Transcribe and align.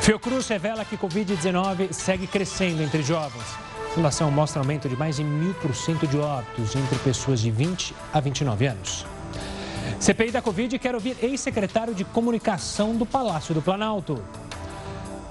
Fiocruz 0.00 0.48
revela 0.48 0.82
que 0.82 0.96
Covid-19 0.96 1.92
segue 1.92 2.26
crescendo 2.26 2.82
entre 2.82 3.02
jovens. 3.02 3.44
A 3.90 3.94
fundação 3.94 4.30
mostra 4.30 4.60
aumento 4.60 4.88
de 4.88 4.96
mais 4.96 5.16
de 5.16 5.24
mil 5.24 5.52
por 5.54 5.74
cento 5.74 6.06
de 6.06 6.16
óbitos 6.16 6.74
entre 6.74 6.98
pessoas 7.00 7.38
de 7.38 7.50
20 7.50 7.94
a 8.12 8.18
29 8.18 8.66
anos. 8.66 9.04
CPI 10.00 10.30
da 10.30 10.40
Covid 10.40 10.78
quer 10.78 10.94
ouvir 10.94 11.16
ex-secretário 11.22 11.94
de 11.94 12.04
comunicação 12.04 12.96
do 12.96 13.04
Palácio 13.04 13.54
do 13.54 13.60
Planalto. 13.60 14.22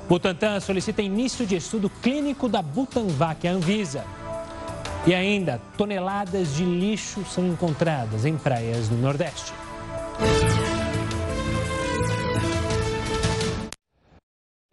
Butantan 0.07 0.59
solicita 0.59 1.01
início 1.01 1.47
de 1.47 1.55
estudo 1.55 1.89
clínico 1.89 2.47
da 2.47 2.61
Butanvac, 2.61 3.47
a 3.47 3.51
Anvisa. 3.51 4.05
E 5.07 5.15
ainda, 5.15 5.59
toneladas 5.77 6.53
de 6.53 6.63
lixo 6.63 7.25
são 7.25 7.47
encontradas 7.47 8.23
em 8.23 8.37
praias 8.37 8.87
do 8.87 8.95
Nordeste. 8.95 9.51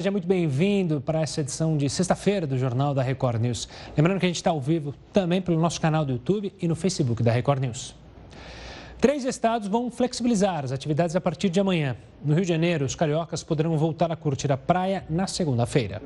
Seja 0.07 0.13
muito 0.13 0.29
bem-vindo 0.29 1.01
para 1.01 1.21
essa 1.21 1.41
edição 1.41 1.77
de 1.77 1.91
sexta-feira 1.91 2.47
do 2.47 2.57
Jornal 2.57 2.95
da 2.95 3.03
Record 3.03 3.41
News. 3.41 3.69
Lembrando 3.97 4.21
que 4.21 4.27
a 4.27 4.29
gente 4.29 4.37
está 4.37 4.51
ao 4.51 4.61
vivo 4.61 4.95
também 5.13 5.43
pelo 5.43 5.61
nosso 5.61 5.81
canal 5.81 6.05
do 6.05 6.13
YouTube 6.13 6.53
e 6.61 6.69
no 6.69 6.77
Facebook 6.77 7.25
da 7.25 7.33
Record 7.33 7.61
News. 7.61 7.93
Três 9.01 9.25
estados 9.25 9.67
vão 9.67 9.91
flexibilizar 9.91 10.65
as 10.65 10.71
atividades 10.71 11.17
a 11.17 11.21
partir 11.21 11.51
de 11.51 11.59
amanhã. 11.59 11.97
No 12.25 12.35
Rio 12.35 12.45
de 12.45 12.49
Janeiro, 12.49 12.85
os 12.85 12.95
cariocas 12.95 13.43
poderão 13.43 13.77
voltar 13.77 14.13
a 14.13 14.15
curtir 14.15 14.53
a 14.53 14.57
praia 14.57 15.05
na 15.11 15.27
segunda-feira. 15.27 16.01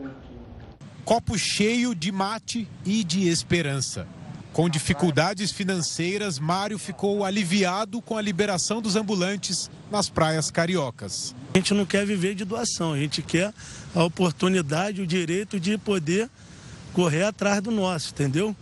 Copo 1.05 1.37
cheio 1.37 1.95
de 1.95 2.11
mate 2.11 2.67
e 2.87 3.05
de 3.05 3.28
esperança. 3.28 4.06
Com 4.53 4.69
dificuldades 4.69 5.53
financeiras, 5.53 6.39
Mário 6.39 6.77
ficou 6.77 7.25
aliviado 7.25 8.03
com 8.03 8.17
a 8.17 8.23
liberação 8.23 8.83
dos 8.83 8.97
ambulantes 8.97 9.71
nas 9.91 10.11
praias 10.11 10.51
cariocas. 10.51 11.35
A 11.55 11.59
gente 11.59 11.73
não 11.73 11.87
quer 11.87 12.05
viver 12.05 12.35
de 12.35 12.45
doação, 12.45 12.93
a 12.93 12.99
gente 12.99 13.23
quer 13.23 13.55
a 13.95 14.03
oportunidade, 14.03 15.01
o 15.01 15.07
direito 15.07 15.61
de 15.61 15.79
poder 15.79 16.29
correr 16.93 17.23
atrás 17.23 17.62
do 17.62 17.70
nosso, 17.70 18.11
entendeu? 18.11 18.55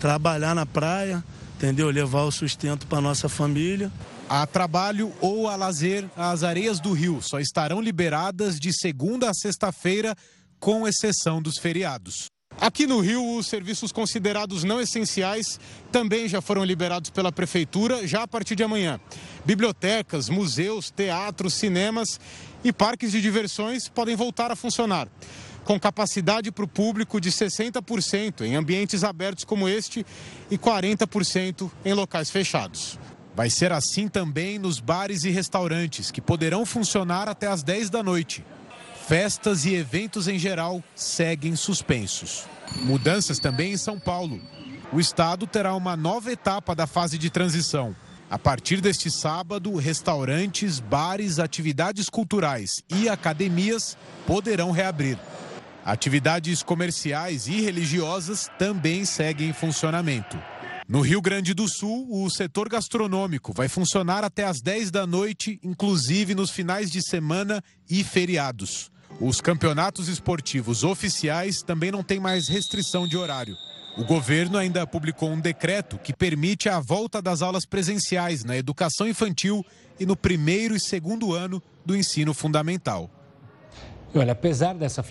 Trabalhar 0.00 0.54
na 0.54 0.64
praia, 0.64 1.22
entendeu? 1.56 1.90
Levar 1.90 2.22
o 2.22 2.32
sustento 2.32 2.86
para 2.86 3.00
nossa 3.02 3.28
família. 3.28 3.92
A 4.28 4.46
trabalho 4.46 5.12
ou 5.20 5.46
a 5.46 5.56
lazer, 5.56 6.08
as 6.16 6.42
areias 6.42 6.80
do 6.80 6.92
rio 6.92 7.20
só 7.20 7.38
estarão 7.38 7.82
liberadas 7.82 8.58
de 8.58 8.72
segunda 8.72 9.28
a 9.28 9.34
sexta-feira, 9.34 10.16
com 10.58 10.88
exceção 10.88 11.42
dos 11.42 11.58
feriados. 11.58 12.33
Aqui 12.60 12.86
no 12.86 13.00
Rio, 13.00 13.36
os 13.36 13.46
serviços 13.46 13.90
considerados 13.90 14.64
não 14.64 14.80
essenciais 14.80 15.58
também 15.90 16.28
já 16.28 16.40
foram 16.40 16.64
liberados 16.64 17.10
pela 17.10 17.32
Prefeitura 17.32 18.06
já 18.06 18.22
a 18.22 18.28
partir 18.28 18.54
de 18.54 18.62
amanhã. 18.62 19.00
Bibliotecas, 19.44 20.28
museus, 20.28 20.90
teatros, 20.90 21.54
cinemas 21.54 22.20
e 22.62 22.72
parques 22.72 23.10
de 23.12 23.20
diversões 23.20 23.88
podem 23.88 24.16
voltar 24.16 24.50
a 24.50 24.56
funcionar. 24.56 25.08
Com 25.64 25.80
capacidade 25.80 26.52
para 26.52 26.64
o 26.64 26.68
público 26.68 27.20
de 27.20 27.30
60% 27.30 28.42
em 28.42 28.54
ambientes 28.54 29.02
abertos 29.02 29.44
como 29.44 29.68
este 29.68 30.06
e 30.50 30.56
40% 30.56 31.70
em 31.84 31.92
locais 31.92 32.30
fechados. 32.30 32.98
Vai 33.34 33.50
ser 33.50 33.72
assim 33.72 34.06
também 34.06 34.58
nos 34.58 34.78
bares 34.78 35.24
e 35.24 35.30
restaurantes, 35.30 36.10
que 36.10 36.20
poderão 36.20 36.64
funcionar 36.64 37.28
até 37.28 37.48
às 37.48 37.62
10 37.62 37.90
da 37.90 38.02
noite. 38.02 38.44
Festas 39.06 39.66
e 39.66 39.74
eventos 39.74 40.28
em 40.28 40.38
geral 40.38 40.82
seguem 40.94 41.54
suspensos. 41.56 42.46
Mudanças 42.84 43.38
também 43.38 43.74
em 43.74 43.76
São 43.76 44.00
Paulo. 44.00 44.40
O 44.90 44.98
estado 44.98 45.46
terá 45.46 45.74
uma 45.74 45.94
nova 45.94 46.32
etapa 46.32 46.74
da 46.74 46.86
fase 46.86 47.18
de 47.18 47.28
transição. 47.28 47.94
A 48.30 48.38
partir 48.38 48.80
deste 48.80 49.10
sábado, 49.10 49.76
restaurantes, 49.76 50.80
bares, 50.80 51.38
atividades 51.38 52.08
culturais 52.08 52.82
e 52.88 53.06
academias 53.06 53.94
poderão 54.26 54.70
reabrir. 54.70 55.18
Atividades 55.84 56.62
comerciais 56.62 57.46
e 57.46 57.60
religiosas 57.60 58.50
também 58.58 59.04
seguem 59.04 59.50
em 59.50 59.52
funcionamento. 59.52 60.38
No 60.88 61.02
Rio 61.02 61.20
Grande 61.20 61.52
do 61.52 61.68
Sul, 61.68 62.08
o 62.10 62.30
setor 62.30 62.70
gastronômico 62.70 63.52
vai 63.52 63.68
funcionar 63.68 64.24
até 64.24 64.44
às 64.44 64.62
10 64.62 64.90
da 64.90 65.06
noite, 65.06 65.60
inclusive 65.62 66.34
nos 66.34 66.50
finais 66.50 66.90
de 66.90 67.02
semana 67.02 67.62
e 67.88 68.02
feriados. 68.02 68.93
Os 69.20 69.40
campeonatos 69.40 70.08
esportivos 70.08 70.82
oficiais 70.82 71.62
também 71.62 71.90
não 71.90 72.02
têm 72.02 72.18
mais 72.18 72.48
restrição 72.48 73.06
de 73.06 73.16
horário. 73.16 73.56
O 73.96 74.04
governo 74.04 74.58
ainda 74.58 74.84
publicou 74.86 75.30
um 75.30 75.40
decreto 75.40 75.98
que 75.98 76.12
permite 76.12 76.68
a 76.68 76.80
volta 76.80 77.22
das 77.22 77.42
aulas 77.42 77.64
presenciais 77.64 78.44
na 78.44 78.56
educação 78.56 79.06
infantil 79.06 79.64
e 80.00 80.04
no 80.04 80.16
primeiro 80.16 80.74
e 80.74 80.80
segundo 80.80 81.32
ano 81.32 81.62
do 81.86 81.96
ensino 81.96 82.34
fundamental. 82.34 83.08
Olha, 84.16 84.32
apesar 84.32 84.74
dessa 84.74 85.02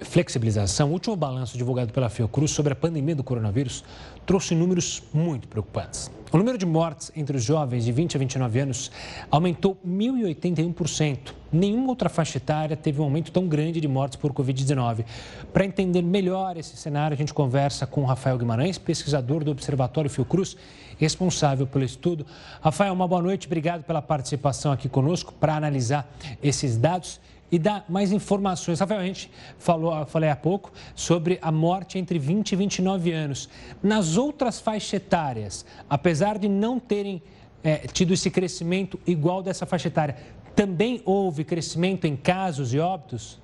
flexibilização, 0.00 0.88
o 0.88 0.92
último 0.92 1.14
balanço 1.14 1.56
divulgado 1.56 1.92
pela 1.92 2.08
Fiocruz 2.08 2.50
sobre 2.50 2.72
a 2.72 2.76
pandemia 2.76 3.14
do 3.14 3.22
coronavírus 3.22 3.84
trouxe 4.26 4.54
números 4.54 5.02
muito 5.12 5.48
preocupantes. 5.48 6.10
O 6.30 6.36
número 6.36 6.58
de 6.58 6.66
mortes 6.66 7.10
entre 7.16 7.38
os 7.38 7.42
jovens 7.42 7.86
de 7.86 7.92
20 7.92 8.16
a 8.16 8.18
29 8.18 8.60
anos 8.60 8.90
aumentou 9.30 9.78
1.081%. 9.86 11.32
Nenhuma 11.50 11.88
outra 11.88 12.10
faixa 12.10 12.36
etária 12.36 12.76
teve 12.76 13.00
um 13.00 13.04
aumento 13.04 13.32
tão 13.32 13.48
grande 13.48 13.80
de 13.80 13.88
mortes 13.88 14.16
por 14.16 14.34
Covid-19. 14.34 15.06
Para 15.54 15.64
entender 15.64 16.02
melhor 16.02 16.58
esse 16.58 16.76
cenário, 16.76 17.14
a 17.14 17.16
gente 17.16 17.32
conversa 17.32 17.86
com 17.86 18.04
Rafael 18.04 18.36
Guimarães, 18.36 18.76
pesquisador 18.76 19.42
do 19.42 19.50
Observatório 19.50 20.10
Fiocruz, 20.10 20.54
responsável 20.98 21.66
pelo 21.66 21.84
estudo. 21.84 22.26
Rafael, 22.60 22.92
uma 22.92 23.08
boa 23.08 23.22
noite, 23.22 23.46
obrigado 23.46 23.84
pela 23.84 24.02
participação 24.02 24.70
aqui 24.70 24.86
conosco 24.86 25.32
para 25.32 25.56
analisar 25.56 26.14
esses 26.42 26.76
dados 26.76 27.18
e 27.50 27.58
dar 27.58 27.84
mais 27.88 28.12
informações. 28.12 28.80
Rafael, 28.80 29.00
a 29.00 29.04
gente 29.04 29.30
falou, 29.58 30.04
falei 30.06 30.30
há 30.30 30.36
pouco 30.36 30.72
sobre 30.94 31.38
a 31.40 31.50
morte 31.50 31.98
entre 31.98 32.18
20 32.18 32.52
e 32.52 32.56
29 32.56 33.12
anos. 33.12 33.48
Nas 33.82 34.16
outras 34.16 34.60
faixas 34.60 34.92
etárias, 34.94 35.64
apesar 35.88 36.38
de 36.38 36.48
não 36.48 36.78
terem 36.78 37.22
é, 37.62 37.78
tido 37.78 38.12
esse 38.12 38.30
crescimento 38.30 38.98
igual 39.06 39.42
dessa 39.42 39.66
faixa 39.66 39.88
etária, 39.88 40.16
também 40.54 41.00
houve 41.04 41.44
crescimento 41.44 42.06
em 42.06 42.16
casos 42.16 42.74
e 42.74 42.78
óbitos? 42.78 43.40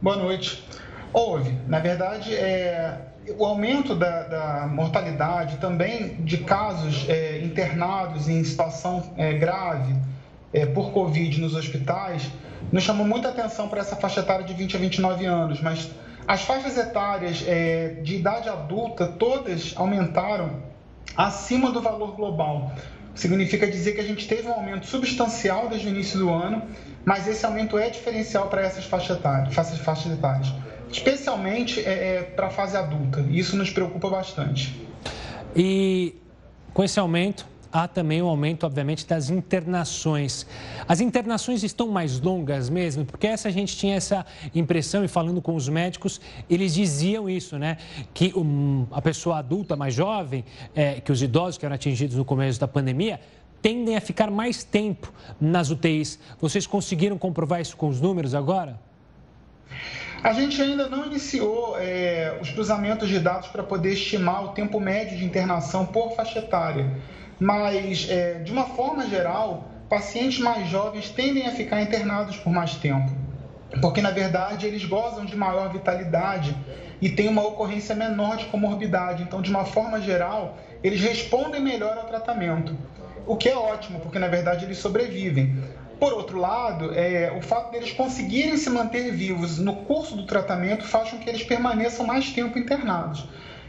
Boa 0.00 0.16
noite. 0.16 0.62
Houve. 1.12 1.56
Na 1.66 1.78
verdade, 1.78 2.34
é, 2.34 3.12
o 3.38 3.44
aumento 3.44 3.94
da, 3.94 4.22
da, 4.24 4.66
mortalidade 4.66 5.58
também 5.58 6.16
de 6.24 6.38
casos 6.38 7.08
é, 7.08 7.38
internados 7.38 8.28
em 8.28 8.42
situação 8.42 9.12
é, 9.16 9.34
grave 9.34 9.94
é, 10.52 10.66
por 10.66 10.90
Covid 10.90 11.40
nos 11.40 11.54
hospitais 11.54 12.30
nos 12.72 12.82
chamou 12.82 13.06
muita 13.06 13.28
atenção 13.28 13.68
para 13.68 13.80
essa 13.80 13.94
faixa 13.94 14.20
etária 14.20 14.44
de 14.44 14.54
20 14.54 14.76
a 14.76 14.80
29 14.80 15.26
anos, 15.26 15.60
mas 15.60 15.90
as 16.26 16.42
faixas 16.42 16.76
etárias 16.78 17.44
é, 17.46 17.98
de 18.02 18.16
idade 18.16 18.48
adulta 18.48 19.06
todas 19.06 19.74
aumentaram 19.76 20.62
acima 21.16 21.70
do 21.70 21.80
valor 21.80 22.16
global. 22.16 22.72
Significa 23.14 23.66
dizer 23.66 23.92
que 23.92 24.00
a 24.00 24.04
gente 24.04 24.26
teve 24.26 24.48
um 24.48 24.52
aumento 24.52 24.86
substancial 24.86 25.68
desde 25.68 25.86
o 25.86 25.90
início 25.90 26.18
do 26.18 26.30
ano, 26.30 26.62
mas 27.04 27.28
esse 27.28 27.44
aumento 27.44 27.76
é 27.76 27.90
diferencial 27.90 28.48
para 28.48 28.62
essas 28.62 28.86
faixas 28.86 29.18
etárias, 29.18 29.54
faixas, 29.54 29.78
faixas 29.78 30.12
etárias 30.12 30.52
especialmente 30.92 31.80
é, 31.80 32.16
é 32.16 32.22
para 32.22 32.48
a 32.48 32.50
fase 32.50 32.76
adulta. 32.76 33.24
Isso 33.30 33.56
nos 33.56 33.70
preocupa 33.70 34.08
bastante. 34.08 34.78
E 35.56 36.14
com 36.72 36.84
esse 36.84 37.00
aumento, 37.00 37.46
há 37.72 37.88
também 37.88 38.20
o 38.20 38.26
um 38.26 38.28
aumento, 38.28 38.66
obviamente, 38.66 39.06
das 39.06 39.30
internações. 39.30 40.46
As 40.86 41.00
internações 41.00 41.62
estão 41.62 41.88
mais 41.88 42.20
longas 42.20 42.68
mesmo, 42.68 43.04
porque 43.04 43.26
essa 43.26 43.48
a 43.48 43.50
gente 43.50 43.76
tinha 43.76 43.96
essa 43.96 44.26
impressão, 44.54 45.04
e 45.04 45.08
falando 45.08 45.40
com 45.40 45.54
os 45.54 45.68
médicos, 45.68 46.20
eles 46.50 46.74
diziam 46.74 47.30
isso, 47.30 47.58
né? 47.58 47.78
Que 48.12 48.32
um, 48.36 48.86
a 48.92 49.00
pessoa 49.00 49.38
adulta 49.38 49.74
mais 49.74 49.94
jovem, 49.94 50.44
é, 50.74 51.00
que 51.00 51.10
os 51.10 51.22
idosos 51.22 51.56
que 51.56 51.64
eram 51.64 51.74
atingidos 51.74 52.16
no 52.16 52.24
começo 52.24 52.60
da 52.60 52.68
pandemia, 52.68 53.18
tendem 53.62 53.96
a 53.96 54.00
ficar 54.00 54.30
mais 54.30 54.64
tempo 54.64 55.12
nas 55.40 55.70
UTIs. 55.70 56.18
Vocês 56.40 56.66
conseguiram 56.66 57.16
comprovar 57.16 57.60
isso 57.60 57.76
com 57.76 57.88
os 57.88 58.00
números 58.00 58.34
agora? 58.34 58.78
A 60.22 60.32
gente 60.32 60.60
ainda 60.60 60.88
não 60.88 61.06
iniciou 61.06 61.76
é, 61.78 62.38
os 62.40 62.50
cruzamentos 62.50 63.08
de 63.08 63.18
dados 63.18 63.48
para 63.48 63.62
poder 63.62 63.92
estimar 63.92 64.44
o 64.44 64.48
tempo 64.48 64.78
médio 64.78 65.18
de 65.18 65.24
internação 65.24 65.84
por 65.86 66.14
faixa 66.14 66.38
etária 66.38 66.90
mas 67.38 68.06
é, 68.08 68.34
de 68.40 68.52
uma 68.52 68.66
forma 68.66 69.06
geral, 69.08 69.70
pacientes 69.88 70.38
mais 70.38 70.68
jovens 70.68 71.10
tendem 71.10 71.46
a 71.46 71.52
ficar 71.52 71.82
internados 71.82 72.36
por 72.36 72.52
mais 72.52 72.76
tempo, 72.76 73.10
porque 73.80 74.00
na 74.00 74.10
verdade 74.10 74.66
eles 74.66 74.84
gozam 74.84 75.24
de 75.24 75.36
maior 75.36 75.70
vitalidade 75.70 76.56
e 77.00 77.10
têm 77.10 77.28
uma 77.28 77.42
ocorrência 77.42 77.94
menor 77.94 78.36
de 78.36 78.46
comorbidade. 78.46 79.24
Então, 79.24 79.42
de 79.42 79.50
uma 79.50 79.64
forma 79.64 80.00
geral, 80.00 80.56
eles 80.82 81.00
respondem 81.00 81.60
melhor 81.60 81.98
ao 81.98 82.04
tratamento, 82.04 82.76
o 83.26 83.36
que 83.36 83.48
é 83.48 83.56
ótimo, 83.56 83.98
porque 84.00 84.18
na 84.18 84.28
verdade 84.28 84.64
eles 84.64 84.78
sobrevivem. 84.78 85.52
Por 85.98 86.12
outro 86.12 86.38
lado, 86.38 86.92
é, 86.92 87.30
o 87.30 87.40
fato 87.40 87.70
deles 87.70 87.92
conseguirem 87.92 88.56
se 88.56 88.68
manter 88.68 89.12
vivos 89.12 89.58
no 89.58 89.72
curso 89.72 90.16
do 90.16 90.24
tratamento 90.24 90.84
faz 90.84 91.10
com 91.10 91.18
que 91.18 91.28
eles 91.28 91.44
permaneçam 91.44 92.04
mais 92.04 92.30
tempo 92.30 92.58
internados. 92.58 93.24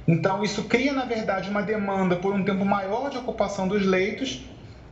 Então, 0.07 0.43
isso 0.43 0.63
cria, 0.63 0.91
na 0.91 1.05
verdade, 1.05 1.49
uma 1.49 1.61
demanda 1.61 2.15
por 2.15 2.33
um 2.33 2.43
tempo 2.43 2.65
maior 2.65 3.09
de 3.09 3.17
ocupação 3.17 3.67
dos 3.67 3.85
leitos. 3.85 4.41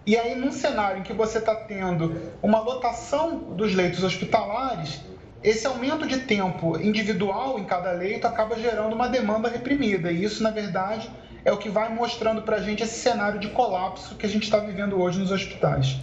E 0.06 0.18
aí, 0.18 0.36
num 0.36 0.52
cenário 0.52 1.00
em 1.00 1.04
que 1.04 1.14
você 1.14 1.38
está 1.38 1.54
tendo 1.54 2.16
uma 2.42 2.60
lotação 2.60 3.38
dos 3.38 3.76
leitos 3.76 4.04
hospitalares, 4.04 5.02
esse 5.44 5.66
aumento 5.68 6.08
de 6.08 6.20
tempo 6.20 6.80
individual 6.80 7.60
em 7.60 7.66
cada 7.66 7.92
leito 7.92 8.26
acaba 8.26 8.58
gerando 8.58 8.94
uma 8.94 9.10
demanda 9.10 9.50
reprimida. 9.50 10.12
E 10.12 10.24
isso, 10.24 10.42
na 10.42 10.52
verdade, 10.52 11.10
é 11.44 11.52
o 11.52 11.58
que 11.58 11.70
vai 11.70 11.94
mostrando 11.94 12.44
para 12.44 12.58
a 12.58 12.62
gente 12.62 12.84
esse 12.84 13.00
cenário 13.00 13.40
de 13.40 13.50
colapso 13.50 14.16
que 14.16 14.26
a 14.26 14.30
gente 14.30 14.44
está 14.44 14.60
vivendo 14.60 15.00
hoje 15.00 15.20
nos 15.20 15.32
hospitais. 15.32 15.98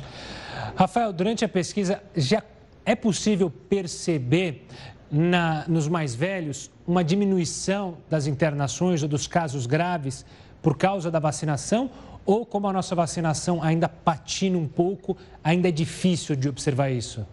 Rafael, 0.77 1.13
durante 1.13 1.45
a 1.45 1.49
pesquisa, 1.49 2.03
já 2.17 2.43
é 2.85 2.95
possível 2.95 3.51
perceber 3.51 4.67
na, 5.11 5.65
nos 5.69 5.89
mais 5.89 6.15
velhos 6.15 6.71
uma 6.87 7.03
diminuição 7.03 7.99
das 8.09 8.27
internações 8.27 9.03
ou 9.03 9.09
dos 9.09 9.27
casos 9.27 9.67
graves 9.67 10.25
por 10.63 10.77
causa 10.77 11.11
da 11.11 11.19
vacinação? 11.19 11.91
Ou 12.25 12.45
como 12.45 12.69
a 12.69 12.73
nossa 12.73 12.95
vacinação 12.95 13.63
ainda 13.63 13.89
patina 13.89 14.59
um 14.59 14.69
pouco, 14.69 15.17
ainda 15.43 15.69
é 15.69 15.73
difícil 15.73 16.37
de 16.37 16.49
observar 16.49 16.91
isso? 16.91 17.27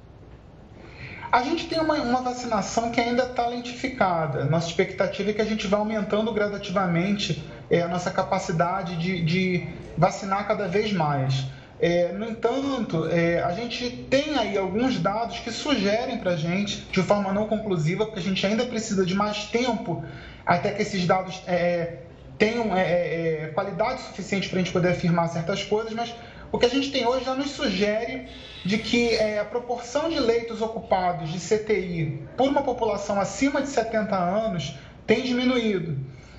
A 1.32 1.44
gente 1.44 1.68
tem 1.68 1.80
uma, 1.82 1.96
uma 1.96 2.22
vacinação 2.22 2.92
que 2.92 3.02
ainda 3.02 3.24
está 3.24 3.46
lentificada. 3.48 4.46
Nossa 4.46 4.70
expectativa 4.70 5.32
é 5.32 5.34
que 5.34 5.42
a 5.42 5.46
gente 5.46 5.68
vá 5.68 5.78
aumentando 5.78 6.32
gradativamente 6.32 7.44
é, 7.70 7.82
a 7.82 7.90
nossa 7.90 8.10
capacidade 8.10 8.96
de, 8.96 9.22
de 9.22 9.68
vacinar 9.98 10.48
cada 10.48 10.66
vez 10.66 10.94
mais. 10.94 11.46
É, 11.80 12.14
no 12.14 12.26
entanto, 12.30 13.06
é, 13.08 13.42
a 13.44 13.52
gente 13.52 13.90
tem 14.10 14.38
aí 14.38 14.58
alguns 14.58 14.98
dados 14.98 15.40
que 15.40 15.52
sugerem 15.52 16.18
para 16.20 16.32
a 16.32 16.36
gente, 16.38 16.88
de 16.92 17.04
forma 17.04 17.34
não 17.34 17.48
conclusiva, 17.48 18.06
porque 18.06 18.20
a 18.20 18.24
gente 18.24 18.46
ainda 18.46 18.66
precisa 18.66 19.06
de 19.06 19.14
mais 19.14 19.46
tempo 19.46 20.04
até 20.46 20.72
que 20.72 20.82
esses 20.82 21.06
dados 21.06 21.42
é, 21.48 21.98
tenham 22.38 22.76
é, 22.76 22.82
é, 22.82 23.44
é, 23.44 23.48
qualidade 23.48 24.02
suficiente 24.04 24.48
para 24.48 24.60
a 24.60 24.64
gente 24.64 24.72
poder 24.72 24.90
afirmar 24.90 25.28
certas 25.28 25.64
coisas, 25.64 25.94
mas 25.94 26.14
o 26.52 26.58
que 26.58 26.66
a 26.66 26.70
gente 26.70 26.92
tem 26.92 27.06
hoje 27.06 27.26
já 27.26 27.36
nos 27.36 27.52
sugere 27.52 28.28
de 28.64 28.78
que 28.78 29.10
é, 29.16 29.40
a 29.40 29.46
proporção 29.46 30.10
de 30.10 30.20
leitos 30.20 30.62
ocupados 30.62 31.30
de 31.32 31.40
CTI 31.40 32.22
por 32.38 32.48
uma 32.48 32.62
população 32.62 33.20
acima 33.20 33.62
de 33.62 33.68
70 33.68 34.16
anos 34.16 34.76
tem 35.06 35.24
diminuído. 35.24 35.98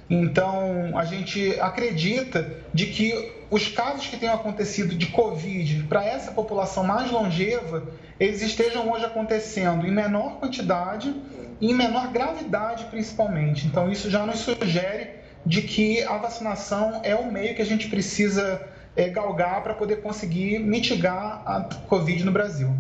Então, 0.08 0.96
a 0.96 1.04
gente 1.04 1.58
acredita 1.60 2.48
de 2.72 2.86
que 2.86 3.35
os 3.50 3.68
casos 3.68 4.06
que 4.06 4.16
tenham 4.16 4.34
acontecido 4.34 4.94
de 4.94 5.06
Covid 5.06 5.84
para 5.84 6.04
essa 6.04 6.32
população 6.32 6.84
mais 6.84 7.10
longeva, 7.10 7.86
eles 8.18 8.42
estejam 8.42 8.90
hoje 8.90 9.04
acontecendo 9.04 9.86
em 9.86 9.90
menor 9.90 10.38
quantidade 10.38 11.14
e 11.60 11.70
em 11.70 11.74
menor 11.74 12.08
gravidade, 12.08 12.84
principalmente. 12.86 13.66
Então, 13.66 13.90
isso 13.90 14.10
já 14.10 14.26
nos 14.26 14.40
sugere 14.40 15.10
de 15.44 15.62
que 15.62 16.02
a 16.02 16.18
vacinação 16.18 17.00
é 17.04 17.14
o 17.14 17.30
meio 17.30 17.54
que 17.54 17.62
a 17.62 17.66
gente 17.66 17.88
precisa 17.88 18.68
é, 18.96 19.08
galgar 19.08 19.62
para 19.62 19.74
poder 19.74 19.96
conseguir 20.02 20.58
mitigar 20.58 21.42
a 21.44 21.60
Covid 21.88 22.24
no 22.24 22.32
Brasil. 22.32 22.74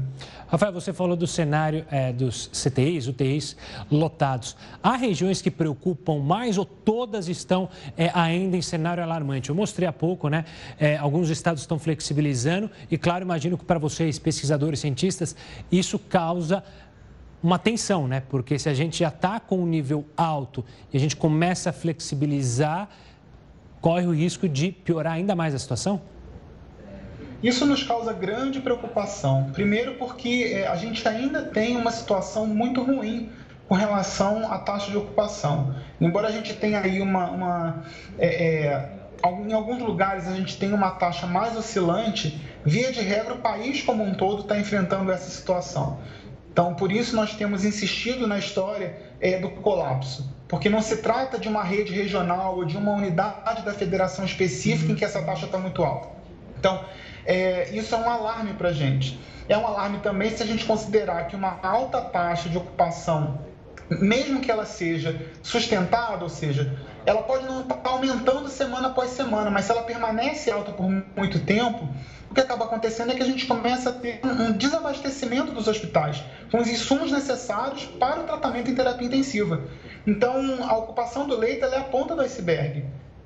Rafael, 0.48 0.72
você 0.72 0.92
falou 0.92 1.16
do 1.16 1.26
cenário 1.26 1.84
é, 1.90 2.12
dos 2.12 2.48
CTIs, 2.52 3.08
UTIs 3.08 3.56
lotados. 3.90 4.56
Há 4.80 4.94
regiões 4.96 5.42
que 5.42 5.50
preocupam 5.50 6.20
mais 6.20 6.56
ou 6.56 6.64
todas 6.64 7.28
estão 7.28 7.68
é, 7.96 8.12
ainda 8.14 8.56
em 8.56 8.62
cenário 8.62 9.02
alarmante? 9.02 9.50
Eu 9.50 9.56
mostrei 9.56 9.88
há 9.88 9.92
pouco, 9.92 10.28
né? 10.28 10.44
É, 10.78 10.96
alguns 10.98 11.30
estados 11.30 11.62
estão 11.62 11.80
flexibilizando 11.80 12.70
e, 12.88 12.96
claro, 12.96 13.24
imagino 13.24 13.58
que 13.58 13.64
para 13.64 13.78
vocês, 13.78 14.20
pesquisadores, 14.20 14.78
cientistas, 14.78 15.34
isso 15.70 15.98
causa 15.98 16.62
uma 17.42 17.58
tensão, 17.58 18.06
né? 18.06 18.22
Porque 18.28 18.56
se 18.56 18.68
a 18.68 18.74
gente 18.74 19.00
já 19.00 19.08
está 19.08 19.40
com 19.40 19.58
um 19.58 19.66
nível 19.66 20.04
alto 20.16 20.64
e 20.92 20.96
a 20.96 21.00
gente 21.00 21.16
começa 21.16 21.70
a 21.70 21.72
flexibilizar, 21.72 22.88
corre 23.86 24.04
o 24.04 24.12
risco 24.12 24.48
de 24.48 24.72
piorar 24.72 25.12
ainda 25.12 25.36
mais 25.36 25.54
a 25.54 25.58
situação? 25.60 26.02
Isso 27.40 27.64
nos 27.64 27.84
causa 27.84 28.12
grande 28.12 28.58
preocupação. 28.58 29.52
Primeiro, 29.52 29.94
porque 29.94 30.50
é, 30.54 30.66
a 30.66 30.74
gente 30.74 31.06
ainda 31.06 31.42
tem 31.42 31.76
uma 31.76 31.92
situação 31.92 32.48
muito 32.48 32.82
ruim 32.82 33.30
com 33.68 33.76
relação 33.76 34.52
à 34.52 34.58
taxa 34.58 34.90
de 34.90 34.96
ocupação. 34.96 35.72
Embora 36.00 36.26
a 36.26 36.32
gente 36.32 36.52
tenha 36.54 36.80
aí 36.80 37.00
uma. 37.00 37.30
uma 37.30 37.84
é, 38.18 38.26
é, 38.26 38.96
em 39.46 39.52
alguns 39.52 39.80
lugares 39.80 40.26
a 40.26 40.34
gente 40.34 40.58
tem 40.58 40.72
uma 40.72 40.90
taxa 40.90 41.28
mais 41.28 41.56
oscilante, 41.56 42.40
via 42.64 42.90
de 42.90 43.02
regra, 43.02 43.34
o 43.34 43.38
país 43.38 43.82
como 43.82 44.02
um 44.02 44.14
todo 44.14 44.42
está 44.42 44.58
enfrentando 44.58 45.12
essa 45.12 45.30
situação. 45.30 46.00
Então, 46.50 46.74
por 46.74 46.90
isso 46.90 47.14
nós 47.14 47.34
temos 47.36 47.64
insistido 47.64 48.26
na 48.26 48.36
história 48.36 48.96
é, 49.20 49.38
do 49.38 49.48
colapso, 49.50 50.28
porque 50.48 50.68
não 50.68 50.80
se 50.80 50.98
trata 50.98 51.38
de 51.38 51.48
uma 51.48 51.62
rede 51.62 51.92
regional 51.92 52.56
ou 52.56 52.64
de 52.64 52.76
uma 52.76 52.92
unidade 52.92 53.62
da 53.64 53.72
federação 53.72 54.24
específica 54.24 54.92
em 54.92 54.94
que 54.94 55.04
essa 55.04 55.22
taxa 55.22 55.46
está 55.46 55.58
muito 55.58 55.82
alta. 55.82 56.08
Então, 56.58 56.84
é, 57.24 57.68
isso 57.70 57.94
é 57.94 57.98
um 57.98 58.08
alarme 58.08 58.54
para 58.54 58.68
a 58.68 58.72
gente. 58.72 59.18
É 59.48 59.56
um 59.56 59.66
alarme 59.66 59.98
também 59.98 60.30
se 60.30 60.42
a 60.42 60.46
gente 60.46 60.64
considerar 60.64 61.26
que 61.26 61.36
uma 61.36 61.58
alta 61.62 62.00
taxa 62.00 62.48
de 62.48 62.56
ocupação, 62.56 63.40
mesmo 63.90 64.40
que 64.40 64.50
ela 64.50 64.64
seja 64.64 65.20
sustentada, 65.42 66.22
ou 66.22 66.28
seja, 66.28 66.76
ela 67.04 67.22
pode 67.22 67.44
não 67.44 67.62
estar 67.62 67.76
tá 67.76 67.90
aumentando 67.90 68.48
semana 68.48 68.88
após 68.88 69.10
semana, 69.10 69.50
mas 69.50 69.64
se 69.64 69.72
ela 69.72 69.82
permanece 69.82 70.50
alta 70.50 70.72
por 70.72 70.88
muito 70.88 71.40
tempo, 71.40 71.88
que 72.36 72.40
acaba 72.42 72.66
acontecendo 72.66 73.12
é 73.12 73.14
que 73.14 73.22
a 73.22 73.26
gente 73.26 73.46
começa 73.46 73.88
a 73.88 73.92
ter 73.94 74.20
um 74.22 74.52
desabastecimento 74.52 75.52
dos 75.52 75.66
hospitais, 75.66 76.22
com 76.50 76.58
os 76.58 76.68
insumos 76.68 77.10
necessários 77.10 77.86
para 77.86 78.20
o 78.20 78.24
tratamento 78.24 78.70
em 78.70 78.74
terapia 78.74 79.06
intensiva. 79.06 79.62
Então, 80.06 80.62
a 80.62 80.76
ocupação 80.76 81.26
do 81.26 81.34
leito 81.34 81.64
é 81.64 81.78
a 81.78 81.84
ponta 81.84 82.14
do 82.14 82.20
iceberg. 82.20 82.84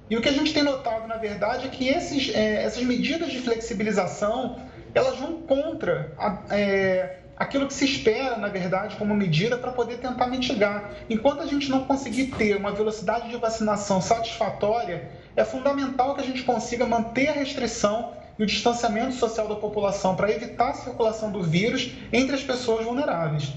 E 0.09 0.17
o 0.17 0.21
que 0.21 0.29
a 0.29 0.33
gente 0.33 0.55
tem 0.55 0.63
notado, 0.63 1.09
na 1.09 1.17
verdade, 1.17 1.67
é 1.67 1.71
que 1.71 1.89
esses, 1.89 2.33
é, 2.33 2.63
essas 2.63 2.85
medidas 2.85 3.33
de 3.33 3.41
flexibilização, 3.41 4.61
elas 4.95 5.19
vão 5.19 5.43
contra 5.43 6.13
a, 6.17 6.39
é, 6.55 7.17
aquilo 7.37 7.67
que 7.67 7.75
se 7.75 7.85
espera, 7.85 8.37
na 8.37 8.49
verdade, 8.49 8.95
como 8.95 9.13
medida 9.13 9.59
para 9.59 9.73
poder 9.73 9.99
tentar 9.99 10.29
mitigar. 10.29 10.91
Enquanto 11.09 11.43
a 11.43 11.47
gente 11.47 11.69
não 11.69 11.85
conseguir 11.85 12.27
ter 12.27 12.57
uma 12.57 12.71
velocidade 12.71 13.29
de 13.29 13.37
vacinação 13.37 14.01
satisfatória, 14.01 15.11
é 15.35 15.45
fundamental 15.45 16.15
que 16.15 16.21
a 16.21 16.25
gente 16.25 16.45
consiga 16.45 16.87
manter 16.87 17.29
a 17.29 17.33
restrição 17.33 18.20
e 18.41 18.43
o 18.43 18.47
distanciamento 18.47 19.15
social 19.17 19.47
da 19.47 19.55
população 19.55 20.17
para 20.17 20.31
evitar 20.31 20.71
a 20.71 20.73
circulação 20.73 21.31
do 21.31 21.43
vírus 21.43 21.93
entre 22.11 22.35
as 22.35 22.43
pessoas 22.43 22.87
vulneráveis. 22.87 23.53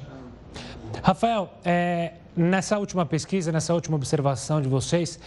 Rafael, 1.02 1.50
é, 1.64 2.16
nessa 2.36 2.78
última 2.78 3.06
pesquisa, 3.06 3.50
nessa 3.50 3.74
última 3.74 3.96
observação 3.96 4.62
de 4.62 4.68
vocês, 4.68 5.18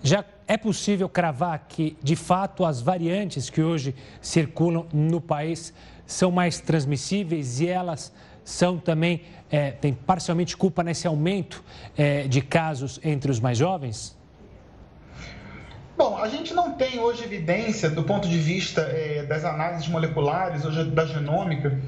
já 0.00 0.24
é 0.46 0.56
possível 0.56 1.08
cravar 1.08 1.66
que, 1.68 1.96
de 2.00 2.14
fato, 2.14 2.64
as 2.64 2.80
variantes 2.80 3.50
que 3.50 3.60
hoje 3.60 3.96
circulam 4.22 4.86
no 4.92 5.20
país 5.20 5.74
são 6.06 6.30
mais 6.30 6.60
transmissíveis 6.60 7.60
e 7.60 7.66
elas 7.66 8.12
são 8.44 8.78
também, 8.78 9.22
é, 9.50 9.72
têm 9.72 9.92
parcialmente 9.92 10.56
culpa 10.56 10.84
nesse 10.84 11.08
aumento 11.08 11.64
é, 11.98 12.28
de 12.28 12.40
casos 12.40 13.00
entre 13.02 13.28
os 13.28 13.40
mais 13.40 13.58
jovens? 13.58 14.19
Bom, 16.00 16.16
a 16.16 16.28
gente 16.28 16.54
não 16.54 16.72
tem 16.72 16.98
hoje 16.98 17.24
evidência, 17.24 17.90
do 17.90 18.02
ponto 18.02 18.26
de 18.26 18.38
vista 18.38 18.80
é, 18.80 19.22
das 19.22 19.44
análises 19.44 19.86
moleculares, 19.86 20.64
hoje 20.64 20.84
da 20.84 21.04
genômica, 21.04 21.78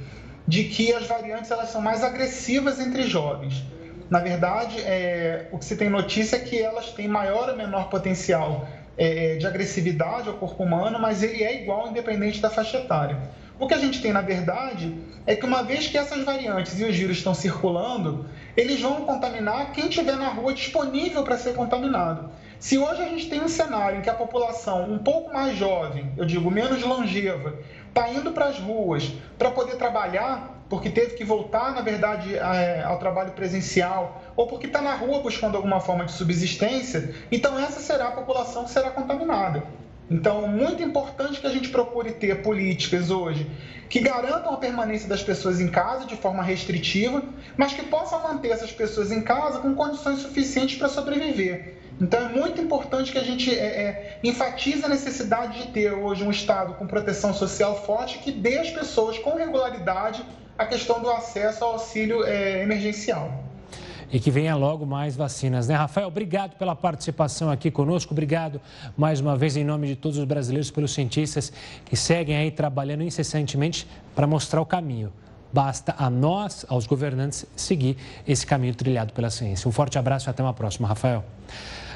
de 0.47 0.65
que 0.65 0.93
as 0.93 1.07
variantes 1.07 1.51
elas 1.51 1.71
são 1.71 1.81
mais 1.81 2.05
agressivas 2.05 2.79
entre 2.79 3.05
jovens. 3.05 3.65
Na 4.11 4.21
verdade, 4.21 4.83
é, 4.83 5.47
o 5.51 5.57
que 5.57 5.65
se 5.65 5.77
tem 5.77 5.89
notícia 5.89 6.37
é 6.37 6.41
que 6.41 6.61
elas 6.61 6.91
têm 6.91 7.09
maior 7.09 7.49
ou 7.49 7.57
menor 7.57 7.89
potencial 7.89 8.69
é, 8.99 9.37
de 9.37 9.47
agressividade 9.47 10.29
ao 10.29 10.35
corpo 10.35 10.63
humano, 10.63 10.99
mas 11.01 11.23
ele 11.23 11.43
é 11.43 11.63
igual 11.63 11.89
independente 11.89 12.39
da 12.39 12.51
faixa 12.51 12.81
etária. 12.81 13.19
O 13.59 13.67
que 13.67 13.73
a 13.73 13.79
gente 13.79 14.03
tem, 14.03 14.13
na 14.13 14.21
verdade, 14.21 14.95
é 15.27 15.35
que 15.35 15.47
uma 15.47 15.63
vez 15.63 15.87
que 15.87 15.97
essas 15.97 16.23
variantes 16.23 16.79
e 16.79 16.85
os 16.85 16.95
vírus 16.95 17.17
estão 17.17 17.33
circulando, 17.33 18.27
eles 18.57 18.79
vão 18.79 19.07
contaminar 19.07 19.73
quem 19.73 19.89
estiver 19.89 20.17
na 20.17 20.29
rua 20.29 20.53
disponível 20.53 21.23
para 21.23 21.39
ser 21.39 21.55
contaminado. 21.55 22.31
Se 22.63 22.79
hoje 22.79 23.03
a 23.03 23.09
gente 23.09 23.29
tem 23.29 23.43
um 23.43 23.49
cenário 23.49 23.99
em 23.99 24.03
que 24.03 24.09
a 24.09 24.15
população 24.15 24.85
um 24.85 24.97
pouco 25.01 25.33
mais 25.35 25.59
jovem, 25.59 26.13
eu 26.17 26.25
digo 26.25 26.49
menos 26.49 26.81
longeva, 26.81 27.59
está 27.89 28.09
indo 28.09 28.31
para 28.31 28.47
as 28.47 28.59
ruas 28.61 29.13
para 29.37 29.51
poder 29.51 29.75
trabalhar, 29.75 30.65
porque 30.69 30.89
teve 30.89 31.15
que 31.15 31.25
voltar, 31.25 31.75
na 31.75 31.81
verdade, 31.81 32.37
é, 32.37 32.85
ao 32.85 33.01
trabalho 33.01 33.33
presencial, 33.33 34.23
ou 34.37 34.47
porque 34.47 34.69
está 34.69 34.81
na 34.81 34.95
rua 34.95 35.19
buscando 35.19 35.57
alguma 35.57 35.81
forma 35.81 36.05
de 36.05 36.13
subsistência, 36.13 37.13
então 37.33 37.59
essa 37.59 37.81
será 37.81 38.07
a 38.07 38.13
população 38.13 38.63
que 38.63 38.71
será 38.71 38.93
contaminada. 38.93 39.65
Então, 40.13 40.47
muito 40.47 40.83
importante 40.83 41.41
que 41.41 41.47
a 41.47 41.51
gente 41.51 41.71
procure 41.71 42.13
ter 42.13 42.43
políticas 42.43 43.11
hoje 43.11 43.51
que 43.89 43.99
garantam 43.99 44.53
a 44.53 44.59
permanência 44.59 45.09
das 45.09 45.23
pessoas 45.23 45.59
em 45.59 45.69
casa 45.69 46.05
de 46.07 46.17
forma 46.17 46.43
restritiva, 46.43 47.23
mas 47.57 47.73
que 47.73 47.83
possam 47.83 48.23
manter 48.23 48.51
essas 48.51 48.71
pessoas 48.71 49.11
em 49.11 49.23
casa 49.23 49.61
com 49.61 49.75
condições 49.75 50.19
suficientes 50.19 50.77
para 50.77 50.89
sobreviver. 50.89 51.77
Então, 51.99 52.29
é 52.29 52.29
muito 52.29 52.61
importante 52.61 53.11
que 53.11 53.17
a 53.17 53.25
gente 53.25 53.55
é, 53.55 53.65
é, 53.65 54.19
enfatize 54.23 54.85
a 54.85 54.89
necessidade 54.89 55.63
de 55.63 55.69
ter 55.69 55.93
hoje 55.93 56.23
um 56.23 56.31
Estado 56.31 56.75
com 56.75 56.87
proteção 56.87 57.33
social 57.33 57.83
forte 57.87 58.19
que 58.19 58.31
dê 58.31 58.59
às 58.59 58.71
pessoas 58.71 59.19
com 59.19 59.35
regularidade 59.35 60.23
a 60.59 60.67
questão 60.67 61.01
do 61.01 61.11
acesso 61.11 61.65
ao 61.65 61.73
auxílio 61.73 62.23
é, 62.25 62.63
emergencial. 62.63 63.52
E 64.13 64.21
que 64.21 64.31
venha 64.31 64.55
logo 64.55 64.85
mais 64.85 65.17
vacinas, 65.17 65.67
né? 65.67 65.75
Rafael, 65.75 66.07
obrigado 66.07 66.59
pela 66.59 66.77
participação 66.77 67.51
aqui 67.51 67.71
conosco. 67.71 68.13
Obrigado 68.13 68.61
mais 68.95 69.21
uma 69.21 69.35
vez 69.35 69.57
em 69.57 69.65
nome 69.65 69.87
de 69.87 69.97
todos 69.97 70.19
os 70.19 70.25
brasileiros, 70.25 70.71
pelos 70.71 70.93
cientistas 70.93 71.51
que 71.87 71.97
seguem 71.97 72.37
aí 72.37 72.51
trabalhando 72.51 73.03
incessantemente 73.03 73.89
para 74.15 74.27
mostrar 74.27 74.61
o 74.61 74.67
caminho. 74.67 75.11
Basta 75.51 75.95
a 75.97 76.11
nós, 76.11 76.67
aos 76.69 76.87
governantes, 76.87 77.47
seguir 77.57 77.97
esse 78.29 78.47
caminho 78.47 78.75
trilhado 78.75 79.15
pela 79.15 79.31
ciência. 79.31 79.67
Um 79.67 79.73
forte 79.73 79.99
abraço 79.99 80.29
e 80.29 80.31
até 80.31 80.43
uma 80.43 80.53
próxima, 80.53 80.87
Rafael. 80.87 81.25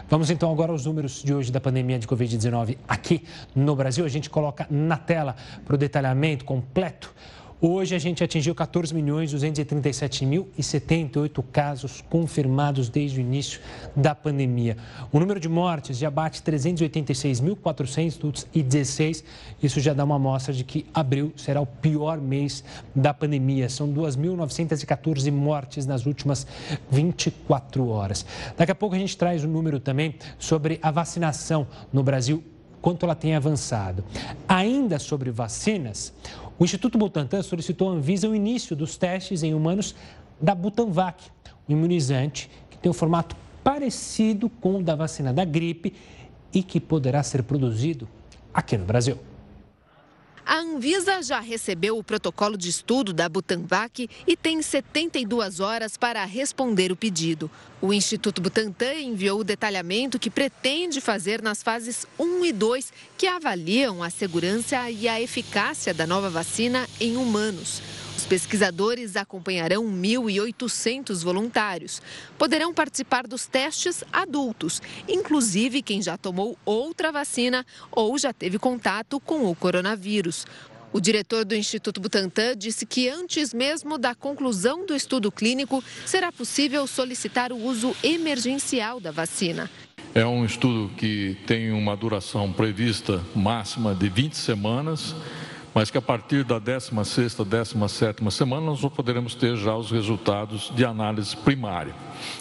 Vamos 0.09 0.31
então 0.31 0.53
agora 0.53 0.71
aos 0.71 0.87
números 0.87 1.21
de 1.23 1.35
hoje 1.35 1.51
da 1.51 1.61
pandemia 1.61 1.99
de 1.99 2.07
Covid-19 2.07 2.79
aqui 2.87 3.25
no 3.55 3.75
Brasil. 3.75 4.05
A 4.05 4.09
gente 4.09 4.31
coloca 4.31 4.65
na 4.71 4.97
tela 4.97 5.35
para 5.65 5.75
o 5.75 5.79
detalhamento 5.79 6.45
completo. 6.45 7.13
Hoje 7.59 7.95
a 7.95 7.99
gente 7.99 8.23
atingiu 8.23 8.55
14 8.55 8.95
milhões 8.95 9.31
237 9.31 10.27
mil 10.27 10.47
e 10.59 10.63
78 10.63 11.43
casos 11.45 12.03
confirmados 12.03 12.91
desde 12.91 13.19
o 13.19 13.23
início 13.23 13.63
da 13.97 14.15
pandemia. 14.15 14.77
O 15.11 15.19
número 15.19 15.41
de 15.41 15.49
mortes 15.49 15.97
já 15.97 16.11
bate 16.11 16.43
386.416. 16.43 19.25
Isso 19.63 19.81
já 19.81 19.95
dá 19.95 20.05
uma 20.05 20.17
amostra 20.17 20.53
de 20.53 20.65
que 20.65 20.85
abril 20.93 21.33
será 21.35 21.63
o 21.63 21.67
pior 21.67 22.21
mês 22.21 22.63
da 22.95 23.15
pandemia. 23.15 23.71
São 23.71 23.89
2.914 23.89 25.33
mortes 25.33 25.87
nas 25.87 26.05
últimas 26.05 26.47
24 26.91 27.89
horas. 27.89 28.27
Daqui 28.55 28.73
a 28.73 28.75
pouco 28.75 28.95
a 28.95 28.99
gente 28.99 29.17
traz 29.17 29.43
o 29.43 29.49
um 29.49 29.51
número 29.51 29.81
também 29.81 30.17
sobre 30.39 30.79
a 30.83 30.91
vacinação 30.91 31.67
no 31.91 32.03
Brasil 32.03 32.45
quanto 32.81 33.05
ela 33.05 33.15
tem 33.15 33.35
avançado. 33.35 34.05
Ainda 34.49 34.99
sobre 34.99 35.31
vacinas, 35.31 36.13
o 36.59 36.65
Instituto 36.65 36.97
Butantan 36.97 37.43
solicitou 37.43 37.91
à 37.91 37.93
Anvisa 37.93 38.29
o 38.29 38.35
início 38.35 38.75
dos 38.75 38.97
testes 38.97 39.43
em 39.43 39.55
humanos 39.55 39.95
da 40.41 40.55
Butanvac, 40.55 41.25
um 41.69 41.73
imunizante 41.73 42.51
que 42.71 42.79
tem 42.79 42.91
um 42.91 42.95
formato 42.95 43.37
parecido 43.63 44.49
com 44.49 44.79
o 44.79 44.83
da 44.83 44.95
vacina 44.95 45.33
da 45.33 45.45
gripe 45.45 45.93
e 46.53 46.63
que 46.63 46.79
poderá 46.81 47.23
ser 47.23 47.43
produzido 47.43 48.09
aqui 48.55 48.77
no 48.79 48.85
Brasil. 48.85 49.19
A 50.49 50.61
Anvisa 50.61 51.21
já 51.25 51.41
recebeu 51.41 51.99
o 51.99 52.05
protocolo 52.05 52.57
de 52.57 52.69
estudo 52.69 53.13
da 53.13 53.29
Butanvac 53.29 54.09
e 54.25 54.37
tem 54.37 54.63
72 54.63 55.59
horas 55.59 55.97
para 55.97 56.25
responder 56.25 56.93
o 56.93 56.97
pedido. 56.97 57.51
O 57.83 57.93
Instituto 57.93 58.41
Butantan 58.41 58.95
enviou 58.95 59.41
o 59.41 59.45
detalhamento 59.45 60.21
que 60.21 60.31
pretende 60.31 61.01
fazer 61.01 61.43
nas 61.43 61.65
fases 61.65 62.07
1 62.17 62.45
e 62.45 62.53
2, 62.53 62.93
que 63.19 63.27
avaliam 63.27 64.05
a 64.05 64.09
segurança 64.09 64.89
e 64.89 65.09
a 65.09 65.21
eficácia 65.21 65.93
da 65.93 66.07
nova 66.07 66.31
vacina 66.31 66.89
em 67.01 67.17
humanos. 67.17 67.83
Pesquisadores 68.29 69.15
acompanharão 69.15 69.85
1.800 69.85 71.23
voluntários. 71.23 72.03
Poderão 72.37 72.75
participar 72.75 73.25
dos 73.25 73.47
testes 73.47 74.03
adultos, 74.13 74.83
inclusive 75.09 75.81
quem 75.81 76.03
já 76.03 76.19
tomou 76.19 76.59
outra 76.65 77.13
vacina 77.13 77.65
ou 77.91 78.19
já 78.19 78.33
teve 78.33 78.59
contato 78.59 79.21
com 79.21 79.49
o 79.49 79.55
coronavírus. 79.55 80.45
O 80.93 81.01
diretor 81.01 81.45
do 81.45 81.55
Instituto 81.55 82.01
Butantan 82.01 82.57
disse 82.57 82.85
que 82.85 83.09
antes 83.09 83.55
mesmo 83.55 83.97
da 83.97 84.13
conclusão 84.13 84.85
do 84.85 84.95
estudo 84.95 85.31
clínico, 85.31 85.85
será 86.05 86.33
possível 86.33 86.85
solicitar 86.87 87.53
o 87.53 87.63
uso 87.63 87.95
emergencial 88.03 88.99
da 88.99 89.13
vacina. 89.13 89.71
É 90.15 90.27
um 90.27 90.45
estudo 90.45 90.91
que 90.97 91.37
tem 91.47 91.71
uma 91.71 91.97
duração 91.97 92.53
prevista 92.53 93.23
máxima 93.35 93.95
de 93.95 94.09
20 94.09 94.35
semanas 94.35 95.15
mas 95.77 95.91
que 95.91 95.99
a 95.99 96.01
partir 96.01 96.43
da 96.43 96.59
16ª, 96.59 97.45
17ª 97.45 98.31
semana 98.31 98.65
nós 98.65 98.81
poderemos 98.81 99.35
ter 99.35 99.59
já 99.59 99.77
os 99.77 99.91
resultados 99.91 100.73
de 100.75 100.87
análise 100.87 101.37
primária 101.37 101.95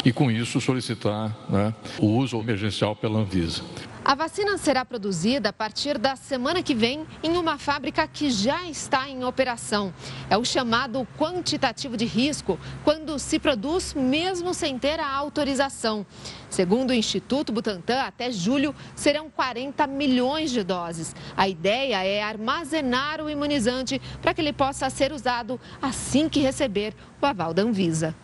e 0.05 0.13
com 0.13 0.31
isso 0.31 0.61
solicitar 0.61 1.35
né, 1.49 1.73
o 1.99 2.05
uso 2.05 2.39
emergencial 2.39 2.95
pela 2.95 3.19
Anvisa. 3.19 3.61
A 4.05 4.13
vacina 4.13 4.55
será 4.59 4.85
produzida 4.85 5.49
a 5.49 5.53
partir 5.53 5.97
da 5.97 6.15
semana 6.15 6.61
que 6.61 6.75
vem 6.75 7.07
em 7.23 7.35
uma 7.37 7.57
fábrica 7.57 8.07
que 8.07 8.29
já 8.29 8.69
está 8.69 9.09
em 9.09 9.23
operação. 9.23 9.91
É 10.29 10.37
o 10.37 10.45
chamado 10.45 11.07
quantitativo 11.17 11.97
de 11.97 12.05
risco, 12.05 12.59
quando 12.83 13.17
se 13.17 13.39
produz 13.39 13.95
mesmo 13.95 14.53
sem 14.53 14.77
ter 14.77 14.99
a 14.99 15.11
autorização. 15.11 16.05
Segundo 16.51 16.91
o 16.91 16.93
Instituto 16.93 17.51
Butantan, 17.51 18.01
até 18.01 18.29
julho 18.29 18.75
serão 18.95 19.27
40 19.27 19.87
milhões 19.87 20.51
de 20.51 20.63
doses. 20.63 21.15
A 21.35 21.49
ideia 21.49 22.05
é 22.05 22.21
armazenar 22.21 23.19
o 23.21 23.27
imunizante 23.27 23.99
para 24.21 24.35
que 24.35 24.41
ele 24.41 24.53
possa 24.53 24.87
ser 24.91 25.11
usado 25.11 25.59
assim 25.81 26.29
que 26.29 26.41
receber 26.41 26.93
o 27.19 27.25
aval 27.25 27.55
da 27.55 27.63
Anvisa. 27.63 28.15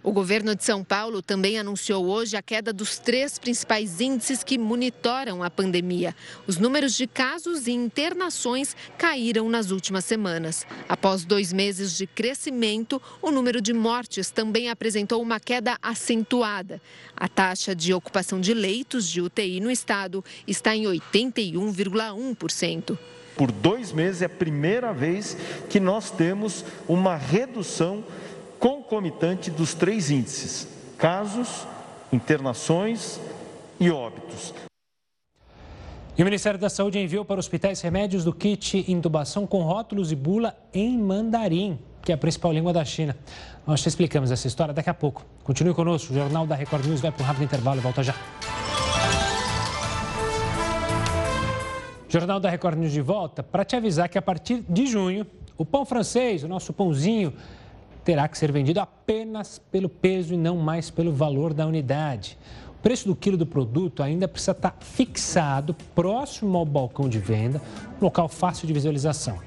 O 0.00 0.12
governo 0.12 0.54
de 0.54 0.62
São 0.62 0.84
Paulo 0.84 1.20
também 1.20 1.58
anunciou 1.58 2.06
hoje 2.06 2.36
a 2.36 2.42
queda 2.42 2.72
dos 2.72 3.00
três 3.00 3.36
principais 3.36 4.00
índices 4.00 4.44
que 4.44 4.56
monitoram 4.56 5.42
a 5.42 5.50
pandemia. 5.50 6.14
Os 6.46 6.56
números 6.56 6.94
de 6.94 7.08
casos 7.08 7.66
e 7.66 7.72
internações 7.72 8.76
caíram 8.96 9.48
nas 9.48 9.72
últimas 9.72 10.04
semanas. 10.04 10.64
Após 10.88 11.24
dois 11.24 11.52
meses 11.52 11.96
de 11.96 12.06
crescimento, 12.06 13.02
o 13.20 13.32
número 13.32 13.60
de 13.60 13.72
mortes 13.72 14.30
também 14.30 14.70
apresentou 14.70 15.20
uma 15.20 15.40
queda 15.40 15.76
acentuada. 15.82 16.80
A 17.16 17.26
taxa 17.26 17.74
de 17.74 17.92
ocupação 17.92 18.40
de 18.40 18.54
leitos 18.54 19.08
de 19.08 19.20
UTI 19.20 19.58
no 19.58 19.70
estado 19.70 20.24
está 20.46 20.76
em 20.76 20.84
81,1% 20.84 22.96
por 23.38 23.52
dois 23.52 23.92
meses 23.92 24.20
é 24.20 24.24
a 24.24 24.28
primeira 24.28 24.92
vez 24.92 25.36
que 25.70 25.78
nós 25.78 26.10
temos 26.10 26.64
uma 26.88 27.14
redução 27.14 28.04
concomitante 28.58 29.50
dos 29.50 29.74
três 29.74 30.10
índices: 30.10 30.68
casos, 30.96 31.66
internações 32.12 33.20
e 33.78 33.90
óbitos. 33.90 34.54
E 36.16 36.22
o 36.22 36.24
Ministério 36.24 36.58
da 36.58 36.68
Saúde 36.68 36.98
enviou 36.98 37.24
para 37.24 37.38
hospitais 37.38 37.80
remédios 37.80 38.24
do 38.24 38.32
kit 38.32 38.84
intubação 38.90 39.46
com 39.46 39.62
rótulos 39.62 40.10
e 40.10 40.16
bula 40.16 40.52
em 40.74 40.98
mandarim, 40.98 41.78
que 42.02 42.10
é 42.10 42.14
a 42.16 42.18
principal 42.18 42.52
língua 42.52 42.72
da 42.72 42.84
China. 42.84 43.16
Nós 43.64 43.80
te 43.80 43.88
explicamos 43.88 44.32
essa 44.32 44.48
história 44.48 44.74
daqui 44.74 44.90
a 44.90 44.94
pouco. 44.94 45.24
Continue 45.44 45.74
conosco, 45.74 46.12
o 46.12 46.16
Jornal 46.16 46.44
da 46.44 46.56
Record 46.56 46.86
News 46.86 47.00
vai 47.00 47.12
para 47.12 47.22
um 47.22 47.26
rápido 47.26 47.44
intervalo 47.44 47.78
e 47.78 47.82
volta 47.82 48.02
já. 48.02 48.16
Jornal 52.08 52.40
da 52.40 52.48
Record 52.48 52.78
News 52.78 52.92
de 52.92 53.02
volta 53.02 53.42
para 53.42 53.64
te 53.64 53.76
avisar 53.76 54.08
que 54.08 54.18
a 54.18 54.22
partir 54.22 54.64
de 54.68 54.86
junho, 54.86 55.24
o 55.56 55.64
pão 55.64 55.84
francês, 55.84 56.42
o 56.42 56.48
nosso 56.48 56.72
pãozinho, 56.72 57.32
terá 58.04 58.28
que 58.28 58.38
ser 58.38 58.52
vendido 58.52 58.80
apenas 58.80 59.60
pelo 59.70 59.88
peso 59.88 60.34
e 60.34 60.36
não 60.36 60.56
mais 60.56 60.90
pelo 60.90 61.12
valor 61.12 61.52
da 61.52 61.66
unidade. 61.66 62.38
O 62.78 62.80
preço 62.80 63.08
do 63.08 63.16
quilo 63.16 63.36
do 63.36 63.44
produto 63.44 64.02
ainda 64.02 64.28
precisa 64.28 64.52
estar 64.52 64.76
fixado 64.80 65.74
próximo 65.94 66.56
ao 66.56 66.64
balcão 66.64 67.08
de 67.08 67.18
venda, 67.18 67.60
local 68.00 68.28
fácil 68.28 68.68
de 68.68 68.72
visualização. 68.72 69.38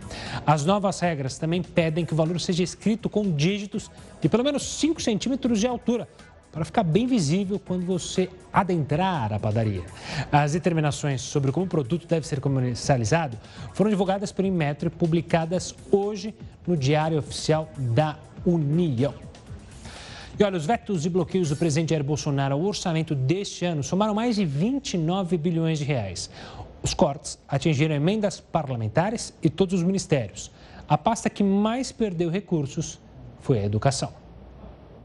As 0.45 0.65
novas 0.65 0.99
regras 0.99 1.37
também 1.37 1.61
pedem 1.61 2.05
que 2.05 2.13
o 2.13 2.15
valor 2.15 2.39
seja 2.41 2.61
escrito 2.61 3.09
com 3.09 3.31
dígitos 3.31 3.89
de 4.19 4.27
pelo 4.27 4.43
menos 4.43 4.63
5 4.63 5.01
centímetros 5.01 5.61
de 5.61 5.65
altura, 5.65 6.09
para 6.51 6.65
ficar 6.65 6.83
bem 6.83 7.07
visível 7.07 7.57
quando 7.57 7.85
você 7.85 8.29
adentrar 8.51 9.31
a 9.31 9.39
padaria. 9.39 9.83
As 10.31 10.51
determinações 10.51 11.21
sobre 11.21 11.51
como 11.51 11.65
o 11.65 11.69
produto 11.69 12.05
deve 12.05 12.27
ser 12.27 12.41
comercializado 12.41 13.37
foram 13.73 13.89
divulgadas 13.89 14.31
pelo 14.31 14.47
Inmetro 14.47 14.87
e 14.87 14.89
publicadas 14.89 15.73
hoje 15.89 16.35
no 16.67 16.75
Diário 16.75 17.17
Oficial 17.17 17.69
da 17.77 18.17
União. 18.45 19.13
E 20.39 20.43
olha, 20.43 20.57
os 20.57 20.65
vetos 20.65 21.05
e 21.05 21.09
bloqueios 21.09 21.49
do 21.49 21.55
presidente 21.55 21.89
Jair 21.89 22.03
Bolsonaro 22.03 22.55
ao 22.55 22.61
orçamento 22.61 23.13
deste 23.13 23.65
ano 23.65 23.83
somaram 23.83 24.13
mais 24.13 24.37
de 24.37 24.45
29 24.45 25.37
bilhões 25.37 25.79
de 25.79 25.85
reais. 25.85 26.29
Os 26.81 26.93
cortes 26.93 27.37
atingiram 27.47 27.93
emendas 27.93 28.39
parlamentares 28.39 29.33
e 29.43 29.49
todos 29.49 29.75
os 29.75 29.83
ministérios. 29.83 30.51
A 30.87 30.97
pasta 30.97 31.29
que 31.29 31.43
mais 31.43 31.91
perdeu 31.91 32.29
recursos 32.29 32.99
foi 33.39 33.59
a 33.59 33.65
educação. 33.65 34.20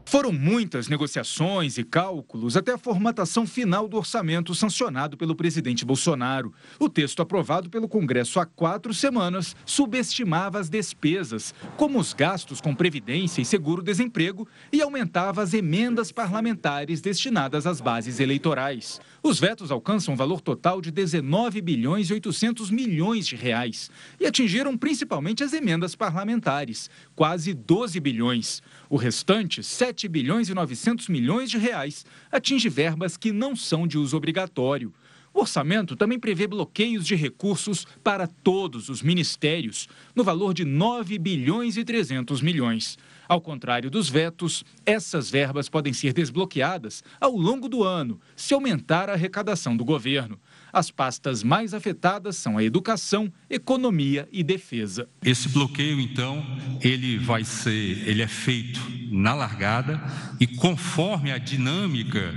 Foram 0.07 0.31
muitas 0.31 0.87
negociações 0.87 1.77
e 1.77 1.83
cálculos 1.83 2.55
até 2.55 2.71
a 2.71 2.77
formatação 2.77 3.45
final 3.45 3.89
do 3.89 3.97
orçamento 3.97 4.55
sancionado 4.55 5.17
pelo 5.17 5.35
presidente 5.35 5.83
Bolsonaro. 5.83 6.53
O 6.79 6.87
texto 6.87 7.21
aprovado 7.21 7.69
pelo 7.69 7.89
Congresso 7.89 8.39
há 8.39 8.45
quatro 8.45 8.93
semanas 8.93 9.53
subestimava 9.65 10.59
as 10.59 10.69
despesas, 10.69 11.53
como 11.75 11.99
os 11.99 12.13
gastos 12.13 12.61
com 12.61 12.73
previdência 12.73 13.41
e 13.41 13.45
seguro-desemprego, 13.45 14.47
e 14.71 14.81
aumentava 14.81 15.43
as 15.43 15.53
emendas 15.53 16.09
parlamentares 16.09 17.01
destinadas 17.01 17.67
às 17.67 17.81
bases 17.81 18.21
eleitorais. 18.21 19.01
Os 19.21 19.41
vetos 19.41 19.71
alcançam 19.71 20.13
um 20.13 20.17
valor 20.17 20.39
total 20.39 20.79
de 20.79 20.89
19 20.89 21.59
bilhões 21.59 22.09
e 22.09 22.13
800 22.13 22.71
milhões 22.71 23.27
de 23.27 23.35
reais 23.35 23.91
e 24.21 24.25
atingiram 24.25 24.77
principalmente 24.77 25.43
as 25.43 25.51
emendas 25.51 25.95
parlamentares, 25.95 26.89
quase 27.13 27.53
12 27.53 27.99
bilhões. 27.99 28.63
O 28.89 28.95
restante, 28.95 29.61
7 29.61 29.96
bilhões 30.05 30.49
e 30.49 30.53
900 30.53 31.07
milhões 31.07 31.49
de 31.49 31.57
reais, 31.57 32.05
atinge 32.29 32.67
verbas 32.67 33.15
que 33.15 33.31
não 33.31 33.55
são 33.55 33.87
de 33.87 33.97
uso 33.97 34.17
obrigatório. 34.17 34.93
O 35.33 35.41
orçamento 35.41 35.95
também 35.95 36.19
prevê 36.19 36.47
bloqueios 36.47 37.05
de 37.05 37.13
recursos 37.13 37.85
para 38.03 38.25
todos 38.25 38.89
os 38.89 39.01
ministérios, 39.01 39.87
no 40.15 40.23
valor 40.23 40.53
de 40.53 40.65
9 40.65 41.17
bilhões 41.19 41.77
e 41.77 41.85
300 41.85 42.41
milhões. 42.41 42.97
Ao 43.27 43.39
contrário 43.39 43.91
dos 43.91 44.09
vetos, 44.09 44.65
essas 44.85 45.29
verbas 45.29 45.69
podem 45.69 45.93
ser 45.93 46.11
desbloqueadas 46.11 47.03
ao 47.21 47.35
longo 47.37 47.69
do 47.69 47.83
ano, 47.83 48.19
se 48.35 48.53
aumentar 48.53 49.11
a 49.11 49.13
arrecadação 49.13 49.77
do 49.77 49.85
governo. 49.85 50.39
As 50.71 50.91
pastas 50.91 51.43
mais 51.43 51.73
afetadas 51.73 52.35
são 52.37 52.57
a 52.57 52.63
educação, 52.63 53.31
economia 53.49 54.27
e 54.31 54.43
defesa. 54.43 55.07
Esse 55.23 55.49
bloqueio, 55.49 55.99
então, 55.99 56.45
ele 56.81 57.17
vai 57.17 57.43
ser, 57.43 58.07
ele 58.07 58.21
é 58.21 58.27
feito 58.27 58.79
na 59.11 59.33
largada 59.33 60.01
e 60.39 60.45
conforme 60.45 61.31
a 61.31 61.37
dinâmica 61.37 62.33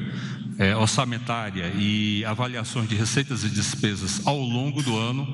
é, 0.58 0.76
orçamentária 0.76 1.72
e 1.74 2.24
avaliações 2.24 2.88
de 2.88 2.94
receitas 2.94 3.44
e 3.44 3.48
despesas 3.48 4.26
ao 4.26 4.38
longo 4.38 4.82
do 4.82 4.96
ano, 4.96 5.26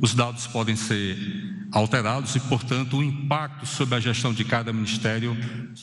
os 0.00 0.14
dados 0.14 0.46
podem 0.46 0.76
ser 0.76 1.16
alterados 1.72 2.36
e, 2.36 2.40
portanto, 2.40 2.98
o 2.98 3.02
impacto 3.02 3.66
sobre 3.66 3.94
a 3.94 4.00
gestão 4.00 4.32
de 4.34 4.44
cada 4.44 4.72
ministério 4.72 5.36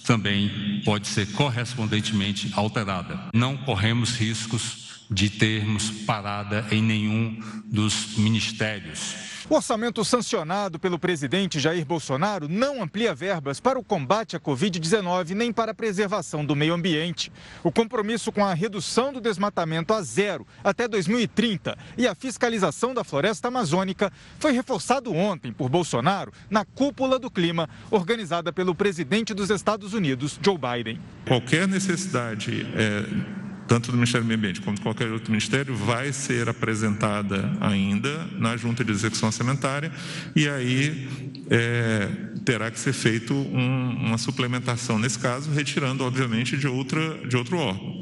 também 0.06 0.82
pode 0.86 1.08
ser 1.08 1.28
correspondentemente 1.32 2.52
alterada. 2.56 3.20
Não 3.34 3.58
corremos 3.58 4.16
riscos 4.16 4.93
de 5.14 5.30
termos 5.30 5.92
parada 6.06 6.66
em 6.72 6.82
nenhum 6.82 7.40
dos 7.66 8.18
ministérios. 8.18 9.34
O 9.50 9.56
orçamento 9.56 10.06
sancionado 10.06 10.80
pelo 10.80 10.98
presidente 10.98 11.60
Jair 11.60 11.86
Bolsonaro 11.86 12.48
não 12.48 12.82
amplia 12.82 13.14
verbas 13.14 13.60
para 13.60 13.78
o 13.78 13.84
combate 13.84 14.38
à 14.38 14.40
Covid-19 14.40 15.32
nem 15.32 15.52
para 15.52 15.72
a 15.72 15.76
preservação 15.76 16.46
do 16.46 16.56
meio 16.56 16.74
ambiente. 16.74 17.32
O 17.62 17.72
compromisso 17.72 18.32
com 18.32 18.44
a 18.46 18.54
redução 18.54 19.12
do 19.12 19.20
desmatamento 19.20 19.94
a 19.94 20.02
zero 20.02 20.48
até 20.64 20.88
2030 20.88 21.78
e 21.98 22.08
a 22.08 22.16
fiscalização 22.16 22.94
da 22.94 23.04
floresta 23.04 23.50
amazônica 23.50 24.12
foi 24.40 24.54
reforçado 24.54 25.14
ontem 25.14 25.52
por 25.52 25.70
Bolsonaro 25.70 26.32
na 26.50 26.64
cúpula 26.64 27.20
do 27.20 27.30
clima 27.30 27.70
organizada 27.92 28.54
pelo 28.54 28.74
presidente 28.74 29.34
dos 29.34 29.50
Estados 29.50 29.94
Unidos, 29.94 30.40
Joe 30.42 30.58
Biden. 30.58 31.02
Qualquer 31.28 31.68
necessidade 31.68 32.66
é 32.76 33.43
tanto 33.74 33.90
do 33.90 33.98
Ministério 33.98 34.24
do 34.24 34.28
Meio 34.28 34.38
Ambiente 34.38 34.62
como 34.62 34.76
de 34.76 34.84
qualquer 34.84 35.12
outro 35.12 35.32
ministério, 35.32 35.76
vai 35.76 36.14
ser 36.14 36.48
apresentada 36.48 37.52
ainda 37.60 38.28
na 38.38 38.56
Junta 38.56 38.86
de 38.86 38.92
Execução 38.92 39.30
Orçamentária 39.30 39.92
e 40.36 40.48
aí 40.48 41.10
é, 41.50 42.08
terá 42.46 42.70
que 42.70 42.80
ser 42.80 42.94
feito 42.94 43.34
um, 43.34 43.96
uma 44.10 44.20
suplementação 44.20 45.00
nesse 45.00 45.18
caso, 45.18 45.50
retirando, 45.50 46.04
obviamente, 46.04 46.56
de, 46.56 46.68
outra, 46.68 47.18
de 47.28 47.36
outro 47.36 47.58
órgão, 47.58 48.00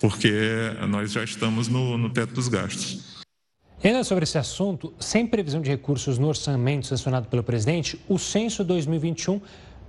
porque 0.00 0.32
nós 0.88 1.12
já 1.12 1.22
estamos 1.22 1.68
no, 1.68 1.96
no 1.96 2.10
teto 2.10 2.34
dos 2.34 2.48
gastos. 2.48 3.14
Ainda 3.84 4.02
sobre 4.02 4.24
esse 4.24 4.38
assunto, 4.38 4.92
sem 4.98 5.26
previsão 5.26 5.60
de 5.60 5.70
recursos 5.70 6.18
no 6.18 6.26
orçamento 6.26 6.88
sancionado 6.88 7.28
pelo 7.28 7.44
presidente, 7.44 8.00
o 8.08 8.18
censo 8.18 8.64
2021 8.64 9.40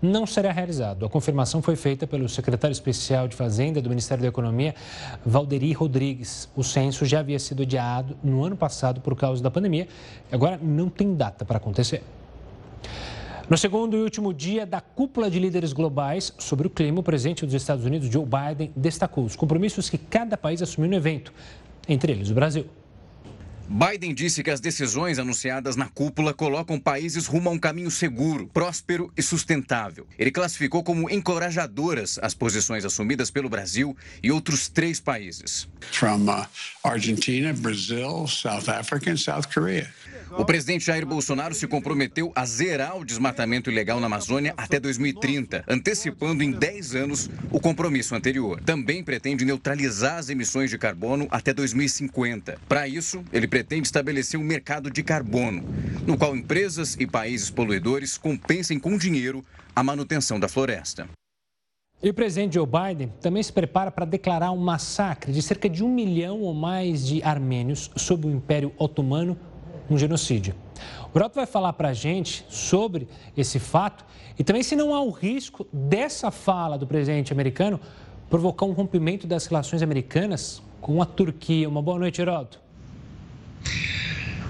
não 0.06 0.26
será 0.26 0.52
realizado. 0.52 1.06
A 1.06 1.10
confirmação 1.10 1.62
foi 1.62 1.76
feita 1.76 2.06
pelo 2.06 2.30
secretário 2.30 2.72
especial 2.72 3.28
de 3.28 3.36
Fazenda 3.36 3.82
do 3.82 3.90
Ministério 3.90 4.22
da 4.22 4.28
Economia, 4.28 4.76
Valderi 5.26 5.74
Rodrigues. 5.74 6.50
O 6.56 6.64
censo 6.64 7.06
já 7.06 7.20
havia 7.20 7.40
sido 7.40 7.64
adiado 7.64 8.16
no 8.24 8.44
ano 8.44 8.56
passado 8.56 9.02
por 9.02 9.16
causa 9.16 9.42
da 9.42 9.52
pandemia, 9.52 9.88
agora 10.32 10.60
não 10.62 10.90
tem 10.90 11.16
data 11.16 11.44
para 11.44 11.58
acontecer. 11.58 12.04
No 13.50 13.58
segundo 13.58 13.96
e 13.96 14.02
último 14.02 14.34
dia 14.34 14.66
da 14.66 14.82
cúpula 14.82 15.30
de 15.30 15.40
líderes 15.40 15.72
globais 15.72 16.34
sobre 16.40 16.66
o 16.66 16.70
clima, 16.70 17.00
o 17.00 17.04
presidente 17.04 17.46
dos 17.46 17.54
Estados 17.54 17.86
Unidos, 17.86 18.10
Joe 18.10 18.26
Biden, 18.26 18.72
destacou 18.76 19.24
os 19.24 19.36
compromissos 19.36 19.88
que 19.88 20.00
cada 20.00 20.36
país 20.36 20.62
assumiu 20.64 20.90
no 20.90 20.96
evento, 20.96 21.32
entre 21.88 22.12
eles 22.12 22.32
o 22.32 22.34
Brasil. 22.34 22.66
Biden 23.68 24.14
disse 24.14 24.44
que 24.44 24.52
as 24.52 24.60
decisões 24.60 25.18
anunciadas 25.18 25.76
na 25.76 25.88
cúpula 25.88 26.34
colocam 26.34 26.80
países 26.80 27.26
rumo 27.26 27.50
a 27.50 27.52
um 27.52 27.58
caminho 27.58 27.90
seguro, 27.90 28.48
próspero 28.48 29.12
e 29.18 29.24
sustentável. 29.24 30.08
Ele 30.20 30.30
classificou 30.30 30.84
como 30.84 31.10
encorajadoras 31.10 32.20
as 32.22 32.34
posições 32.36 32.86
assumidas 32.86 33.32
pelo 33.32 33.50
Brasil 33.50 33.98
e 34.22 34.32
outros 34.32 34.70
três 34.70 35.00
países. 35.00 35.68
From 35.92 36.30
uh, 36.30 36.46
Argentina, 36.84 37.54
Brazil, 37.54 38.28
South 38.28 38.70
Africa 38.70 39.12
and 39.12 39.18
South 39.18 39.48
Korea. 39.52 39.92
O 40.32 40.44
presidente 40.44 40.86
Jair 40.86 41.06
Bolsonaro 41.06 41.54
se 41.54 41.68
comprometeu 41.68 42.32
a 42.36 42.46
zerar 42.46 42.98
o 42.98 43.06
desmatamento 43.06 43.70
ilegal 43.70 44.00
na 44.00 44.08
Amazônia 44.08 44.54
até 44.58 44.80
2030, 44.80 45.64
antecipando 45.68 46.44
em 46.44 46.52
10 46.52 46.96
anos 46.96 47.30
o 47.52 47.60
compromisso 47.60 48.16
anterior. 48.16 48.60
Também 48.62 49.04
pretende 49.04 49.46
neutralizar 49.46 50.18
as 50.18 50.30
emissões 50.30 50.70
de 50.70 50.78
carbono 50.78 51.28
até 51.30 51.54
2050. 51.54 52.58
Para 52.68 52.88
isso, 52.88 53.24
ele 53.32 53.48
pretende 53.48 53.88
estabelecer 53.88 54.40
um 54.40 54.44
mercado 54.44 54.90
de 54.90 55.04
carbono, 55.04 55.64
no 56.06 56.18
qual 56.18 56.36
empresas 56.36 56.98
e 57.00 57.06
países 57.06 57.50
poluidores 57.50 58.18
compensem 58.18 58.80
com 58.80 58.98
dinheiro 58.98 59.46
a 59.76 59.84
manutenção 59.84 60.40
da 60.40 60.48
floresta. 60.48 61.08
E 62.04 62.10
o 62.10 62.14
presidente 62.14 62.56
Joe 62.56 62.68
Biden 62.68 63.12
também 63.22 63.42
se 63.42 63.52
prepara 63.52 63.90
para 63.90 64.06
declarar 64.06 64.52
um 64.52 64.58
massacre 64.58 65.32
de 65.32 65.42
cerca 65.42 65.70
de 65.70 65.84
um 65.84 65.94
milhão 65.94 66.42
ou 66.42 66.54
mais 66.54 67.08
de 67.08 67.24
armênios 67.24 67.90
sob 67.96 68.28
o 68.28 68.32
Império 68.32 68.72
Otomano 68.78 69.38
um 69.90 69.98
genocídio. 69.98 70.56
O 71.06 71.10
Broto 71.10 71.36
vai 71.36 71.46
falar 71.46 71.74
para 71.74 71.90
a 71.90 71.94
gente 71.94 72.46
sobre 72.50 73.08
esse 73.38 73.60
fato 73.60 74.06
e 74.38 74.44
também 74.44 74.64
se 74.64 74.76
não 74.76 74.94
há 74.94 75.02
o 75.02 75.10
risco 75.10 75.66
dessa 75.72 76.30
fala 76.32 76.78
do 76.78 76.86
presidente 76.86 77.32
americano 77.32 77.80
provocar 78.30 78.66
um 78.66 78.72
rompimento 78.72 79.26
das 79.26 79.46
relações 79.46 79.82
americanas 79.82 80.62
com 80.82 81.02
a 81.02 81.06
Turquia. 81.06 81.70
Uma 81.70 81.82
boa 81.82 82.00
noite, 82.00 82.22
Heroto. 82.22 82.60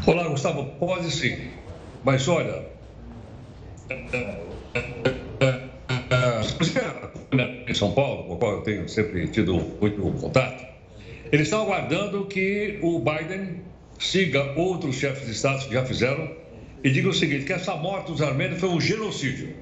Olá, 0.07 0.27
Gustavo. 0.27 0.65
Pode 0.79 1.11
sim. 1.11 1.49
Mas 2.03 2.27
olha, 2.27 2.65
em 7.67 7.73
São 7.73 7.91
Paulo, 7.91 8.23
com 8.23 8.33
o 8.33 8.37
qual 8.37 8.51
eu 8.53 8.61
tenho 8.61 8.87
sempre 8.87 9.27
tido 9.27 9.53
muito 9.81 10.01
contato, 10.19 10.65
eles 11.31 11.47
estão 11.47 11.63
aguardando 11.63 12.25
que 12.25 12.79
o 12.81 12.99
Biden 12.99 13.61
siga 13.99 14.53
outros 14.55 14.95
chefes 14.95 15.25
de 15.25 15.31
Estado 15.31 15.67
que 15.67 15.73
já 15.73 15.85
fizeram 15.85 16.29
e 16.83 16.89
diga 16.89 17.09
o 17.09 17.13
seguinte, 17.13 17.45
que 17.45 17.53
essa 17.53 17.75
morte 17.75 18.11
dos 18.11 18.21
armênios 18.21 18.59
foi 18.59 18.69
um 18.69 18.79
genocídio. 18.79 19.55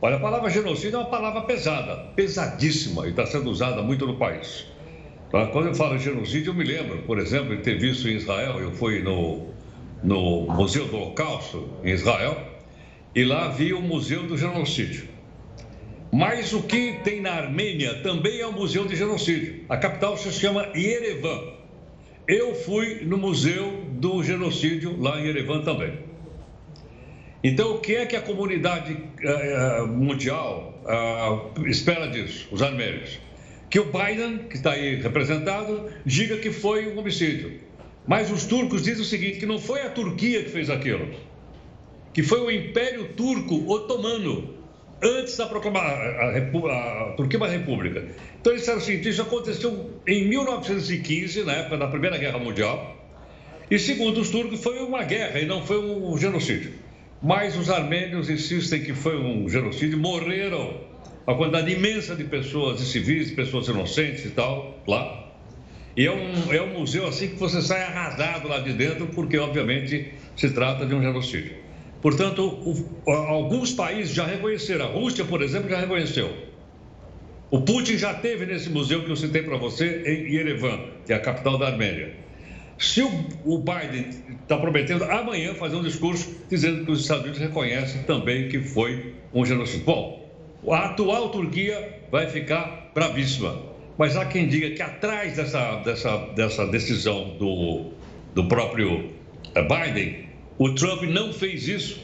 Olha, 0.00 0.16
a 0.16 0.20
palavra 0.20 0.50
genocídio 0.50 0.96
é 0.96 0.98
uma 0.98 1.10
palavra 1.10 1.42
pesada, 1.42 1.96
pesadíssima, 2.16 3.06
e 3.06 3.10
está 3.10 3.26
sendo 3.26 3.50
usada 3.50 3.82
muito 3.82 4.06
no 4.06 4.16
país. 4.16 4.66
Tá? 5.30 5.46
Quando 5.46 5.68
eu 5.68 5.74
falo 5.74 5.98
genocídio, 5.98 6.50
eu 6.50 6.54
me 6.54 6.64
lembro, 6.64 7.02
por 7.02 7.18
exemplo, 7.18 7.56
de 7.56 7.62
ter 7.62 7.78
visto 7.78 8.08
em 8.08 8.16
Israel, 8.16 8.58
eu 8.60 8.72
fui 8.72 9.00
no, 9.00 9.48
no 10.02 10.42
Museu 10.46 10.86
do 10.88 10.96
Holocausto, 10.96 11.68
em 11.84 11.90
Israel, 11.90 12.36
e 13.14 13.24
lá 13.24 13.48
vi 13.48 13.72
o 13.72 13.80
Museu 13.80 14.24
do 14.24 14.36
Genocídio. 14.36 15.12
Mas 16.12 16.52
o 16.52 16.62
que 16.62 16.98
tem 17.04 17.22
na 17.22 17.32
Armênia 17.32 18.02
também 18.02 18.40
é 18.40 18.46
um 18.46 18.52
museu 18.52 18.84
de 18.84 18.94
genocídio. 18.94 19.64
A 19.66 19.78
capital 19.78 20.14
se 20.18 20.30
chama 20.30 20.68
Yerevan. 20.76 21.40
Eu 22.34 22.54
fui 22.54 23.04
no 23.04 23.18
Museu 23.18 23.84
do 23.90 24.24
Genocídio 24.24 24.98
lá 24.98 25.20
em 25.20 25.26
Erevan 25.26 25.60
também. 25.60 25.98
Então, 27.44 27.74
o 27.74 27.78
que 27.78 27.94
é 27.94 28.06
que 28.06 28.16
a 28.16 28.22
comunidade 28.22 28.94
uh, 28.94 29.86
mundial 29.86 30.82
uh, 30.82 31.68
espera 31.68 32.08
disso, 32.08 32.48
os 32.50 32.62
armênios? 32.62 33.18
Que 33.68 33.78
o 33.78 33.84
Biden, 33.84 34.48
que 34.48 34.56
está 34.56 34.72
aí 34.72 34.94
representado, 34.94 35.90
diga 36.06 36.38
que 36.38 36.50
foi 36.50 36.86
um 36.86 36.98
homicídio. 36.98 37.60
Mas 38.06 38.30
os 38.30 38.46
turcos 38.46 38.82
dizem 38.82 39.02
o 39.02 39.06
seguinte: 39.06 39.38
que 39.38 39.44
não 39.44 39.58
foi 39.58 39.82
a 39.82 39.90
Turquia 39.90 40.42
que 40.42 40.48
fez 40.48 40.70
aquilo, 40.70 41.10
que 42.14 42.22
foi 42.22 42.40
o 42.40 42.50
Império 42.50 43.10
Turco 43.14 43.70
Otomano 43.70 44.54
antes 45.02 45.36
da 45.36 45.46
proclamação, 45.46 45.90
a, 45.90 47.10
a, 47.10 47.12
Turquia 47.16 47.38
uma 47.38 47.48
república. 47.48 48.04
Então 48.40 48.52
eles 48.52 48.62
disseram 48.62 48.78
o 48.78 48.82
seguinte, 48.82 49.08
isso 49.08 49.22
aconteceu 49.22 49.90
em 50.06 50.28
1915, 50.28 51.42
na 51.44 51.52
época 51.52 51.78
da 51.78 51.88
Primeira 51.88 52.16
Guerra 52.16 52.38
Mundial, 52.38 52.96
e 53.70 53.78
segundo 53.78 54.20
os 54.20 54.30
turcos 54.30 54.62
foi 54.62 54.78
uma 54.80 55.02
guerra 55.02 55.40
e 55.40 55.46
não 55.46 55.64
foi 55.64 55.78
um 55.78 56.16
genocídio. 56.18 56.72
Mas 57.22 57.56
os 57.56 57.70
armênios 57.70 58.28
insistem 58.28 58.82
que 58.82 58.92
foi 58.92 59.16
um 59.16 59.48
genocídio, 59.48 59.98
morreram 59.98 60.80
uma 61.26 61.36
quantidade 61.36 61.72
imensa 61.72 62.16
de 62.16 62.24
pessoas, 62.24 62.78
de 62.78 62.84
civis, 62.84 63.28
de 63.28 63.34
pessoas 63.34 63.68
inocentes 63.68 64.24
e 64.24 64.30
tal, 64.30 64.82
lá. 64.86 65.30
E 65.96 66.06
é 66.06 66.10
um, 66.10 66.52
é 66.52 66.60
um 66.62 66.80
museu 66.80 67.06
assim 67.06 67.28
que 67.28 67.36
você 67.36 67.62
sai 67.62 67.82
arrasado 67.82 68.48
lá 68.48 68.58
de 68.58 68.72
dentro, 68.72 69.06
porque 69.08 69.38
obviamente 69.38 70.12
se 70.36 70.50
trata 70.50 70.84
de 70.84 70.94
um 70.94 71.02
genocídio. 71.02 71.61
Portanto, 72.02 72.44
o, 72.44 73.10
alguns 73.10 73.72
países 73.72 74.12
já 74.12 74.26
reconheceram. 74.26 74.86
A 74.86 74.88
Rússia, 74.88 75.24
por 75.24 75.40
exemplo, 75.40 75.70
já 75.70 75.78
reconheceu. 75.78 76.36
O 77.48 77.60
Putin 77.60 77.96
já 77.96 78.12
teve 78.14 78.44
nesse 78.44 78.68
museu 78.68 79.04
que 79.04 79.10
eu 79.10 79.16
citei 79.16 79.42
para 79.42 79.56
você, 79.56 80.02
em 80.04 80.34
Yerevan, 80.34 80.80
que 81.06 81.12
é 81.12 81.16
a 81.16 81.20
capital 81.20 81.56
da 81.56 81.68
Armênia. 81.68 82.14
Se 82.76 83.02
o, 83.02 83.10
o 83.44 83.58
Biden 83.58 84.06
está 84.42 84.56
prometendo 84.56 85.04
amanhã 85.04 85.54
fazer 85.54 85.76
um 85.76 85.82
discurso 85.82 86.34
dizendo 86.50 86.84
que 86.84 86.90
os 86.90 87.02
Estados 87.02 87.22
Unidos 87.22 87.40
reconhecem 87.40 88.02
também 88.02 88.48
que 88.48 88.58
foi 88.58 89.14
um 89.32 89.44
genocídio. 89.44 89.84
Bom, 89.84 90.28
a 90.68 90.86
atual 90.86 91.28
Turquia 91.28 92.00
vai 92.10 92.26
ficar 92.26 92.90
bravíssima. 92.92 93.70
Mas 93.96 94.16
há 94.16 94.24
quem 94.24 94.48
diga 94.48 94.70
que 94.70 94.82
atrás 94.82 95.36
dessa, 95.36 95.76
dessa, 95.84 96.16
dessa 96.34 96.66
decisão 96.66 97.36
do, 97.38 97.92
do 98.34 98.48
próprio 98.48 99.10
eh, 99.54 99.62
Biden 99.62 100.31
o 100.62 100.72
Trump 100.76 101.02
não 101.02 101.32
fez 101.32 101.66
isso, 101.66 102.00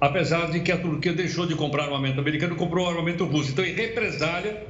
apesar 0.00 0.50
de 0.50 0.58
que 0.58 0.72
a 0.72 0.76
Turquia 0.76 1.12
deixou 1.12 1.46
de 1.46 1.54
comprar 1.54 1.84
armamento 1.84 2.18
americano 2.18 2.54
e 2.54 2.56
comprou 2.56 2.84
armamento 2.84 3.24
russo. 3.24 3.52
Então, 3.52 3.64
em 3.64 3.74
represália, 3.74 4.66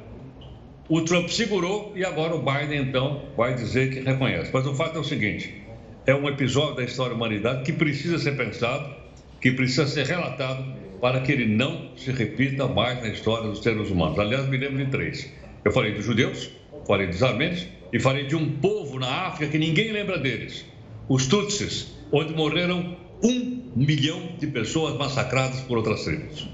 o 0.87 1.01
Trump 1.01 1.31
segurou 1.31 1.95
e 1.97 2.05
agora 2.05 2.35
o 2.35 2.43
Biden, 2.43 2.83
então, 2.83 3.23
vai 3.35 3.55
dizer 3.55 3.91
que 3.91 4.01
reconhece. 4.01 4.51
Mas 4.53 4.67
o 4.67 4.75
fato 4.75 4.99
é 4.99 5.01
o 5.01 5.05
seguinte: 5.05 5.63
é 6.07 6.15
um 6.15 6.29
episódio 6.29 6.77
da 6.77 6.85
história 6.85 7.13
da 7.13 7.17
humanidade 7.17 7.63
que 7.63 7.73
precisa 7.73 8.19
ser 8.19 8.37
pensado, 8.37 8.95
que 9.41 9.51
precisa 9.51 9.87
ser 9.87 10.05
relatado 10.05 10.75
para 11.01 11.23
que 11.23 11.33
ele 11.33 11.47
não 11.47 11.93
se 11.97 12.13
repita 12.13 12.69
mais 12.69 13.01
na 13.01 13.09
história 13.09 13.49
dos 13.49 13.63
seres 13.63 13.89
humanos. 13.89 14.19
Aliás, 14.19 14.47
me 14.47 14.59
lembro 14.59 14.85
de 14.85 14.91
três. 14.91 15.33
Eu 15.65 15.73
falei 15.73 15.95
dos 15.95 16.05
judeus, 16.05 16.51
falei 16.87 17.07
dos 17.07 17.23
armênios 17.23 17.67
e 17.91 17.99
falei 17.99 18.27
de 18.27 18.37
um 18.37 18.57
povo 18.59 18.99
na 18.99 19.09
África 19.29 19.53
que 19.53 19.57
ninguém 19.57 19.91
lembra 19.91 20.19
deles, 20.19 20.67
os 21.09 21.27
Tutsis, 21.27 21.97
onde 22.13 22.35
morreram 22.35 23.06
um 23.23 23.63
milhão 23.75 24.21
de 24.39 24.47
pessoas 24.47 24.97
massacradas 24.97 25.61
por 25.61 25.79
outras 25.79 26.05
tribos. 26.05 26.49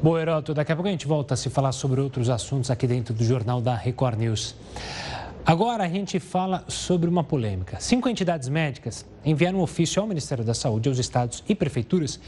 Bom, 0.00 0.16
Heroto, 0.16 0.54
daqui 0.54 0.70
a 0.70 0.76
pouco 0.76 0.88
a 0.88 0.92
gente 0.92 1.06
volta 1.08 1.34
a 1.34 1.36
se 1.36 1.50
falar 1.50 1.72
sobre 1.72 2.00
outros 2.00 2.30
assuntos 2.30 2.70
aqui 2.70 2.86
dentro 2.86 3.12
do 3.12 3.24
jornal 3.24 3.60
da 3.60 3.74
Record 3.74 4.18
News. 4.18 4.54
Agora 5.44 5.84
a 5.84 5.88
gente 5.88 6.20
fala 6.20 6.62
sobre 6.68 7.08
uma 7.08 7.24
polêmica. 7.24 7.80
Cinco 7.80 8.08
entidades 8.08 8.48
médicas 8.48 9.04
enviaram 9.24 9.58
um 9.58 9.62
ofício 9.62 10.00
ao 10.00 10.06
Ministério 10.06 10.44
da 10.44 10.54
Saúde, 10.54 10.88
aos 10.88 10.98
estados 10.98 11.42
e 11.48 11.54
prefeituras, 11.54 12.20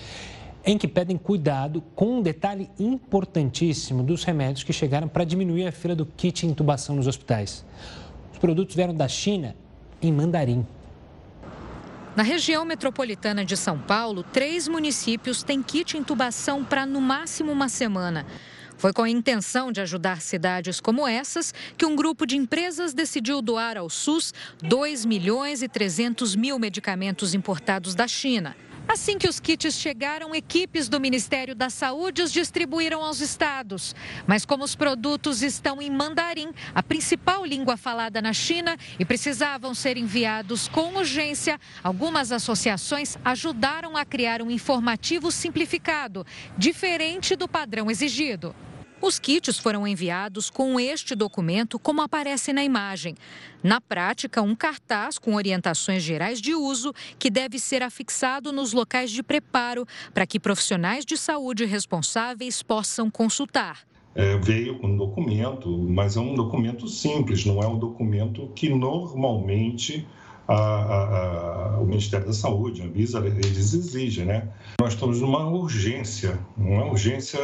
em 0.65 0.77
que 0.77 0.89
pedem 0.89 1.17
cuidado 1.17 1.83
com 1.95 2.19
um 2.19 2.23
detalhe 2.23 2.69
importantíssimo 2.79 4.03
dos 4.03 4.25
remédios 4.25 4.65
que 4.65 4.73
chegaram 4.73 5.07
para 5.07 5.23
diminuir 5.23 5.67
a 5.67 5.73
fila 5.73 5.95
do 5.95 6.07
kit 6.07 6.47
intubação 6.47 6.97
nos 6.97 7.07
hospitais. 7.07 7.65
Os 8.33 8.39
produtos 8.39 8.75
vieram 8.75 8.95
da 8.95 9.07
China 9.07 9.55
em 10.03 10.13
mandarim. 10.13 10.67
Na 12.17 12.25
região 12.25 12.65
metropolitana 12.65 13.45
de 13.45 13.57
São 13.57 13.79
Paulo, 13.79 14.25
três 14.25 14.67
municípios 14.67 15.45
têm 15.45 15.63
kit 15.63 15.97
intubação 15.97 16.65
para 16.65 16.85
no 16.85 17.01
máximo 17.01 17.53
uma 17.53 17.69
semana. 17.69 18.27
Foi 18.77 18.93
com 18.93 19.03
a 19.03 19.09
intenção 19.09 19.71
de 19.71 19.81
ajudar 19.81 20.21
cidades 20.21 20.81
como 20.81 21.07
essas 21.07 21.55
que 21.77 21.87
um 21.87 21.95
grupo 21.95 22.27
de 22.27 22.37
empresas 22.37 22.93
decidiu 22.93 23.41
doar 23.41 23.77
ao 23.77 23.89
SUS 23.89 24.35
2 24.61 25.05
milhões 25.05 25.63
e 25.63 25.69
300 25.69 26.35
mil 26.35 26.59
medicamentos 26.59 27.33
importados 27.33 27.95
da 27.95 28.09
China. 28.09 28.57
Assim 28.89 29.19
que 29.19 29.29
os 29.29 29.39
kits 29.39 29.75
chegaram, 29.75 30.35
equipes 30.35 30.89
do 30.89 31.01
Ministério 31.01 31.55
da 31.55 31.71
Saúde 31.71 32.23
os 32.23 32.33
distribuíram 32.33 33.03
aos 33.03 33.21
estados. 33.21 33.95
Mas 34.27 34.45
como 34.45 34.65
os 34.65 34.75
produtos 34.75 35.43
estão 35.43 35.81
em 35.81 35.91
mandarim, 35.91 36.51
a 36.75 36.83
principal 36.83 37.45
língua 37.45 37.77
falada 37.77 38.21
na 38.21 38.33
China, 38.33 38.77
e 38.99 39.05
precisavam 39.05 39.75
ser 39.75 39.97
enviados 39.97 40.69
com 40.69 40.95
urgência, 40.95 41.61
algumas 41.85 42.33
associações 42.33 43.17
ajudaram 43.25 43.97
a 43.97 44.05
criar 44.05 44.43
um 44.43 44.51
informativo 44.51 45.31
simplificado, 45.31 46.27
diferente 46.59 47.37
do 47.37 47.47
padrão 47.47 47.91
exigido. 47.91 48.55
Os 49.03 49.19
kits 49.19 49.59
foram 49.59 49.87
enviados 49.87 50.51
com 50.51 50.79
este 50.79 51.15
documento, 51.15 51.79
como 51.79 52.03
aparece 52.03 52.53
na 52.53 52.63
imagem. 52.63 53.15
Na 53.63 53.81
prática, 53.81 54.43
um 54.43 54.55
cartaz 54.55 55.19
com 55.19 55.37
orientações 55.37 56.03
gerais 56.03 56.39
de 56.39 56.55
uso 56.55 56.93
que 57.19 57.31
deve 57.31 57.59
ser 57.59 57.83
afixado 57.83 58.53
nos 58.53 58.75
locais 58.75 59.11
de 59.11 59.23
preparo 59.23 59.87
para 60.13 60.27
que 60.27 60.39
profissionais 60.39 61.07
de 61.07 61.17
saúde 61.17 61.65
responsáveis 61.65 62.63
possam 62.63 63.11
consultar. 63.11 63.79
É, 64.15 64.37
veio 64.37 64.79
com 64.79 64.89
um 64.89 64.97
documento, 64.99 65.71
mas 65.79 66.19
é 66.19 66.21
um 66.21 66.35
documento 66.35 66.87
simples, 66.87 67.47
não 67.47 67.63
é 67.63 67.67
um 67.67 67.79
documento 67.79 68.51
que 68.55 68.69
normalmente 68.69 70.07
a, 70.55 71.77
a, 71.77 71.81
o 71.81 71.87
Ministério 71.87 72.27
da 72.27 72.33
Saúde, 72.33 72.83
a 72.83 72.85
Anvisa, 72.85 73.19
eles 73.19 73.73
exigem, 73.73 74.25
né? 74.25 74.49
Nós 74.81 74.95
estamos 74.95 75.21
numa 75.21 75.49
urgência, 75.49 76.39
uma 76.57 76.87
urgência, 76.87 77.39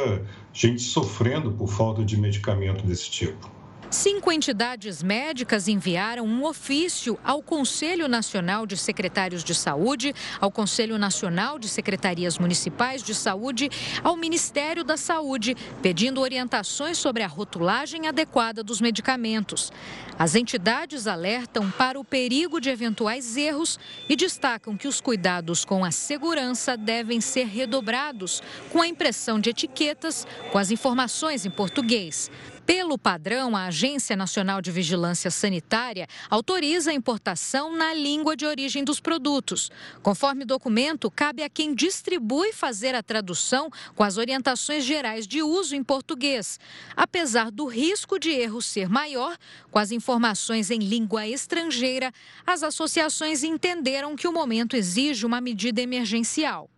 gente 0.52 0.82
sofrendo 0.82 1.52
por 1.52 1.68
falta 1.68 2.04
de 2.04 2.16
medicamento 2.16 2.84
desse 2.84 3.10
tipo. 3.10 3.55
Cinco 3.98 4.30
entidades 4.30 5.02
médicas 5.02 5.68
enviaram 5.68 6.26
um 6.26 6.44
ofício 6.44 7.18
ao 7.24 7.42
Conselho 7.42 8.06
Nacional 8.06 8.66
de 8.66 8.76
Secretários 8.76 9.42
de 9.42 9.54
Saúde, 9.54 10.14
ao 10.38 10.50
Conselho 10.50 10.98
Nacional 10.98 11.58
de 11.58 11.66
Secretarias 11.66 12.38
Municipais 12.38 13.02
de 13.02 13.14
Saúde, 13.14 13.70
ao 14.04 14.14
Ministério 14.14 14.84
da 14.84 14.98
Saúde, 14.98 15.56
pedindo 15.80 16.20
orientações 16.20 16.98
sobre 16.98 17.22
a 17.22 17.26
rotulagem 17.26 18.06
adequada 18.06 18.62
dos 18.62 18.82
medicamentos. 18.82 19.72
As 20.18 20.34
entidades 20.34 21.06
alertam 21.06 21.70
para 21.70 21.98
o 21.98 22.04
perigo 22.04 22.60
de 22.60 22.68
eventuais 22.68 23.34
erros 23.34 23.80
e 24.10 24.14
destacam 24.14 24.76
que 24.76 24.86
os 24.86 25.00
cuidados 25.00 25.64
com 25.64 25.82
a 25.82 25.90
segurança 25.90 26.76
devem 26.76 27.18
ser 27.22 27.46
redobrados 27.46 28.42
com 28.70 28.82
a 28.82 28.86
impressão 28.86 29.40
de 29.40 29.48
etiquetas 29.48 30.26
com 30.52 30.58
as 30.58 30.70
informações 30.70 31.46
em 31.46 31.50
português. 31.50 32.30
Pelo 32.66 32.98
padrão, 32.98 33.54
a 33.56 33.66
Agência 33.66 34.16
Nacional 34.16 34.60
de 34.60 34.72
Vigilância 34.72 35.30
Sanitária 35.30 36.08
autoriza 36.28 36.90
a 36.90 36.94
importação 36.94 37.76
na 37.76 37.94
língua 37.94 38.36
de 38.36 38.44
origem 38.44 38.82
dos 38.82 38.98
produtos. 38.98 39.70
Conforme 40.02 40.44
documento, 40.44 41.08
cabe 41.08 41.44
a 41.44 41.48
quem 41.48 41.72
distribui 41.72 42.52
fazer 42.52 42.92
a 42.96 43.04
tradução 43.04 43.70
com 43.94 44.02
as 44.02 44.16
orientações 44.16 44.84
gerais 44.84 45.28
de 45.28 45.44
uso 45.44 45.76
em 45.76 45.84
português. 45.84 46.58
Apesar 46.96 47.52
do 47.52 47.66
risco 47.66 48.18
de 48.18 48.30
erro 48.30 48.60
ser 48.60 48.88
maior, 48.88 49.38
com 49.70 49.78
as 49.78 49.92
informações 49.92 50.68
em 50.68 50.80
língua 50.80 51.24
estrangeira, 51.24 52.12
as 52.44 52.64
associações 52.64 53.44
entenderam 53.44 54.16
que 54.16 54.26
o 54.26 54.32
momento 54.32 54.74
exige 54.74 55.24
uma 55.24 55.40
medida 55.40 55.80
emergencial. 55.80 56.68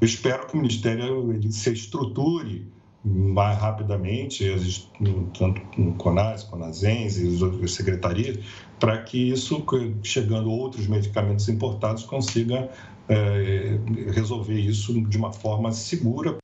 Eu 0.00 0.06
espero 0.06 0.46
que 0.46 0.54
o 0.54 0.60
Ministério 0.60 1.38
se 1.52 1.72
estruture 1.74 2.66
mais 3.06 3.56
rapidamente, 3.58 4.44
tanto 5.38 5.80
no 5.80 5.94
CONAS, 5.94 6.42
CONASENS 6.44 7.18
e 7.18 7.64
as 7.64 7.70
secretarias, 7.70 8.38
para 8.80 9.00
que 9.02 9.30
isso, 9.30 9.64
chegando 10.02 10.50
outros 10.50 10.88
medicamentos 10.88 11.48
importados, 11.48 12.02
consiga 12.02 12.68
é, 13.08 13.78
resolver 14.10 14.58
isso 14.58 15.00
de 15.08 15.16
uma 15.16 15.32
forma 15.32 15.70
segura. 15.70 16.36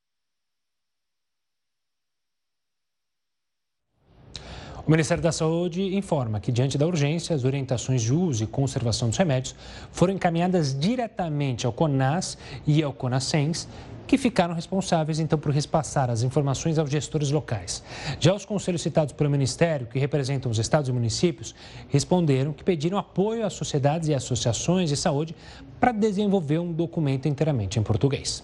O 4.85 4.91
Ministério 4.91 5.23
da 5.23 5.31
Saúde 5.31 5.95
informa 5.95 6.41
que, 6.41 6.51
diante 6.51 6.77
da 6.77 6.85
urgência, 6.85 7.33
as 7.33 7.45
orientações 7.45 8.01
de 8.01 8.13
uso 8.13 8.43
e 8.43 8.47
conservação 8.47 9.07
dos 9.07 9.17
remédios 9.17 9.55
foram 9.91 10.13
encaminhadas 10.13 10.77
diretamente 10.77 11.65
ao 11.65 11.71
CONAS 11.71 12.37
e 12.67 12.83
ao 12.83 12.91
CONASENS 12.91 13.67
que 14.13 14.17
ficaram 14.19 14.53
responsáveis 14.53 15.17
então 15.17 15.39
por 15.39 15.51
repassar 15.51 16.07
as 16.11 16.21
informações 16.21 16.77
aos 16.77 16.87
gestores 16.87 17.31
locais. 17.31 17.83
Já 18.19 18.31
os 18.31 18.45
conselhos 18.45 18.83
citados 18.83 19.11
pelo 19.11 19.27
Ministério, 19.27 19.87
que 19.87 19.97
representam 19.97 20.51
os 20.51 20.59
estados 20.59 20.87
e 20.87 20.91
municípios, 20.91 21.55
responderam 21.89 22.53
que 22.53 22.63
pediram 22.63 22.99
apoio 22.99 23.43
às 23.43 23.53
sociedades 23.53 24.09
e 24.09 24.13
associações 24.13 24.89
de 24.89 24.95
saúde 24.95 25.35
para 25.79 25.91
desenvolver 25.91 26.59
um 26.59 26.71
documento 26.71 27.27
inteiramente 27.27 27.79
em 27.79 27.81
português. 27.81 28.43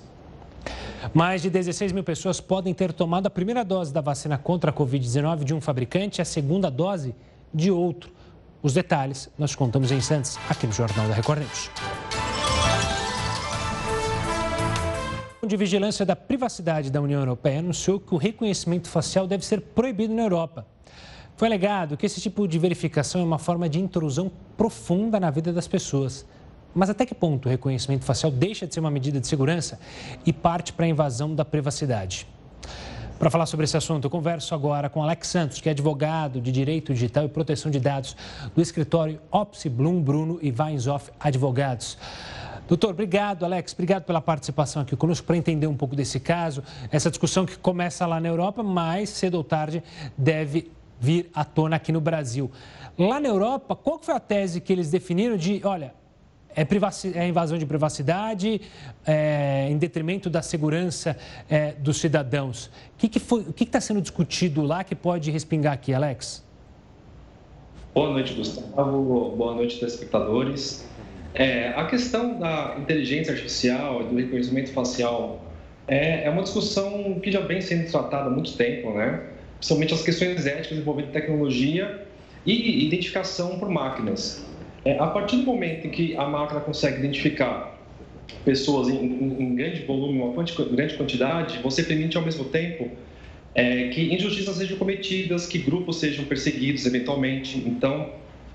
Mais 1.14 1.44
de 1.44 1.52
16 1.52 1.92
mil 1.92 2.04
pessoas 2.04 2.42
podem 2.42 2.74
ter 2.74 2.92
tomado 2.92 3.28
a 3.28 3.30
primeira 3.30 3.64
dose 3.64 3.94
da 3.94 4.02
vacina 4.02 4.40
contra 4.40 4.72
a 4.72 4.74
Covid-19 4.74 5.44
de 5.44 5.54
um 5.54 5.62
fabricante 5.62 6.20
e 6.20 6.24
a 6.24 6.26
segunda 6.26 6.72
dose 6.72 7.14
de 7.54 7.70
outro. 7.70 8.12
Os 8.64 8.74
detalhes 8.74 9.30
nós 9.38 9.54
contamos 9.54 9.92
em 9.92 9.98
instantes 9.98 10.36
aqui 10.50 10.66
no 10.66 10.74
Jornal 10.74 11.08
da 11.08 11.14
Record 11.14 11.42
News. 11.42 11.70
De 15.48 15.56
Vigilância 15.56 16.06
da 16.06 16.16
Privacidade 16.16 16.92
da 16.92 17.02
União 17.02 17.20
Europeia 17.20 17.60
anunciou 17.60 18.00
que 18.00 18.14
o 18.14 18.18
reconhecimento 18.18 18.90
facial 18.90 19.26
deve 19.26 19.46
ser 19.46 19.62
proibido 19.62 20.14
na 20.14 20.24
Europa. 20.24 20.66
Foi 21.38 21.48
alegado 21.48 21.96
que 21.96 22.06
esse 22.06 22.20
tipo 22.20 22.48
de 22.48 22.60
verificação 22.60 23.22
é 23.22 23.24
uma 23.24 23.40
forma 23.40 23.70
de 23.70 23.80
intrusão 23.80 24.30
profunda 24.58 25.20
na 25.20 25.32
vida 25.32 25.54
das 25.54 25.68
pessoas. 25.68 26.26
Mas 26.76 26.90
até 26.90 27.06
que 27.06 27.16
ponto 27.16 27.46
o 27.46 27.50
reconhecimento 27.50 28.04
facial 28.04 28.32
deixa 28.32 28.68
de 28.68 28.74
ser 28.74 28.82
uma 28.82 28.92
medida 28.92 29.20
de 29.20 29.28
segurança 29.28 29.80
e 30.26 30.34
parte 30.34 30.74
para 30.74 30.86
a 30.86 30.90
invasão 30.90 31.34
da 31.34 31.46
privacidade? 31.46 32.28
Para 33.18 33.30
falar 33.30 33.46
sobre 33.46 33.64
esse 33.64 33.76
assunto, 33.76 34.06
eu 34.06 34.10
converso 34.10 34.54
agora 34.54 34.90
com 34.90 35.02
Alex 35.02 35.28
Santos, 35.28 35.60
que 35.60 35.68
é 35.70 35.72
advogado 35.72 36.40
de 36.40 36.52
Direito 36.52 36.94
Digital 36.94 37.26
e 37.26 37.30
Proteção 37.30 37.72
de 37.72 37.80
Dados 37.80 38.16
do 38.54 38.62
escritório 38.62 39.20
Opsi 39.32 39.70
Blum 39.70 40.02
Bruno 40.02 40.40
e 40.42 40.54
Weinsoff 40.58 41.12
Advogados. 41.20 41.98
Doutor, 42.70 42.92
obrigado, 42.92 43.44
Alex, 43.44 43.74
obrigado 43.74 44.04
pela 44.04 44.22
participação 44.22 44.84
aqui 44.84 44.96
conosco 44.96 45.26
para 45.26 45.36
entender 45.36 45.66
um 45.66 45.76
pouco 45.76 45.96
desse 45.96 46.20
caso, 46.20 46.64
essa 46.92 47.10
discussão 47.10 47.44
que 47.44 47.58
começa 47.58 48.06
lá 48.06 48.20
na 48.20 48.28
Europa, 48.28 48.62
mas 48.62 49.10
cedo 49.10 49.34
ou 49.34 49.44
tarde 49.44 49.82
deve 50.16 50.70
vir 51.00 51.32
à 51.34 51.44
tona 51.44 51.78
aqui 51.78 51.92
no 51.92 52.00
Brasil. 52.00 52.52
Lá 52.96 53.20
na 53.20 53.28
Europa, 53.28 53.76
qual 53.76 53.98
foi 53.98 54.14
a 54.14 54.20
tese 54.20 54.62
que 54.62 54.72
eles 54.72 54.92
definiram 54.92 55.36
de, 55.36 55.60
olha, 55.64 55.96
é, 56.56 56.62
é 57.16 57.28
invasão 57.28 57.58
de 57.58 57.66
privacidade 57.66 58.62
é, 59.04 59.68
em 59.68 59.78
detrimento 59.80 60.30
da 60.30 60.44
segurança 60.44 61.18
é, 61.50 61.72
dos 61.72 61.98
cidadãos? 61.98 62.68
O 62.68 62.72
que, 63.00 63.10
que, 63.10 63.20
foi, 63.20 63.42
o 63.42 63.54
que 63.54 63.64
está 63.64 63.82
sendo 63.82 64.00
discutido 64.00 64.62
lá 64.62 64.84
que 64.84 64.94
pode 64.94 65.32
respingar 65.32 65.74
aqui, 65.74 65.92
Alex? 65.92 66.46
Boa 67.96 68.12
noite, 68.12 68.36
Gustavo. 68.36 69.36
Boa 69.36 69.56
noite, 69.56 69.80
telespectadores. 69.80 70.88
É, 71.34 71.70
a 71.70 71.86
questão 71.86 72.40
da 72.40 72.76
inteligência 72.80 73.32
artificial, 73.32 74.04
do 74.04 74.16
reconhecimento 74.16 74.72
facial, 74.72 75.46
é, 75.88 76.26
é, 76.26 76.30
uma 76.30 76.44
discussão 76.44 77.20
que 77.20 77.32
já 77.32 77.42
vem 77.42 77.62
sendo 77.62 77.90
tratada 77.90 78.28
há 78.28 78.30
muito 78.30 78.56
tempo, 78.56 78.94
né? 78.94 79.24
principalmente 79.58 79.94
as 79.94 80.02
questões 80.02 80.46
éticas 80.46 80.78
envolvendo 80.78 81.12
tecnologia 81.12 82.06
e 82.46 82.86
identificação 82.88 83.60
por 83.60 83.70
máquinas. 83.70 84.46
É, 84.86 84.98
a 84.98 85.08
partir 85.08 85.38
do 85.38 85.44
momento 85.44 85.88
em 85.88 85.90
que 85.90 86.16
a 86.16 86.26
máquina 86.26 86.62
consegue 86.62 87.00
identificar 87.00 87.78
pessoas 88.46 88.88
em, 88.88 88.96
em, 88.96 89.44
em 89.44 89.56
grande 89.56 89.84
volume, 89.86 90.20
uma 90.20 90.44
grande 90.72 90.96
quantidade, 90.96 91.60
você 91.62 91.84
permite 91.84 92.18
ao 92.18 92.24
mesmo 92.24 92.46
tempo 92.46 92.90
é, 93.54 93.90
que 93.90 94.14
injustiças 94.14 94.56
sejam 94.56 94.78
cometidas, 94.78 95.46
que 95.46 95.58
grupos 95.60 96.00
sejam 96.00 96.26
perseguidos 96.26 96.86
eventualmente. 96.86 97.58
Então, 97.58 98.10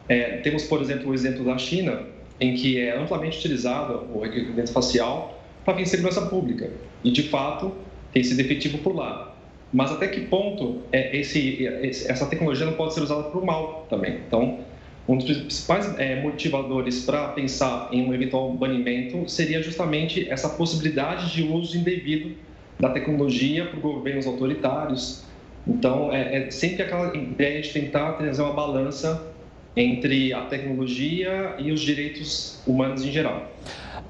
é, 0.09 0.39
temos, 0.39 0.65
por 0.65 0.81
exemplo, 0.81 1.11
o 1.11 1.15
exemplo 1.15 1.45
da 1.45 1.59
China, 1.59 2.03
em 2.41 2.55
que 2.55 2.79
é 2.79 2.99
amplamente 2.99 3.39
utilizado 3.39 4.07
o 4.13 4.21
reconhecimento 4.21 4.73
facial 4.73 5.43
para 5.65 5.75
fins 5.75 5.85
de 5.85 5.91
segurança 5.91 6.23
pública. 6.23 6.71
E, 7.03 7.11
de 7.11 7.25
fato, 7.25 7.73
tem 8.13 8.23
sido 8.23 8.41
efetivo 8.41 8.79
por 8.79 8.95
lá. 8.95 9.35
Mas 9.73 9.91
até 9.91 10.07
que 10.07 10.21
ponto 10.23 10.83
é, 10.93 11.17
esse, 11.17 11.67
essa 11.67 12.27
tecnologia 12.27 12.65
não 12.65 12.75
pode 12.75 12.95
ser 12.95 13.01
usada 13.01 13.25
para 13.25 13.41
o 13.41 13.45
mal 13.45 13.87
também? 13.91 14.21
Então, 14.27 14.61
um 15.09 15.19
dos 15.19 15.37
principais 15.37 15.99
é, 15.99 16.23
motivadores 16.23 17.05
para 17.05 17.29
pensar 17.29 17.89
em 17.93 18.09
um 18.09 18.15
eventual 18.15 18.53
banimento 18.53 19.29
seria 19.29 19.63
justamente 19.63 20.29
essa 20.31 20.49
possibilidade 20.49 21.33
de 21.33 21.43
uso 21.43 21.77
indevido 21.77 22.37
da 22.79 22.89
tecnologia 22.89 23.67
por 23.67 23.81
governos 23.81 24.27
autoritários. 24.27 25.25
Então, 25.67 26.13
é, 26.13 26.47
é 26.47 26.51
sempre 26.51 26.83
aquela 26.83 27.15
ideia 27.17 27.61
de 27.61 27.71
tentar 27.73 28.13
trazer 28.13 28.43
uma 28.43 28.53
balança 28.53 29.34
entre 29.77 30.33
a 30.33 30.43
tecnologia 30.43 31.57
e 31.59 31.73
os 31.73 31.81
direitos 31.81 32.61
humanos 32.67 33.05
em 33.05 33.11
geral. 33.11 33.51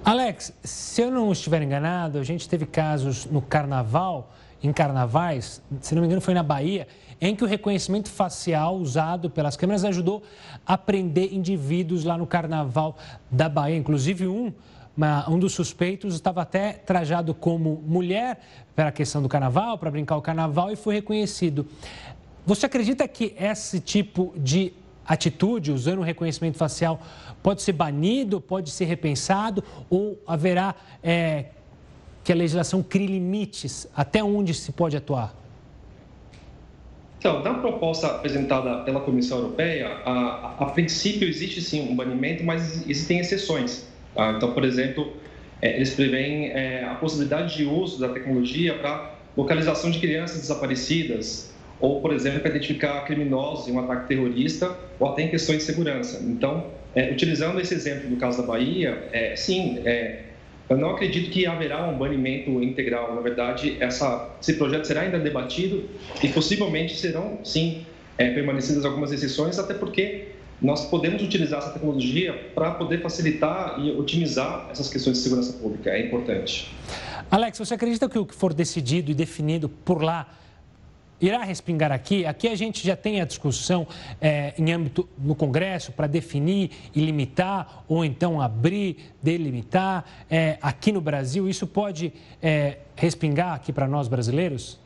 Alex, 0.04 0.52
se 0.62 1.00
eu 1.00 1.10
não 1.10 1.32
estiver 1.32 1.62
enganado, 1.62 2.18
a 2.18 2.22
gente 2.22 2.48
teve 2.48 2.66
casos 2.66 3.24
no 3.24 3.40
carnaval, 3.40 4.34
em 4.62 4.72
carnavais, 4.72 5.62
se 5.80 5.94
não 5.94 6.02
me 6.02 6.06
engano 6.06 6.20
foi 6.20 6.34
na 6.34 6.42
Bahia, 6.42 6.86
em 7.20 7.34
que 7.34 7.42
o 7.42 7.46
reconhecimento 7.46 8.10
facial 8.10 8.76
usado 8.76 9.30
pelas 9.30 9.56
câmeras 9.56 9.84
ajudou 9.84 10.22
a 10.66 10.76
prender 10.76 11.32
indivíduos 11.32 12.04
lá 12.04 12.18
no 12.18 12.26
carnaval 12.26 12.98
da 13.30 13.48
Bahia. 13.48 13.76
Inclusive 13.76 14.26
um, 14.26 14.52
um 15.28 15.38
dos 15.38 15.54
suspeitos 15.54 16.14
estava 16.14 16.42
até 16.42 16.72
trajado 16.72 17.32
como 17.32 17.82
mulher 17.86 18.40
para 18.76 18.88
a 18.88 18.92
questão 18.92 19.22
do 19.22 19.28
carnaval, 19.28 19.78
para 19.78 19.90
brincar 19.90 20.16
o 20.16 20.22
carnaval 20.22 20.70
e 20.70 20.76
foi 20.76 20.96
reconhecido. 20.96 21.66
Você 22.44 22.66
acredita 22.66 23.08
que 23.08 23.34
esse 23.38 23.80
tipo 23.80 24.34
de 24.36 24.74
atitude, 25.06 25.70
usando 25.72 25.98
o 25.98 26.02
reconhecimento 26.02 26.56
facial, 26.56 27.00
pode 27.42 27.62
ser 27.62 27.72
banido, 27.72 28.40
pode 28.40 28.70
ser 28.70 28.84
repensado 28.86 29.62
ou 29.90 30.18
haverá 30.26 30.74
é, 31.02 31.46
que 32.22 32.32
a 32.32 32.34
legislação 32.34 32.82
crie 32.82 33.06
limites 33.06 33.86
até 33.94 34.24
onde 34.24 34.54
se 34.54 34.72
pode 34.72 34.96
atuar? 34.96 35.34
Então, 37.18 37.42
na 37.42 37.54
proposta 37.54 38.06
apresentada 38.08 38.82
pela 38.82 39.00
Comissão 39.00 39.38
Europeia, 39.38 39.88
a, 40.04 40.56
a, 40.58 40.66
princípio 40.66 41.26
existe 41.26 41.62
sim 41.62 41.90
um 41.90 41.96
banimento, 41.96 42.44
mas 42.44 42.86
existem 42.86 43.18
exceções. 43.18 43.86
Tá? 44.14 44.32
Então, 44.32 44.52
por 44.52 44.62
exemplo, 44.62 45.10
é, 45.62 45.74
eles 45.74 45.94
preveem 45.94 46.50
é, 46.50 46.84
a 46.84 46.94
possibilidade 46.96 47.56
de 47.56 47.64
uso 47.64 47.98
da 47.98 48.10
tecnologia 48.10 48.74
para 48.78 49.14
localização 49.34 49.90
de 49.90 50.00
crianças 50.00 50.42
desaparecidas, 50.42 51.53
ou, 51.80 52.00
por 52.00 52.12
exemplo, 52.12 52.40
para 52.40 52.50
identificar 52.50 53.04
criminosos 53.04 53.68
em 53.68 53.72
um 53.72 53.80
ataque 53.80 54.08
terrorista 54.08 54.76
ou 54.98 55.08
até 55.08 55.22
em 55.22 55.28
questões 55.28 55.58
de 55.58 55.64
segurança. 55.64 56.22
Então, 56.24 56.66
é, 56.94 57.10
utilizando 57.10 57.60
esse 57.60 57.74
exemplo 57.74 58.08
do 58.08 58.16
caso 58.16 58.40
da 58.40 58.46
Bahia, 58.46 59.08
é, 59.12 59.34
sim, 59.36 59.80
é, 59.84 60.22
eu 60.68 60.78
não 60.78 60.90
acredito 60.90 61.30
que 61.30 61.46
haverá 61.46 61.86
um 61.86 61.98
banimento 61.98 62.50
integral. 62.62 63.14
Na 63.14 63.20
verdade, 63.20 63.76
essa, 63.80 64.30
esse 64.40 64.54
projeto 64.54 64.86
será 64.86 65.02
ainda 65.02 65.18
debatido 65.18 65.84
e 66.22 66.28
possivelmente 66.28 66.96
serão, 66.96 67.38
sim, 67.44 67.84
é, 68.16 68.30
permanecidas 68.30 68.84
algumas 68.84 69.12
exceções, 69.12 69.58
até 69.58 69.74
porque 69.74 70.28
nós 70.62 70.88
podemos 70.88 71.22
utilizar 71.22 71.58
essa 71.58 71.70
tecnologia 71.70 72.32
para 72.54 72.70
poder 72.70 73.02
facilitar 73.02 73.78
e 73.78 73.90
otimizar 73.90 74.68
essas 74.70 74.88
questões 74.88 75.18
de 75.18 75.24
segurança 75.24 75.52
pública. 75.54 75.90
É 75.90 76.06
importante. 76.06 76.72
Alex, 77.30 77.58
você 77.58 77.74
acredita 77.74 78.08
que 78.08 78.18
o 78.18 78.24
que 78.24 78.34
for 78.34 78.54
decidido 78.54 79.10
e 79.10 79.14
definido 79.14 79.68
por 79.68 80.02
lá 80.02 80.28
irá 81.20 81.42
respingar 81.42 81.92
aqui. 81.92 82.26
Aqui 82.26 82.48
a 82.48 82.54
gente 82.54 82.86
já 82.86 82.96
tem 82.96 83.20
a 83.20 83.24
discussão 83.24 83.86
é, 84.20 84.54
em 84.58 84.72
âmbito 84.72 85.08
no 85.18 85.34
Congresso 85.34 85.92
para 85.92 86.06
definir 86.06 86.70
e 86.94 87.00
limitar, 87.00 87.84
ou 87.88 88.04
então 88.04 88.40
abrir, 88.40 89.12
delimitar. 89.22 90.04
É, 90.30 90.58
aqui 90.60 90.92
no 90.92 91.00
Brasil, 91.00 91.48
isso 91.48 91.66
pode 91.66 92.12
é, 92.42 92.78
respingar 92.96 93.54
aqui 93.54 93.72
para 93.72 93.86
nós 93.86 94.08
brasileiros? 94.08 94.78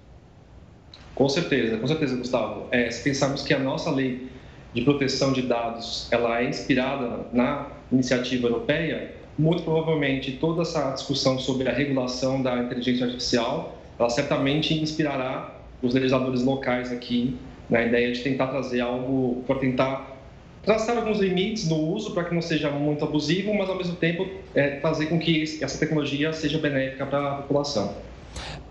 Com 1.14 1.28
certeza, 1.28 1.76
com 1.78 1.86
certeza, 1.86 2.16
Gustavo. 2.16 2.68
É, 2.70 2.90
se 2.90 3.02
pensarmos 3.02 3.42
que 3.42 3.52
a 3.52 3.58
nossa 3.58 3.90
lei 3.90 4.28
de 4.72 4.82
proteção 4.82 5.32
de 5.32 5.42
dados 5.42 6.06
ela 6.12 6.40
é 6.40 6.48
inspirada 6.48 7.26
na 7.32 7.66
iniciativa 7.90 8.46
europeia, 8.46 9.14
muito 9.38 9.62
provavelmente 9.62 10.32
toda 10.32 10.62
essa 10.62 10.92
discussão 10.92 11.38
sobre 11.38 11.68
a 11.68 11.72
regulação 11.72 12.42
da 12.42 12.58
inteligência 12.58 13.06
artificial, 13.06 13.78
ela 13.98 14.10
certamente 14.10 14.74
inspirará 14.74 15.57
os 15.82 15.94
legisladores 15.94 16.42
locais 16.42 16.92
aqui 16.92 17.36
na 17.68 17.82
ideia 17.82 18.12
de 18.12 18.20
tentar 18.20 18.48
trazer 18.48 18.80
algo 18.80 19.42
para 19.46 19.58
tentar 19.58 20.16
traçar 20.62 20.96
alguns 20.96 21.18
limites 21.18 21.68
no 21.68 21.76
uso 21.76 22.12
para 22.12 22.24
que 22.24 22.34
não 22.34 22.42
seja 22.42 22.70
muito 22.70 23.04
abusivo, 23.04 23.54
mas 23.54 23.68
ao 23.68 23.76
mesmo 23.76 23.96
tempo 23.96 24.28
é, 24.54 24.80
fazer 24.80 25.06
com 25.06 25.18
que 25.18 25.42
essa 25.62 25.78
tecnologia 25.78 26.32
seja 26.32 26.58
benéfica 26.58 27.06
para 27.06 27.32
a 27.32 27.34
população. 27.36 27.94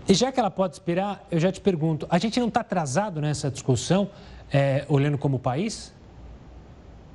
E 0.08 0.14
já 0.14 0.32
que 0.32 0.40
ela 0.40 0.50
pode 0.50 0.74
inspirar, 0.74 1.26
eu 1.30 1.38
já 1.38 1.52
te 1.52 1.60
pergunto, 1.60 2.06
a 2.08 2.18
gente 2.18 2.38
não 2.40 2.48
está 2.48 2.60
atrasado 2.60 3.20
nessa 3.20 3.50
discussão, 3.50 4.08
é, 4.52 4.84
olhando 4.88 5.18
como 5.18 5.38
país? 5.38 5.92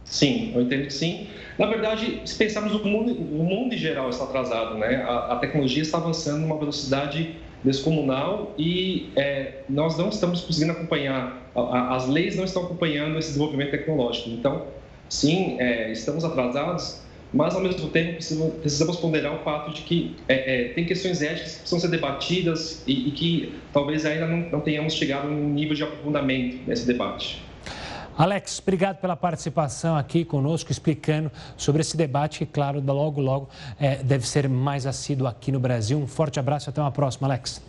Sim, 0.03 0.51
eu 0.53 0.61
entendo 0.61 0.83
que 0.83 0.93
sim. 0.93 1.27
Na 1.57 1.65
verdade, 1.65 2.21
se 2.25 2.35
pensarmos 2.35 2.73
no 2.73 2.83
mundo, 2.83 3.13
o 3.13 3.43
mundo 3.43 3.73
em 3.73 3.77
geral 3.77 4.09
está 4.09 4.25
atrasado, 4.25 4.77
né? 4.77 4.97
A, 4.97 5.33
a 5.33 5.35
tecnologia 5.37 5.81
está 5.81 5.97
avançando 5.97 6.41
numa 6.41 6.57
velocidade 6.57 7.35
descomunal 7.63 8.53
e 8.57 9.09
é, 9.15 9.61
nós 9.69 9.97
não 9.97 10.09
estamos 10.09 10.41
conseguindo 10.41 10.73
acompanhar, 10.73 11.49
a, 11.55 11.95
as 11.95 12.07
leis 12.07 12.35
não 12.35 12.43
estão 12.43 12.63
acompanhando 12.63 13.17
esse 13.17 13.29
desenvolvimento 13.29 13.71
tecnológico. 13.71 14.29
Então, 14.29 14.67
sim, 15.09 15.57
é, 15.59 15.91
estamos 15.91 16.23
atrasados, 16.25 17.01
mas 17.33 17.55
ao 17.55 17.61
mesmo 17.61 17.89
tempo 17.89 18.13
precisamos, 18.13 18.53
precisamos 18.55 18.97
ponderar 18.97 19.33
o 19.33 19.39
fato 19.39 19.73
de 19.73 19.81
que 19.81 20.15
é, 20.27 20.33
é, 20.55 20.67
tem 20.69 20.85
questões 20.85 21.21
éticas 21.21 21.53
que 21.53 21.59
precisam 21.59 21.79
ser 21.79 21.87
debatidas 21.89 22.83
e, 22.85 23.09
e 23.09 23.11
que 23.11 23.53
talvez 23.71 24.05
ainda 24.05 24.27
não, 24.27 24.49
não 24.49 24.59
tenhamos 24.59 24.93
chegado 24.93 25.27
num 25.27 25.49
nível 25.49 25.75
de 25.75 25.83
aprofundamento 25.83 26.59
nesse 26.67 26.85
debate. 26.85 27.41
Alex, 28.17 28.59
obrigado 28.59 28.97
pela 28.97 29.15
participação 29.15 29.95
aqui 29.95 30.23
conosco, 30.23 30.71
explicando 30.71 31.31
sobre 31.57 31.81
esse 31.81 31.97
debate 31.97 32.39
que, 32.39 32.45
claro, 32.45 32.81
logo, 32.85 33.19
logo 33.19 33.49
é, 33.79 33.95
deve 34.03 34.27
ser 34.27 34.47
mais 34.47 34.85
assíduo 34.85 35.27
aqui 35.27 35.51
no 35.51 35.59
Brasil. 35.59 35.97
Um 35.97 36.07
forte 36.07 36.39
abraço 36.39 36.69
e 36.69 36.71
até 36.71 36.79
uma 36.79 36.91
próxima, 36.91 37.27
Alex. 37.27 37.61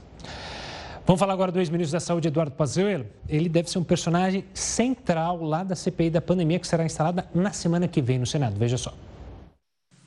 Vamos 1.06 1.20
falar 1.20 1.34
agora 1.34 1.52
do 1.52 1.58
ex-ministro 1.58 1.92
da 1.92 2.00
Saúde, 2.00 2.28
Eduardo 2.28 2.52
Pazuello. 2.52 3.06
Ele 3.28 3.48
deve 3.48 3.70
ser 3.70 3.78
um 3.78 3.84
personagem 3.84 4.44
central 4.54 5.42
lá 5.42 5.62
da 5.62 5.74
CPI 5.74 6.10
da 6.10 6.20
pandemia, 6.20 6.58
que 6.58 6.66
será 6.66 6.84
instalada 6.84 7.26
na 7.34 7.52
semana 7.52 7.86
que 7.86 8.00
vem 8.00 8.18
no 8.18 8.26
Senado. 8.26 8.56
Veja 8.58 8.78
só. 8.78 8.92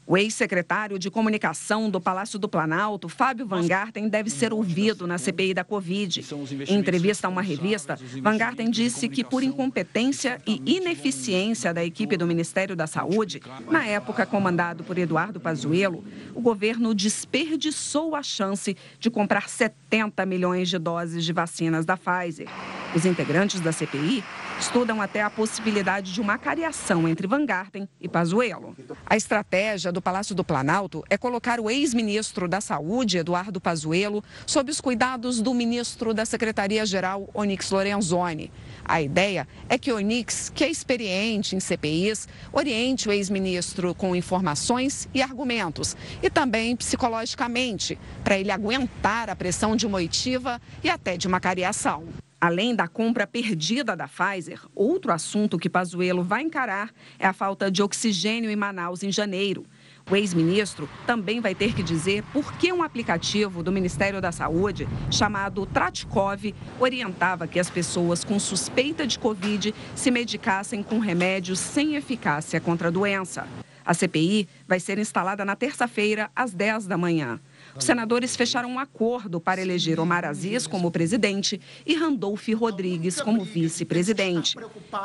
O 0.10 0.16
ex-secretário 0.16 0.98
de 0.98 1.12
Comunicação 1.12 1.90
do 1.90 2.00
Palácio 2.00 2.40
do 2.40 2.48
Planalto, 2.48 3.10
Fábio 3.10 3.46
Van 3.46 3.68
Garten, 3.68 4.08
deve 4.08 4.30
ser 4.30 4.54
ouvido 4.54 5.06
na 5.06 5.18
CPI 5.18 5.54
da 5.54 5.66
Covid. 5.66 6.26
Em 6.66 6.76
entrevista 6.76 7.28
a 7.28 7.30
uma 7.30 7.42
revista, 7.42 8.00
Van 8.22 8.38
Garten 8.38 8.72
disse 8.72 9.10
que, 9.10 9.22
por 9.22 9.44
incompetência 9.44 10.42
e 10.48 10.62
ineficiência 10.66 11.74
da 11.74 11.84
equipe 11.84 12.16
do 12.16 12.26
Ministério 12.26 12.74
da 12.74 12.88
Saúde, 12.88 13.42
na 13.70 13.86
época 13.86 14.26
comandado 14.26 14.82
por 14.82 14.98
Eduardo 14.98 15.42
Pazuello, 15.42 16.02
o 16.34 16.40
governo 16.40 16.96
desperdiçou 16.96 18.16
a 18.16 18.24
chance 18.24 18.78
de 18.98 19.10
comprar 19.10 19.50
70 19.50 20.26
milhões 20.26 20.70
de 20.70 20.80
doses 20.80 21.26
de 21.26 21.34
vacinas 21.34 21.86
da 21.86 21.98
Pfizer. 21.98 22.48
Os 22.96 23.06
integrantes 23.06 23.60
da 23.60 23.74
CPI 23.74 24.24
estudam 24.60 25.02
até 25.02 25.22
a 25.22 25.30
possibilidade 25.30 26.14
de 26.14 26.20
uma 26.20 26.38
cariação 26.38 27.08
entre 27.08 27.28
Van 27.28 27.46
Garten 27.46 27.88
e 28.02 28.08
Pazuello. 28.08 28.76
A 29.06 29.16
estratégia 29.16 29.92
do 29.92 30.02
Palácio 30.02 30.36
do 30.36 30.44
Planalto 30.44 31.04
é 31.10 31.18
colocar 31.18 31.60
o 31.60 31.70
ex-ministro 31.70 32.48
da 32.48 32.60
Saúde, 32.60 33.18
Eduardo 33.18 33.62
Pazuello, 33.62 34.24
sob 34.46 34.72
os 34.72 34.82
cuidados 34.82 35.42
do 35.42 35.54
ministro 35.54 36.14
da 36.14 36.26
Secretaria-Geral, 36.26 37.30
Onyx 37.34 37.72
Lorenzoni. 37.72 38.52
A 38.84 39.02
ideia 39.02 39.48
é 39.70 39.78
que 39.78 39.92
Onyx, 39.92 40.50
que 40.54 40.64
é 40.64 40.70
experiente 40.70 41.56
em 41.56 41.60
CPIs, 41.60 42.28
oriente 42.52 43.10
o 43.10 43.12
ex-ministro 43.12 43.94
com 43.94 44.16
informações 44.16 45.08
e 45.14 45.22
argumentos 45.22 45.96
e 46.22 46.30
também 46.30 46.76
psicologicamente, 46.76 47.98
para 48.24 48.38
ele 48.38 48.52
aguentar 48.52 49.30
a 49.30 49.36
pressão 49.36 49.76
de 49.76 49.86
uma 49.86 49.98
oitiva 49.98 50.62
e 50.84 50.90
até 50.90 51.18
de 51.18 51.28
uma 51.28 51.40
cariação. 51.40 52.04
Além 52.40 52.76
da 52.76 52.88
compra 52.88 53.26
perdida 53.26 53.96
da 53.96 54.08
Pfizer, 54.08 54.62
outro 54.76 55.12
assunto 55.12 55.58
que 55.58 55.68
Pazuello 55.68 56.24
vai 56.24 56.44
encarar 56.44 56.92
é 57.18 57.26
a 57.26 57.34
falta 57.34 57.72
de 57.72 57.82
oxigênio 57.82 58.52
em 58.52 58.56
Manaus 58.56 59.02
em 59.02 59.12
janeiro. 59.12 59.66
O 60.10 60.16
ex-ministro 60.16 60.88
também 61.08 61.42
vai 61.42 61.56
ter 61.56 61.74
que 61.74 61.82
dizer 61.82 62.24
por 62.32 62.54
que 62.54 62.72
um 62.72 62.84
aplicativo 62.84 63.64
do 63.64 63.72
Ministério 63.72 64.22
da 64.22 64.32
Saúde, 64.32 64.88
chamado 65.10 65.66
Tratkov, 65.66 66.54
orientava 66.80 67.48
que 67.48 67.60
as 67.60 67.72
pessoas 67.72 68.24
com 68.24 68.40
suspeita 68.40 69.08
de 69.08 69.18
Covid 69.18 69.74
se 69.96 70.12
medicassem 70.12 70.84
com 70.84 71.00
remédios 71.00 71.60
sem 71.60 71.96
eficácia 71.96 72.62
contra 72.62 72.90
a 72.90 72.92
doença. 72.92 73.48
A 73.84 73.94
CPI 73.94 74.48
vai 74.68 74.80
ser 74.80 75.00
instalada 75.00 75.44
na 75.44 75.56
terça-feira, 75.56 76.30
às 76.36 76.54
10 76.54 76.88
da 76.88 76.98
manhã. 76.98 77.40
Os 77.78 77.86
senadores 77.86 78.36
fecharam 78.36 78.70
um 78.72 78.80
acordo 78.80 79.40
para 79.40 79.62
eleger 79.62 80.00
Omar 80.00 80.26
Aziz 80.26 80.66
como 80.66 80.92
presidente 80.92 81.62
e 81.86 81.94
Randolph 81.94 82.48
Rodrigues 82.56 83.22
como 83.22 83.44
vice-presidente. 83.44 84.56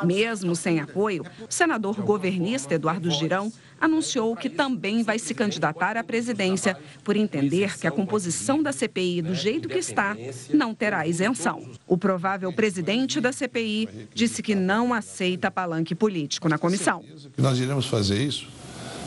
Mesmo 0.03 0.55
sem 0.55 0.79
apoio, 0.79 1.23
o 1.41 1.53
senador 1.53 2.01
governista 2.01 2.73
Eduardo 2.73 3.11
Girão 3.11 3.51
anunciou 3.79 4.35
que 4.35 4.49
também 4.49 5.03
vai 5.03 5.19
se 5.19 5.33
candidatar 5.33 5.97
à 5.97 6.03
presidência 6.03 6.77
por 7.03 7.15
entender 7.15 7.77
que 7.77 7.85
a 7.85 7.91
composição 7.91 8.63
da 8.63 8.71
CPI 8.71 9.21
do 9.21 9.35
jeito 9.35 9.67
que 9.67 9.77
está 9.77 10.15
não 10.53 10.73
terá 10.73 11.05
isenção. 11.05 11.61
O 11.85 11.97
provável 11.97 12.51
presidente 12.53 13.19
da 13.19 13.31
CPI 13.31 14.07
disse 14.13 14.41
que 14.41 14.55
não 14.55 14.93
aceita 14.93 15.51
palanque 15.51 15.93
político 15.93 16.47
na 16.49 16.57
comissão. 16.57 17.03
Nós 17.37 17.59
iremos 17.59 17.85
fazer 17.85 18.21
isso 18.21 18.47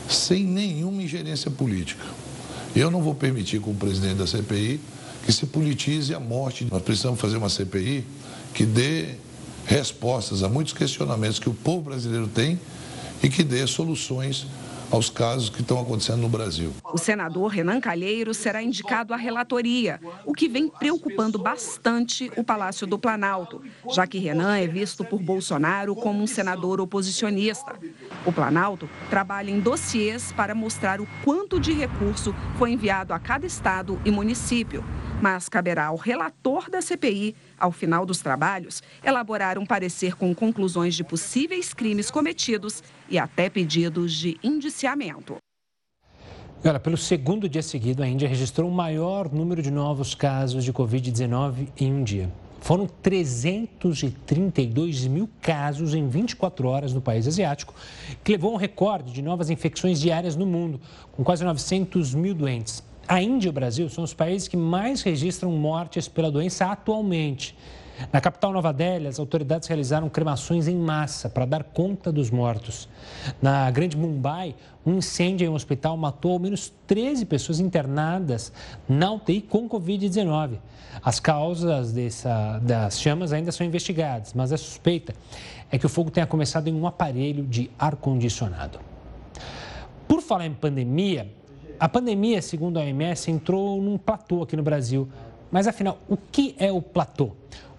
sem 0.07 0.43
nenhuma 0.43 1.01
ingerência 1.01 1.51
política. 1.51 2.05
Eu 2.75 2.91
não 2.91 3.01
vou 3.01 3.15
permitir, 3.15 3.59
como 3.59 3.75
presidente 3.75 4.15
da 4.15 4.27
CPI, 4.27 4.79
que 5.25 5.31
se 5.31 5.45
politize 5.45 6.13
a 6.13 6.19
morte. 6.19 6.67
Nós 6.71 6.81
precisamos 6.81 7.19
fazer 7.19 7.37
uma 7.37 7.49
CPI 7.49 8.05
que 8.53 8.65
dê 8.65 9.15
respostas 9.65 10.43
a 10.43 10.49
muitos 10.49 10.73
questionamentos 10.73 11.39
que 11.39 11.49
o 11.49 11.53
povo 11.53 11.81
brasileiro 11.81 12.27
tem 12.27 12.59
e 13.21 13.29
que 13.29 13.43
dê 13.43 13.65
soluções 13.67 14.47
aos 14.89 15.09
casos 15.09 15.49
que 15.49 15.61
estão 15.61 15.79
acontecendo 15.79 16.21
no 16.21 16.29
Brasil. 16.29 16.73
O 16.93 16.97
senador 16.97 17.47
Renan 17.47 17.79
Calheiros 17.79 18.37
será 18.37 18.61
indicado 18.61 19.13
à 19.13 19.17
relatoria, 19.17 19.99
o 20.25 20.33
que 20.33 20.47
vem 20.47 20.67
preocupando 20.67 21.37
bastante 21.37 22.31
o 22.37 22.43
Palácio 22.43 22.87
do 22.87 22.97
Planalto, 22.97 23.61
já 23.91 24.07
que 24.07 24.17
Renan 24.17 24.57
é 24.57 24.67
visto 24.67 25.03
por 25.03 25.21
Bolsonaro 25.21 25.95
como 25.95 26.23
um 26.23 26.27
senador 26.27 26.79
oposicionista. 26.79 27.75
O 28.25 28.31
Planalto 28.31 28.89
trabalha 29.09 29.51
em 29.51 29.59
dossiês 29.59 30.31
para 30.31 30.55
mostrar 30.55 31.01
o 31.01 31.07
quanto 31.23 31.59
de 31.59 31.73
recurso 31.73 32.33
foi 32.57 32.71
enviado 32.71 33.13
a 33.13 33.19
cada 33.19 33.45
estado 33.45 33.99
e 34.05 34.11
município, 34.11 34.83
mas 35.21 35.49
caberá 35.49 35.87
ao 35.87 35.95
relator 35.95 36.69
da 36.69 36.81
CPI 36.81 37.35
ao 37.59 37.71
final 37.71 38.05
dos 38.05 38.19
trabalhos, 38.19 38.83
elaborar 39.03 39.57
um 39.57 39.65
parecer 39.65 40.15
com 40.15 40.33
conclusões 40.33 40.95
de 40.95 41.03
possíveis 41.03 41.73
crimes 41.73 42.11
cometidos 42.11 42.83
e 43.09 43.17
até 43.17 43.49
pedidos 43.49 44.13
de 44.13 44.37
indiciamento. 44.43 45.37
Olha, 46.65 46.79
pelo 46.79 46.97
segundo 46.97 47.47
dia 47.47 47.61
seguido, 47.61 48.01
a 48.03 48.07
Índia 48.07 48.27
registrou 48.27 48.69
o 48.69 48.73
maior 48.73 49.31
número 49.31 49.61
de 49.61 49.71
novos 49.71 50.13
casos 50.15 50.63
de 50.63 50.73
Covid-19 50.73 51.67
em 51.79 51.93
um 51.93 52.03
dia. 52.03 52.31
Foram 52.59 52.87
332 52.87 55.05
mil 55.07 55.29
casos 55.41 55.93
em 55.93 56.09
24 56.09 56.67
horas 56.67 56.91
no 56.93 56.99
país 56.99 57.25
asiático, 57.27 57.73
que 58.23 58.31
levou 58.33 58.51
a 58.51 58.55
um 58.55 58.57
recorde 58.57 59.13
de 59.13 59.21
novas 59.21 59.49
infecções 59.49 60.01
diárias 60.01 60.35
no 60.35 60.45
mundo, 60.45 60.81
com 61.13 61.23
quase 61.23 61.45
900 61.45 62.13
mil 62.13 62.33
doentes. 62.33 62.83
A 63.07 63.21
Índia 63.21 63.47
e 63.47 63.49
o 63.49 63.53
Brasil 63.53 63.87
são 63.89 64.03
os 64.03 64.13
países 64.13 64.49
que 64.49 64.57
mais 64.57 65.01
registram 65.01 65.51
mortes 65.51 66.09
pela 66.09 66.29
doença 66.29 66.65
atualmente. 66.65 67.55
Na 68.11 68.21
capital 68.21 68.51
Nova 68.51 68.71
Delhi, 68.71 69.07
as 69.07 69.17
autoridades 69.17 69.67
realizaram 69.67 70.09
cremações 70.09 70.67
em 70.67 70.75
massa 70.75 71.29
para 71.29 71.45
dar 71.45 71.63
conta 71.63 72.11
dos 72.11 72.29
mortos. 72.29 72.87
Na 73.41 73.71
grande 73.71 73.97
Mumbai, 73.97 74.55
um 74.85 74.97
incêndio 74.97 75.45
em 75.45 75.49
um 75.49 75.53
hospital 75.53 75.97
matou 75.97 76.33
ao 76.33 76.39
menos 76.39 76.71
13 76.85 77.25
pessoas 77.25 77.59
internadas 77.59 78.51
na 78.87 79.11
UTI 79.13 79.41
com 79.41 79.67
Covid-19. 79.67 80.59
As 81.01 81.19
causas 81.19 81.91
dessa, 81.91 82.59
das 82.59 82.99
chamas 82.99 83.33
ainda 83.33 83.51
são 83.51 83.65
investigadas, 83.65 84.33
mas 84.33 84.51
a 84.51 84.57
suspeita 84.57 85.15
é 85.71 85.77
que 85.77 85.85
o 85.85 85.89
fogo 85.89 86.11
tenha 86.11 86.27
começado 86.27 86.67
em 86.67 86.73
um 86.73 86.85
aparelho 86.85 87.45
de 87.45 87.71
ar-condicionado. 87.79 88.79
Por 90.07 90.21
falar 90.21 90.45
em 90.45 90.53
pandemia, 90.53 91.31
a 91.79 91.87
pandemia, 91.87 92.41
segundo 92.41 92.79
a 92.79 92.83
OMS, 92.83 93.29
entrou 93.29 93.81
num 93.81 93.97
platô 93.97 94.41
aqui 94.41 94.55
no 94.55 94.63
Brasil. 94.63 95.07
Mas 95.51 95.67
afinal, 95.67 95.99
o 96.09 96.17
que 96.17 96.55
é 96.57 96.71
o 96.71 96.81
platô? 96.81 97.31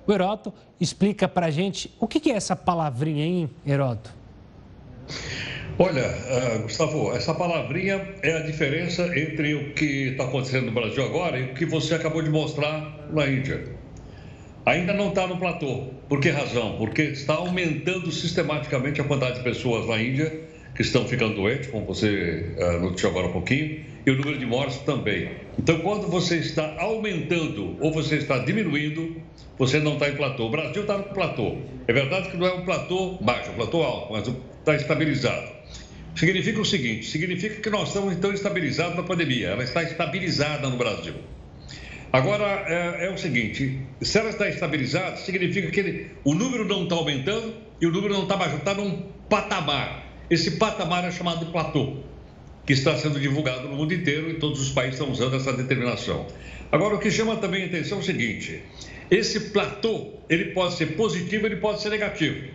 O 0.06 0.12
Heroto 0.12 0.52
explica 0.80 1.28
para 1.28 1.46
a 1.46 1.50
gente 1.50 1.94
o 1.98 2.06
que 2.06 2.30
é 2.30 2.34
essa 2.34 2.56
palavrinha, 2.56 3.24
hein, 3.24 3.50
Heroto? 3.66 4.14
Olha, 5.78 6.06
uh, 6.06 6.62
Gustavo, 6.62 7.12
essa 7.12 7.34
palavrinha 7.34 8.14
é 8.22 8.36
a 8.36 8.40
diferença 8.40 9.06
entre 9.18 9.54
o 9.54 9.74
que 9.74 10.08
está 10.08 10.24
acontecendo 10.24 10.66
no 10.66 10.72
Brasil 10.72 11.04
agora 11.04 11.38
e 11.38 11.44
o 11.44 11.54
que 11.54 11.64
você 11.64 11.94
acabou 11.94 12.22
de 12.22 12.30
mostrar 12.30 13.06
na 13.12 13.26
Índia. 13.26 13.76
Ainda 14.66 14.92
não 14.92 15.10
está 15.10 15.26
no 15.26 15.38
platô. 15.38 15.86
Por 16.08 16.20
que 16.20 16.30
razão? 16.30 16.76
Porque 16.78 17.02
está 17.02 17.34
aumentando 17.34 18.10
sistematicamente 18.10 19.00
a 19.00 19.04
quantidade 19.04 19.38
de 19.38 19.44
pessoas 19.44 19.86
na 19.86 20.00
Índia 20.02 20.47
que 20.78 20.82
estão 20.82 21.08
ficando 21.08 21.34
doentes, 21.34 21.66
como 21.66 21.84
você 21.86 22.54
uh, 22.56 23.06
agora 23.08 23.26
um 23.26 23.32
pouquinho, 23.32 23.84
e 24.06 24.10
o 24.12 24.16
número 24.16 24.38
de 24.38 24.46
mortes 24.46 24.78
também. 24.78 25.28
Então, 25.58 25.80
quando 25.80 26.06
você 26.06 26.36
está 26.36 26.76
aumentando 26.78 27.76
ou 27.80 27.92
você 27.92 28.14
está 28.14 28.38
diminuindo, 28.38 29.20
você 29.58 29.80
não 29.80 29.94
está 29.94 30.08
em 30.08 30.14
platô. 30.14 30.46
O 30.46 30.50
Brasil 30.50 30.82
está 30.82 30.96
no 30.96 31.02
platô. 31.02 31.56
É 31.88 31.92
verdade 31.92 32.30
que 32.30 32.36
não 32.36 32.46
é 32.46 32.54
um 32.54 32.64
platô 32.64 33.18
baixo, 33.20 33.48
é 33.48 33.52
um 33.54 33.56
platô 33.56 33.82
alto, 33.82 34.12
mas 34.12 34.28
está 34.28 34.76
estabilizado. 34.76 35.48
Significa 36.14 36.60
o 36.60 36.64
seguinte: 36.64 37.06
significa 37.06 37.60
que 37.60 37.70
nós 37.70 37.88
estamos 37.88 38.14
então 38.14 38.32
estabilizados 38.32 38.94
na 38.94 39.02
pandemia. 39.02 39.48
Ela 39.48 39.64
está 39.64 39.82
estabilizada 39.82 40.68
no 40.68 40.76
Brasil. 40.76 41.14
Agora, 42.12 42.44
é, 42.68 43.06
é 43.06 43.10
o 43.10 43.18
seguinte: 43.18 43.80
se 44.00 44.16
ela 44.16 44.30
está 44.30 44.48
estabilizada, 44.48 45.16
significa 45.16 45.72
que 45.72 45.80
ele, 45.80 46.10
o 46.22 46.34
número 46.34 46.64
não 46.64 46.84
está 46.84 46.94
aumentando 46.94 47.52
e 47.80 47.86
o 47.86 47.90
número 47.90 48.14
não 48.14 48.22
está 48.22 48.36
baixo, 48.36 48.58
está 48.58 48.74
num 48.74 49.02
patamar. 49.28 50.07
Esse 50.30 50.52
patamar 50.52 51.04
é 51.04 51.10
chamado 51.10 51.46
de 51.46 51.50
platô, 51.50 51.96
que 52.66 52.74
está 52.74 52.94
sendo 52.98 53.18
divulgado 53.18 53.66
no 53.66 53.76
mundo 53.76 53.94
inteiro 53.94 54.30
e 54.30 54.34
todos 54.34 54.60
os 54.60 54.68
países 54.68 55.00
estão 55.00 55.10
usando 55.10 55.34
essa 55.34 55.54
determinação. 55.54 56.26
Agora, 56.70 56.96
o 56.96 56.98
que 56.98 57.10
chama 57.10 57.36
também 57.36 57.62
a 57.62 57.66
atenção 57.66 57.96
é 57.96 58.00
o 58.02 58.04
seguinte: 58.04 58.62
esse 59.10 59.40
platô, 59.50 60.18
ele 60.28 60.52
pode 60.52 60.74
ser 60.74 60.96
positivo, 60.96 61.46
ele 61.46 61.56
pode 61.56 61.80
ser 61.80 61.88
negativo. 61.88 62.46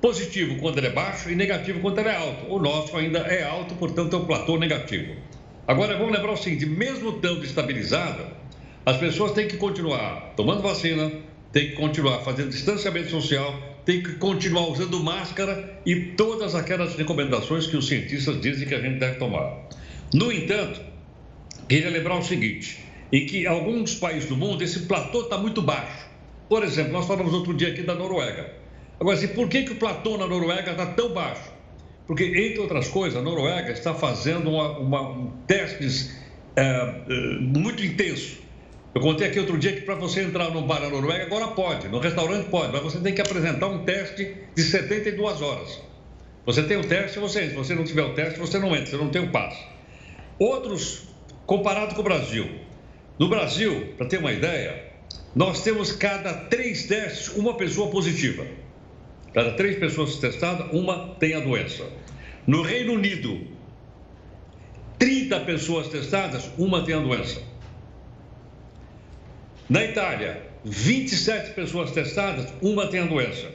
Positivo 0.00 0.56
quando 0.56 0.78
ele 0.78 0.86
é 0.86 0.90
baixo 0.90 1.28
e 1.28 1.34
negativo 1.34 1.80
quando 1.80 1.98
ele 1.98 2.08
é 2.08 2.16
alto. 2.16 2.46
O 2.50 2.58
nosso 2.58 2.96
ainda 2.96 3.18
é 3.18 3.42
alto, 3.42 3.74
portanto 3.74 4.16
é 4.16 4.18
um 4.18 4.24
platô 4.24 4.56
negativo. 4.56 5.14
Agora, 5.66 5.98
vamos 5.98 6.14
lembrar 6.14 6.32
o 6.32 6.36
seguinte: 6.36 6.64
mesmo 6.64 7.10
estando 7.10 7.44
estabilizada, 7.44 8.26
as 8.86 8.96
pessoas 8.96 9.32
têm 9.32 9.46
que 9.46 9.58
continuar 9.58 10.32
tomando 10.34 10.62
vacina, 10.62 11.12
têm 11.52 11.70
que 11.70 11.76
continuar 11.76 12.20
fazendo 12.20 12.48
distanciamento 12.48 13.10
social, 13.10 13.67
tem 13.88 14.02
que 14.02 14.16
continuar 14.16 14.68
usando 14.68 15.02
máscara 15.02 15.80
e 15.86 15.96
todas 16.12 16.54
aquelas 16.54 16.94
recomendações 16.94 17.66
que 17.66 17.74
os 17.74 17.88
cientistas 17.88 18.38
dizem 18.38 18.68
que 18.68 18.74
a 18.74 18.80
gente 18.82 18.98
deve 18.98 19.16
tomar. 19.16 19.66
No 20.12 20.30
entanto, 20.30 20.78
queria 21.66 21.88
lembrar 21.88 22.18
o 22.18 22.22
seguinte: 22.22 22.84
em 23.10 23.24
que 23.24 23.46
alguns 23.46 23.94
países 23.94 24.28
do 24.28 24.36
mundo 24.36 24.62
esse 24.62 24.80
platô 24.80 25.22
está 25.22 25.38
muito 25.38 25.62
baixo. 25.62 26.06
Por 26.50 26.62
exemplo, 26.62 26.92
nós 26.92 27.06
falamos 27.06 27.32
outro 27.32 27.54
dia 27.54 27.68
aqui 27.68 27.80
da 27.80 27.94
Noruega. 27.94 28.52
Agora, 29.00 29.16
assim, 29.16 29.28
por 29.28 29.48
que, 29.48 29.62
que 29.62 29.72
o 29.72 29.76
platô 29.76 30.18
na 30.18 30.26
Noruega 30.26 30.72
está 30.72 30.84
tão 30.84 31.14
baixo? 31.14 31.50
Porque, 32.06 32.24
entre 32.24 32.58
outras 32.58 32.88
coisas, 32.88 33.18
a 33.18 33.22
Noruega 33.22 33.72
está 33.72 33.94
fazendo 33.94 34.50
uma, 34.50 34.78
uma, 34.78 35.00
um 35.12 35.30
testes 35.46 36.14
é, 36.56 37.00
muito 37.40 37.82
intenso 37.82 38.36
eu 38.94 39.00
contei 39.00 39.28
aqui 39.28 39.38
outro 39.38 39.58
dia 39.58 39.72
que 39.72 39.82
para 39.82 39.94
você 39.94 40.22
entrar 40.22 40.50
no 40.50 40.62
bar 40.62 40.80
na 40.80 40.88
Noruega, 40.88 41.24
agora 41.24 41.48
pode, 41.48 41.88
no 41.88 41.98
restaurante 41.98 42.48
pode, 42.48 42.72
mas 42.72 42.82
você 42.82 42.98
tem 42.98 43.14
que 43.14 43.20
apresentar 43.20 43.66
um 43.66 43.84
teste 43.84 44.34
de 44.54 44.62
72 44.62 45.42
horas. 45.42 45.80
Você 46.46 46.62
tem 46.62 46.78
o 46.78 46.84
teste, 46.84 47.18
você 47.18 47.40
entra. 47.40 47.50
Se 47.50 47.56
você 47.56 47.74
não 47.74 47.84
tiver 47.84 48.02
o 48.02 48.14
teste, 48.14 48.38
você 48.38 48.58
não 48.58 48.74
entra, 48.74 48.86
você 48.86 48.96
não 48.96 49.10
tem 49.10 49.22
o 49.22 49.30
passe. 49.30 49.62
Outros, 50.38 51.02
comparado 51.44 51.94
com 51.94 52.00
o 52.00 52.04
Brasil. 52.04 52.48
No 53.18 53.28
Brasil, 53.28 53.92
para 53.98 54.06
ter 54.06 54.18
uma 54.18 54.32
ideia, 54.32 54.84
nós 55.34 55.62
temos 55.62 55.92
cada 55.92 56.32
três 56.32 56.86
testes 56.86 57.28
uma 57.36 57.54
pessoa 57.54 57.90
positiva. 57.90 58.46
Cada 59.34 59.52
três 59.52 59.78
pessoas 59.78 60.16
testadas, 60.16 60.72
uma 60.72 61.14
tem 61.16 61.34
a 61.34 61.40
doença. 61.40 61.84
No 62.46 62.62
Reino 62.62 62.94
Unido, 62.94 63.46
30 64.98 65.40
pessoas 65.40 65.88
testadas, 65.88 66.50
uma 66.56 66.82
tem 66.82 66.94
a 66.94 67.00
doença. 67.00 67.42
Na 69.68 69.84
Itália, 69.84 70.42
27 70.64 71.52
pessoas 71.52 71.90
testadas, 71.90 72.52
uma 72.62 72.86
tem 72.86 73.00
a 73.00 73.04
doença. 73.04 73.50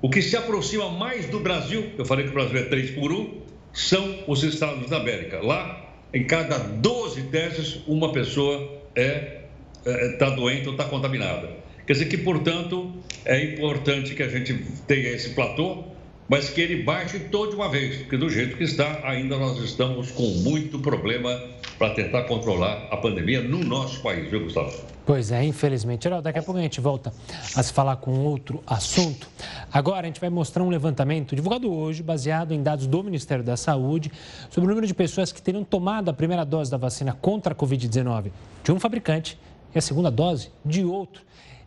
O 0.00 0.08
que 0.08 0.22
se 0.22 0.36
aproxima 0.36 0.88
mais 0.90 1.26
do 1.26 1.40
Brasil, 1.40 1.90
eu 1.98 2.04
falei 2.06 2.24
que 2.24 2.30
o 2.30 2.34
Brasil 2.34 2.58
é 2.58 2.62
3 2.62 2.92
por 2.92 3.12
1, 3.12 3.42
são 3.72 4.24
os 4.26 4.42
Estados 4.42 4.88
da 4.88 4.96
América. 4.96 5.40
Lá, 5.42 5.86
em 6.14 6.24
cada 6.24 6.58
12 6.58 7.24
testes, 7.24 7.80
uma 7.86 8.10
pessoa 8.10 8.80
está 8.96 9.00
é, 9.02 9.40
é, 9.84 10.08
tá 10.12 10.30
doente 10.30 10.66
ou 10.66 10.72
está 10.72 10.84
contaminada. 10.84 11.50
Quer 11.86 11.92
dizer 11.92 12.06
que, 12.06 12.16
portanto, 12.16 12.94
é 13.24 13.42
importante 13.44 14.14
que 14.14 14.22
a 14.22 14.28
gente 14.28 14.54
tenha 14.86 15.10
esse 15.10 15.30
platô 15.30 15.84
mas 16.28 16.50
que 16.50 16.60
ele 16.60 16.82
baixe 16.82 17.18
todo 17.18 17.50
de 17.50 17.56
uma 17.56 17.68
vez, 17.68 17.98
porque 17.98 18.16
do 18.16 18.28
jeito 18.28 18.56
que 18.56 18.64
está, 18.64 19.00
ainda 19.02 19.38
nós 19.38 19.58
estamos 19.58 20.10
com 20.10 20.26
muito 20.42 20.78
problema 20.78 21.40
para 21.78 21.94
tentar 21.94 22.24
controlar 22.24 22.88
a 22.90 22.96
pandemia 22.96 23.40
no 23.40 23.58
nosso 23.64 24.02
país, 24.02 24.28
viu, 24.28 24.44
Gustavo? 24.44 24.72
Pois 25.06 25.32
é, 25.32 25.42
infelizmente. 25.42 26.02
Geraldo, 26.02 26.24
daqui 26.24 26.38
a 26.38 26.42
pouco 26.42 26.58
a 26.58 26.62
gente 26.62 26.82
volta 26.82 27.14
a 27.56 27.62
se 27.62 27.72
falar 27.72 27.96
com 27.96 28.10
outro 28.26 28.62
assunto. 28.66 29.26
Agora 29.72 30.02
a 30.02 30.04
gente 30.04 30.20
vai 30.20 30.28
mostrar 30.28 30.62
um 30.62 30.68
levantamento 30.68 31.34
divulgado 31.34 31.72
hoje, 31.72 32.02
baseado 32.02 32.52
em 32.52 32.62
dados 32.62 32.86
do 32.86 33.02
Ministério 33.02 33.42
da 33.42 33.56
Saúde, 33.56 34.12
sobre 34.50 34.66
o 34.66 34.68
número 34.68 34.86
de 34.86 34.92
pessoas 34.92 35.32
que 35.32 35.40
teriam 35.40 35.64
tomado 35.64 36.10
a 36.10 36.12
primeira 36.12 36.44
dose 36.44 36.70
da 36.70 36.76
vacina 36.76 37.16
contra 37.18 37.54
a 37.54 37.56
Covid-19 37.56 38.30
de 38.62 38.70
um 38.70 38.78
fabricante 38.78 39.38
e 39.74 39.78
a 39.78 39.80
segunda 39.80 40.10
dose 40.10 40.50
de 40.62 40.84
outro. 40.84 41.22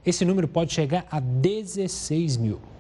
Esse 0.06 0.24
número 0.24 0.48
pode 0.48 0.72
chegar 0.72 1.06
a 1.10 1.20
16 1.20 2.38
mil. 2.38 2.71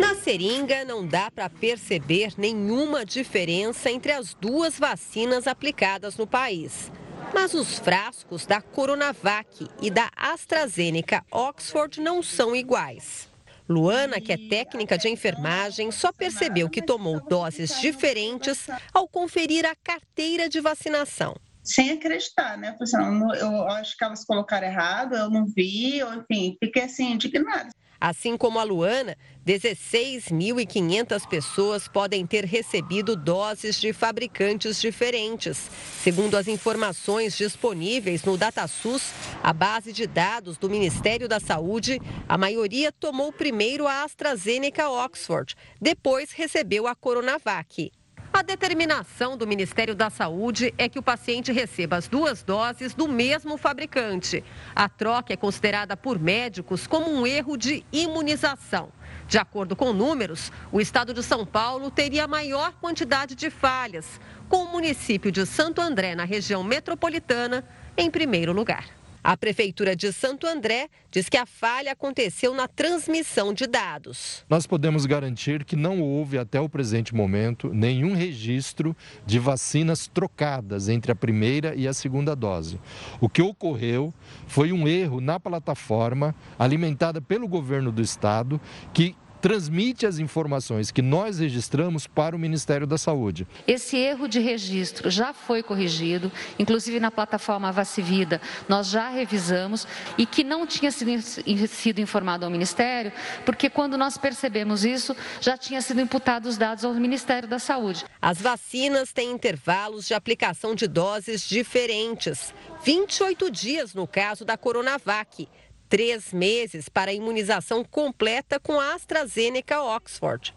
Na 0.00 0.14
seringa, 0.14 0.82
não 0.82 1.06
dá 1.06 1.30
para 1.30 1.50
perceber 1.50 2.32
nenhuma 2.38 3.04
diferença 3.04 3.90
entre 3.90 4.12
as 4.12 4.32
duas 4.32 4.78
vacinas 4.78 5.46
aplicadas 5.46 6.16
no 6.16 6.26
país. 6.26 6.90
Mas 7.34 7.52
os 7.52 7.78
frascos 7.78 8.46
da 8.46 8.62
Coronavac 8.62 9.68
e 9.82 9.90
da 9.90 10.10
AstraZeneca 10.16 11.22
Oxford 11.30 12.00
não 12.00 12.22
são 12.22 12.56
iguais. 12.56 13.28
Luana, 13.68 14.18
que 14.22 14.32
é 14.32 14.38
técnica 14.38 14.96
de 14.96 15.10
enfermagem, 15.10 15.92
só 15.92 16.10
percebeu 16.10 16.70
que 16.70 16.80
tomou 16.80 17.20
doses 17.20 17.78
diferentes 17.78 18.68
ao 18.94 19.06
conferir 19.06 19.66
a 19.66 19.76
carteira 19.76 20.48
de 20.48 20.60
vacinação 20.60 21.36
sem 21.62 21.90
acreditar, 21.90 22.56
né? 22.56 22.72
Porque, 22.72 22.96
assim, 22.96 23.20
eu 23.38 23.68
acho 23.68 23.96
que 23.96 24.02
elas 24.02 24.24
colocaram 24.24 24.66
errado, 24.66 25.14
eu 25.14 25.30
não 25.30 25.46
vi, 25.46 26.00
enfim, 26.00 26.56
fiquei 26.58 26.84
assim, 26.84 27.12
indignada. 27.12 27.70
Assim 28.00 28.34
como 28.34 28.58
a 28.58 28.62
Luana, 28.62 29.14
16.500 29.46 31.28
pessoas 31.28 31.86
podem 31.86 32.26
ter 32.26 32.46
recebido 32.46 33.14
doses 33.14 33.78
de 33.78 33.92
fabricantes 33.92 34.80
diferentes. 34.80 35.68
Segundo 36.02 36.36
as 36.36 36.48
informações 36.48 37.36
disponíveis 37.36 38.24
no 38.24 38.38
DataSUS, 38.38 39.12
a 39.42 39.52
base 39.52 39.92
de 39.92 40.06
dados 40.06 40.56
do 40.56 40.70
Ministério 40.70 41.28
da 41.28 41.38
Saúde, 41.38 42.00
a 42.26 42.38
maioria 42.38 42.90
tomou 42.90 43.30
primeiro 43.32 43.86
a 43.86 44.02
AstraZeneca 44.02 44.88
Oxford, 44.88 45.54
depois 45.78 46.32
recebeu 46.32 46.86
a 46.86 46.94
Coronavac. 46.94 47.92
A 48.40 48.42
determinação 48.42 49.36
do 49.36 49.46
Ministério 49.46 49.94
da 49.94 50.08
Saúde 50.08 50.72
é 50.78 50.88
que 50.88 50.98
o 50.98 51.02
paciente 51.02 51.52
receba 51.52 51.96
as 51.96 52.08
duas 52.08 52.42
doses 52.42 52.94
do 52.94 53.06
mesmo 53.06 53.58
fabricante. 53.58 54.42
A 54.74 54.88
troca 54.88 55.34
é 55.34 55.36
considerada 55.36 55.94
por 55.94 56.18
médicos 56.18 56.86
como 56.86 57.10
um 57.10 57.26
erro 57.26 57.58
de 57.58 57.84
imunização. 57.92 58.88
De 59.28 59.36
acordo 59.36 59.76
com 59.76 59.92
números, 59.92 60.50
o 60.72 60.80
estado 60.80 61.12
de 61.12 61.22
São 61.22 61.44
Paulo 61.44 61.90
teria 61.90 62.24
a 62.24 62.26
maior 62.26 62.72
quantidade 62.80 63.34
de 63.34 63.50
falhas, 63.50 64.18
com 64.48 64.64
o 64.64 64.72
município 64.72 65.30
de 65.30 65.44
Santo 65.44 65.82
André, 65.82 66.14
na 66.14 66.24
região 66.24 66.64
metropolitana, 66.64 67.62
em 67.94 68.10
primeiro 68.10 68.54
lugar. 68.54 68.99
A 69.22 69.36
Prefeitura 69.36 69.94
de 69.94 70.10
Santo 70.14 70.46
André 70.46 70.88
diz 71.10 71.28
que 71.28 71.36
a 71.36 71.44
falha 71.44 71.92
aconteceu 71.92 72.54
na 72.54 72.66
transmissão 72.66 73.52
de 73.52 73.66
dados. 73.66 74.46
Nós 74.48 74.66
podemos 74.66 75.04
garantir 75.04 75.62
que 75.62 75.76
não 75.76 76.00
houve, 76.00 76.38
até 76.38 76.58
o 76.58 76.70
presente 76.70 77.14
momento, 77.14 77.68
nenhum 77.72 78.14
registro 78.14 78.96
de 79.26 79.38
vacinas 79.38 80.06
trocadas 80.06 80.88
entre 80.88 81.12
a 81.12 81.14
primeira 81.14 81.74
e 81.74 81.86
a 81.86 81.92
segunda 81.92 82.34
dose. 82.34 82.80
O 83.20 83.28
que 83.28 83.42
ocorreu 83.42 84.12
foi 84.46 84.72
um 84.72 84.88
erro 84.88 85.20
na 85.20 85.38
plataforma 85.38 86.34
alimentada 86.58 87.20
pelo 87.20 87.46
governo 87.46 87.92
do 87.92 88.00
estado 88.00 88.58
que 88.94 89.14
transmite 89.40 90.06
as 90.06 90.18
informações 90.18 90.90
que 90.90 91.02
nós 91.02 91.38
registramos 91.38 92.06
para 92.06 92.36
o 92.36 92.38
Ministério 92.38 92.86
da 92.86 92.98
Saúde. 92.98 93.46
Esse 93.66 93.96
erro 93.96 94.28
de 94.28 94.38
registro 94.38 95.10
já 95.10 95.32
foi 95.32 95.62
corrigido, 95.62 96.30
inclusive 96.58 97.00
na 97.00 97.10
plataforma 97.10 97.72
Vacivida, 97.72 98.40
nós 98.68 98.88
já 98.88 99.08
revisamos 99.08 99.86
e 100.18 100.26
que 100.26 100.44
não 100.44 100.66
tinha 100.66 100.90
sido 100.90 102.00
informado 102.00 102.44
ao 102.44 102.50
Ministério, 102.50 103.12
porque 103.44 103.70
quando 103.70 103.96
nós 103.96 104.18
percebemos 104.18 104.84
isso, 104.84 105.16
já 105.40 105.56
tinha 105.56 105.80
sido 105.80 106.00
imputados 106.00 106.50
os 106.50 106.58
dados 106.58 106.84
ao 106.84 106.92
Ministério 106.94 107.48
da 107.48 107.58
Saúde. 107.58 108.04
As 108.20 108.40
vacinas 108.40 109.12
têm 109.12 109.30
intervalos 109.30 110.06
de 110.06 110.14
aplicação 110.14 110.74
de 110.74 110.86
doses 110.86 111.48
diferentes. 111.48 112.52
28 112.84 113.50
dias 113.50 113.94
no 113.94 114.06
caso 114.06 114.44
da 114.44 114.56
Coronavac 114.56 115.48
três 115.90 116.32
meses 116.32 116.88
para 116.88 117.10
a 117.10 117.14
imunização 117.14 117.84
completa 117.84 118.60
com 118.60 118.78
a 118.78 118.94
AstraZeneca 118.94 119.82
Oxford. 119.82 120.54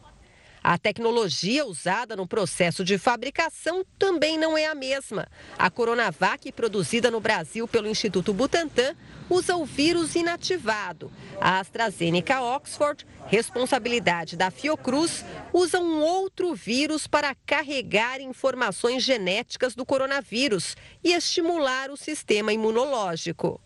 A 0.64 0.78
tecnologia 0.78 1.66
usada 1.66 2.16
no 2.16 2.26
processo 2.26 2.86
de 2.86 2.98
fabricação 2.98 3.84
também 4.00 4.38
não 4.38 4.58
é 4.58 4.68
a 4.68 4.76
mesma. 4.76 5.28
A 5.58 5.70
Coronavac, 5.70 6.50
produzida 6.54 7.12
no 7.12 7.20
Brasil 7.20 7.68
pelo 7.68 7.90
Instituto 7.90 8.32
Butantan, 8.32 8.96
usa 9.28 9.58
o 9.58 9.66
vírus 9.66 10.16
inativado. 10.16 11.12
A 11.42 11.60
AstraZeneca 11.60 12.40
Oxford, 12.42 13.06
responsabilidade 13.26 14.38
da 14.38 14.52
Fiocruz, 14.52 15.26
usa 15.52 15.80
um 15.80 16.00
outro 16.00 16.54
vírus 16.54 17.08
para 17.08 17.36
carregar 17.46 18.22
informações 18.22 19.04
genéticas 19.04 19.76
do 19.76 19.86
coronavírus 19.86 20.78
e 21.04 21.12
estimular 21.12 21.90
o 21.90 21.98
sistema 21.98 22.54
imunológico. 22.54 23.60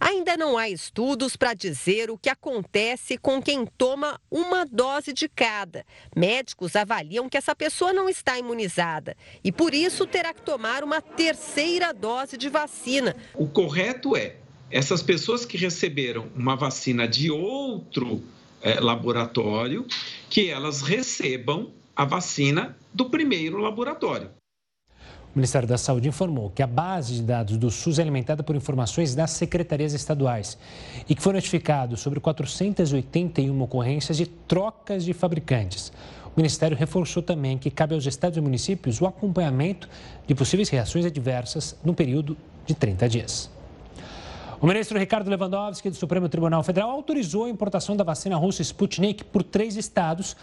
Ainda 0.00 0.36
não 0.36 0.58
há 0.58 0.68
estudos 0.68 1.36
para 1.36 1.54
dizer 1.54 2.10
o 2.10 2.18
que 2.18 2.28
acontece 2.28 3.16
com 3.18 3.40
quem 3.42 3.66
toma 3.78 4.20
uma 4.30 4.64
dose 4.64 5.12
de 5.12 5.28
cada. 5.28 5.84
Médicos 6.14 6.76
avaliam 6.76 7.28
que 7.28 7.36
essa 7.36 7.54
pessoa 7.54 7.92
não 7.92 8.08
está 8.08 8.38
imunizada 8.38 9.16
e, 9.42 9.50
por 9.50 9.74
isso, 9.74 10.06
terá 10.06 10.32
que 10.32 10.42
tomar 10.42 10.84
uma 10.84 11.00
terceira 11.00 11.92
dose 11.92 12.36
de 12.36 12.48
vacina. 12.48 13.16
O 13.34 13.46
correto 13.46 14.16
é 14.16 14.36
essas 14.70 15.02
pessoas 15.02 15.44
que 15.44 15.56
receberam 15.56 16.26
uma 16.34 16.56
vacina 16.56 17.06
de 17.06 17.30
outro 17.30 18.22
é, 18.60 18.80
laboratório, 18.80 19.86
que 20.28 20.48
elas 20.48 20.82
recebam 20.82 21.72
a 21.94 22.04
vacina 22.04 22.76
do 22.92 23.08
primeiro 23.08 23.58
laboratório. 23.58 24.30
O 25.36 25.38
Ministério 25.38 25.68
da 25.68 25.76
Saúde 25.76 26.08
informou 26.08 26.48
que 26.48 26.62
a 26.62 26.66
base 26.66 27.16
de 27.16 27.22
dados 27.22 27.58
do 27.58 27.70
SUS 27.70 27.98
é 27.98 28.02
alimentada 28.02 28.42
por 28.42 28.56
informações 28.56 29.14
das 29.14 29.32
secretarias 29.32 29.92
estaduais 29.92 30.56
e 31.06 31.14
que 31.14 31.20
foi 31.20 31.34
notificado 31.34 31.94
sobre 31.94 32.18
481 32.20 33.60
ocorrências 33.60 34.16
de 34.16 34.24
trocas 34.24 35.04
de 35.04 35.12
fabricantes. 35.12 35.92
O 36.34 36.40
Ministério 36.40 36.74
reforçou 36.74 37.22
também 37.22 37.58
que 37.58 37.70
cabe 37.70 37.94
aos 37.94 38.06
estados 38.06 38.38
e 38.38 38.40
municípios 38.40 38.98
o 38.98 39.04
acompanhamento 39.04 39.90
de 40.26 40.34
possíveis 40.34 40.70
reações 40.70 41.04
adversas 41.04 41.76
no 41.84 41.92
período 41.92 42.34
de 42.64 42.74
30 42.74 43.06
dias. 43.06 43.50
O 44.58 44.66
ministro 44.66 44.98
Ricardo 44.98 45.28
Lewandowski, 45.28 45.90
do 45.90 45.96
Supremo 45.96 46.30
Tribunal 46.30 46.62
Federal, 46.62 46.88
autorizou 46.88 47.44
a 47.44 47.50
importação 47.50 47.94
da 47.94 48.02
vacina 48.02 48.38
russa 48.38 48.62
Sputnik 48.62 49.22
por 49.22 49.42
três 49.42 49.76
estados 49.76 50.34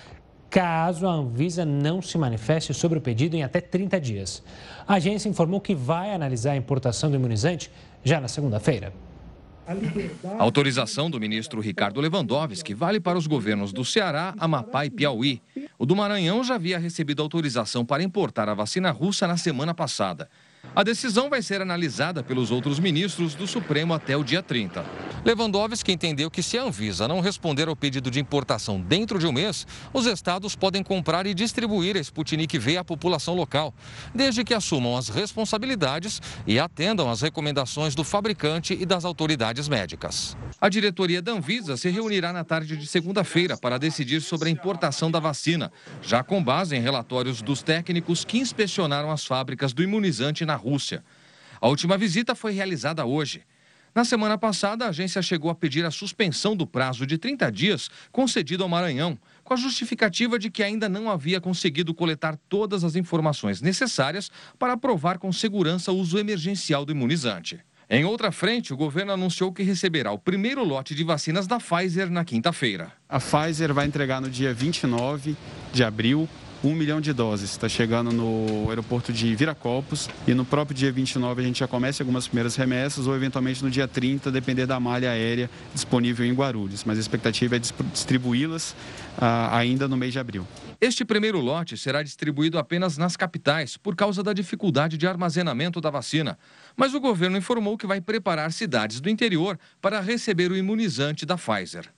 caso 0.54 1.08
a 1.08 1.12
Anvisa 1.12 1.66
não 1.66 2.00
se 2.00 2.16
manifeste 2.16 2.76
sobre 2.76 3.00
o 3.00 3.02
pedido 3.02 3.36
em 3.36 3.42
até 3.42 3.60
30 3.60 4.00
dias. 4.00 4.44
A 4.88 4.94
agência 4.94 5.28
informou 5.28 5.60
que 5.60 5.74
vai 5.74 6.14
analisar 6.14 6.52
a 6.52 6.56
importação 6.56 7.10
do 7.10 7.16
imunizante 7.16 7.72
já 8.04 8.22
na 8.22 8.28
segunda-feira. 8.28 8.94
A 10.38 10.44
autorização 10.44 11.10
do 11.10 11.20
ministro 11.20 11.60
Ricardo 11.60 12.00
Lewandowski 12.00 12.76
vale 12.76 13.00
para 13.00 13.18
os 13.18 13.26
governos 13.26 13.74
do 13.74 13.84
Ceará, 13.84 14.36
Amapá 14.38 14.86
e 14.86 14.92
Piauí. 14.92 15.42
O 15.80 15.88
do 15.88 15.96
Maranhão 15.96 16.44
já 16.44 16.54
havia 16.54 16.78
recebido 16.78 17.24
autorização 17.24 17.84
para 17.84 18.04
importar 18.04 18.48
a 18.48 18.54
vacina 18.54 18.92
russa 18.92 19.26
na 19.26 19.38
semana 19.38 19.74
passada. 19.74 20.30
A 20.76 20.82
decisão 20.82 21.30
vai 21.30 21.44
ser 21.44 21.62
analisada 21.62 22.24
pelos 22.24 22.50
outros 22.50 22.80
ministros 22.80 23.36
do 23.36 23.46
Supremo 23.46 23.94
até 23.94 24.18
o 24.18 24.24
dia 24.24 24.42
30. 24.42 24.84
Lewandowski 25.24 25.92
entendeu 25.92 26.32
que 26.32 26.42
se 26.42 26.58
a 26.58 26.64
Anvisa 26.64 27.08
não 27.08 27.22
responder 27.22 27.68
ao 27.68 27.76
pedido 27.76 28.10
de 28.10 28.20
importação 28.20 28.82
dentro 28.82 29.20
de 29.20 29.28
um 29.28 29.32
mês, 29.32 29.68
os 29.94 30.08
estados 30.08 30.56
podem 30.56 30.82
comprar 30.82 31.28
e 31.28 31.34
distribuir 31.36 31.96
a 31.96 32.00
Sputnik 32.00 32.58
V 32.58 32.78
à 32.78 32.84
população 32.84 33.36
local, 33.36 33.72
desde 34.16 34.44
que 34.44 34.54
assumam 34.54 34.98
as 34.98 35.10
responsabilidades 35.10 36.20
e 36.48 36.60
atendam 36.60 37.10
às 37.10 37.22
recomendações 37.22 37.94
do 37.94 38.04
fabricante 38.04 38.74
e 38.74 38.84
das 38.84 39.06
autoridades 39.06 39.70
médicas. 39.70 40.36
A 40.60 40.70
diretoria 40.70 41.22
da 41.22 41.34
Anvisa 41.34 41.78
se 41.78 41.90
reunirá 41.90 42.34
na 42.34 42.44
tarde 42.44 42.76
de 42.76 42.88
segunda-feira 42.88 43.56
para 43.56 43.78
decidir 43.78 44.22
sobre 44.22 44.50
a 44.50 44.52
importação 44.52 45.12
da 45.12 45.20
vacina, 45.20 45.72
já 46.02 46.24
com 46.24 46.44
base 46.44 46.76
em 46.76 46.82
relatórios 46.82 47.44
dos 47.44 47.62
técnicos 47.62 48.26
que 48.26 48.40
inspecionaram 48.40 49.12
as 49.12 49.24
fábricas 49.24 49.72
do 49.72 49.84
imunizante 49.84 50.44
na 50.46 50.53
Rússia. 50.56 51.04
A 51.60 51.68
última 51.68 51.98
visita 51.98 52.36
foi 52.36 52.54
realizada 52.54 53.06
hoje. 53.06 53.44
Na 53.96 54.04
semana 54.04 54.40
passada, 54.40 54.86
a 54.86 54.90
agência 54.90 55.22
chegou 55.22 55.52
a 55.52 55.56
pedir 55.56 55.86
a 55.86 55.92
suspensão 55.92 56.56
do 56.56 56.66
prazo 56.66 57.06
de 57.06 57.16
30 57.18 57.52
dias 57.52 57.92
concedido 58.12 58.64
ao 58.64 58.70
Maranhão, 58.70 59.18
com 59.44 59.54
a 59.54 59.58
justificativa 59.58 60.40
de 60.40 60.50
que 60.50 60.64
ainda 60.64 60.90
não 60.90 61.12
havia 61.12 61.40
conseguido 61.40 61.94
coletar 61.94 62.36
todas 62.50 62.84
as 62.84 62.96
informações 62.96 63.62
necessárias 63.62 64.32
para 64.58 64.74
aprovar 64.74 65.20
com 65.20 65.32
segurança 65.32 65.92
o 65.92 65.98
uso 65.98 66.18
emergencial 66.18 66.84
do 66.84 66.92
imunizante. 66.92 67.60
Em 67.88 68.04
outra 68.04 68.32
frente, 68.32 68.74
o 68.74 68.78
governo 68.78 69.12
anunciou 69.12 69.54
que 69.54 69.62
receberá 69.62 70.12
o 70.12 70.18
primeiro 70.18 70.64
lote 70.64 70.96
de 70.96 71.04
vacinas 71.04 71.46
da 71.46 71.60
Pfizer 71.60 72.10
na 72.10 72.26
quinta-feira. 72.26 72.92
A 73.08 73.20
Pfizer 73.20 73.72
vai 73.72 73.86
entregar 73.86 74.20
no 74.20 74.30
dia 74.30 74.52
29 74.52 75.36
de 75.72 75.84
abril 75.84 76.28
um 76.64 76.74
milhão 76.74 77.02
de 77.02 77.12
doses. 77.12 77.52
Está 77.52 77.68
chegando 77.68 78.12
no 78.12 78.70
aeroporto 78.70 79.12
de 79.12 79.36
Viracopos 79.36 80.10
e 80.26 80.34
no 80.34 80.46
próprio 80.46 80.76
dia 80.76 80.92
29 80.92 81.42
a 81.42 81.46
gente 81.46 81.60
já 81.60 81.68
começa 81.68 82.02
algumas 82.02 82.28
primeiras 82.28 82.56
remessas 82.56 83.06
ou 83.06 83.16
eventualmente 83.16 83.64
no 83.64 83.70
dia 83.70 83.88
30, 83.88 84.32
depender 84.32 84.66
da 84.66 84.80
malha 84.80 85.12
aérea 85.12 85.50
disponível 85.74 86.26
em 86.26 86.34
Guarulhos. 86.34 86.84
Mas 86.86 86.98
a 86.98 87.02
expectativa 87.02 87.58
é 87.58 87.60
distribuí-las 87.60 88.76
ah, 89.18 89.58
ainda 89.58 89.88
no 89.88 89.98
mês 89.98 90.14
de 90.14 90.20
abril. 90.20 90.48
Este 90.80 91.04
primeiro 91.06 91.40
lote 91.40 91.78
será 91.78 92.02
distribuído 92.02 92.58
apenas 92.58 92.98
nas 92.98 93.16
capitais 93.16 93.78
por 93.78 93.96
causa 93.96 94.24
da 94.24 94.34
dificuldade 94.34 94.98
de 94.98 95.08
armazenamento 95.08 95.82
da 95.82 95.90
vacina. 95.90 96.38
Mas 96.76 96.94
o 96.94 97.00
governo 97.00 97.38
informou 97.38 97.78
que 97.78 97.88
vai 97.88 98.00
preparar 98.00 98.52
cidades 98.52 99.00
do 99.00 99.10
interior 99.10 99.60
para 99.82 100.00
receber 100.00 100.52
o 100.52 100.58
imunizante 100.58 101.26
da 101.26 101.38
Pfizer. 101.38 101.90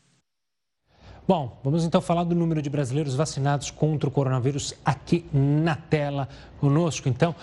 Bom, 1.28 1.58
vamos 1.64 1.84
então 1.84 2.00
falar 2.02 2.24
do 2.24 2.36
número 2.36 2.62
de 2.62 2.70
brasileiros 2.70 3.16
vacinados 3.16 3.72
contra 3.72 4.08
o 4.08 4.12
coronavírus 4.12 4.76
aqui 4.86 5.26
na 5.34 5.76
tela 5.76 6.30
conosco. 6.60 7.10
Então, 7.10 7.34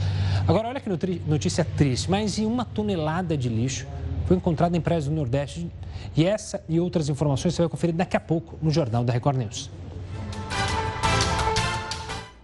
Agora, 0.47 0.68
olha 0.68 0.81
que 0.81 0.91
notícia 1.27 1.64
triste, 1.64 2.11
mas 2.11 2.39
em 2.39 2.45
uma 2.45 2.66
tonelada 2.66 3.39
de 3.39 3.49
lixo 3.49 3.87
foi 4.27 4.37
encontrada 4.37 4.77
em 4.77 4.81
praias 4.81 5.07
do 5.07 5.12
Nordeste. 5.12 5.70
E 6.16 6.24
essa 6.24 6.62
e 6.68 6.79
outras 6.79 7.09
informações 7.09 7.55
você 7.55 7.62
vai 7.62 7.68
conferir 7.68 7.95
daqui 7.95 8.16
a 8.16 8.20
pouco 8.20 8.59
no 8.61 8.70
Jornal 8.70 9.05
da 9.05 9.12
Record 9.12 9.39
News. 9.39 9.70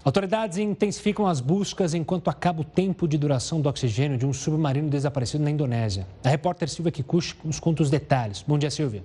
Autoridades 0.04 0.58
intensificam 0.58 1.28
as 1.28 1.40
buscas 1.40 1.94
enquanto 1.94 2.28
acaba 2.28 2.60
o 2.60 2.64
tempo 2.64 3.06
de 3.06 3.16
duração 3.16 3.60
do 3.60 3.68
oxigênio 3.68 4.18
de 4.18 4.26
um 4.26 4.32
submarino 4.32 4.88
desaparecido 4.88 5.44
na 5.44 5.50
Indonésia. 5.50 6.06
A 6.24 6.28
repórter 6.28 6.68
Silvia 6.68 6.90
Kikuchi 6.90 7.36
nos 7.44 7.60
conta 7.60 7.82
os 7.82 7.90
detalhes. 7.90 8.44
Bom 8.46 8.58
dia, 8.58 8.70
Silvia. 8.70 9.04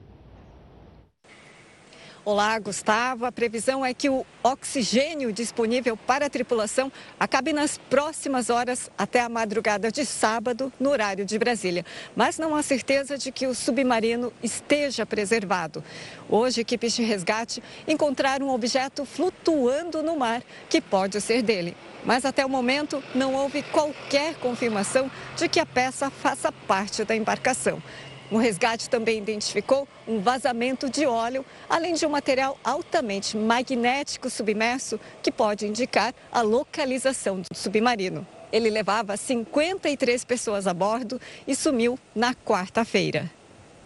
Olá, 2.30 2.60
Gustavo. 2.60 3.26
A 3.26 3.32
previsão 3.32 3.86
é 3.86 3.94
que 3.94 4.10
o 4.10 4.26
oxigênio 4.44 5.32
disponível 5.32 5.96
para 5.96 6.26
a 6.26 6.30
tripulação 6.30 6.92
acabe 7.18 7.54
nas 7.54 7.78
próximas 7.78 8.50
horas 8.50 8.92
até 8.98 9.22
a 9.22 9.30
madrugada 9.30 9.90
de 9.90 10.06
sábado, 10.06 10.70
no 10.78 10.90
horário 10.90 11.24
de 11.24 11.40
Brasília. 11.40 11.86
Mas 12.18 12.38
não 12.38 12.54
há 12.54 12.62
certeza 12.62 13.18
de 13.18 13.32
que 13.32 13.48
o 13.48 13.56
submarino 13.56 14.34
esteja 14.44 15.06
preservado. 15.06 15.82
Hoje, 16.28 16.60
equipes 16.60 16.92
de 16.92 17.02
resgate 17.02 17.64
encontraram 17.88 18.48
um 18.48 18.54
objeto 18.54 19.06
flutuando 19.06 20.04
no 20.04 20.18
mar 20.18 20.44
que 20.70 20.82
pode 20.82 21.22
ser 21.22 21.42
dele. 21.42 21.78
Mas 22.04 22.26
até 22.26 22.46
o 22.46 22.50
momento 22.50 23.02
não 23.16 23.36
houve 23.36 23.64
qualquer 23.64 24.36
confirmação 24.36 25.10
de 25.38 25.48
que 25.48 25.62
a 25.62 25.66
peça 25.66 26.10
faça 26.10 26.52
parte 26.52 27.06
da 27.06 27.16
embarcação. 27.16 27.82
O 28.30 28.38
resgate 28.38 28.90
também 28.90 29.18
identificou 29.18 29.88
um 30.06 30.20
vazamento 30.20 30.90
de 30.90 31.06
óleo, 31.06 31.46
além 31.70 31.94
de 31.94 32.06
um 32.06 32.10
material 32.10 32.60
altamente 32.64 33.38
magnético 33.38 34.30
submerso 34.30 35.00
que 35.24 35.32
pode 35.32 35.66
indicar 35.66 36.14
a 36.32 36.42
localização 36.42 37.40
do 37.40 37.56
submarino. 37.56 38.28
Ele 38.52 38.70
levava 38.70 39.16
53 39.16 40.26
pessoas 40.26 40.68
a 40.68 40.74
bordo 40.74 41.20
e 41.48 41.56
sumiu 41.56 41.98
na 42.14 42.34
quarta-feira. 42.34 43.32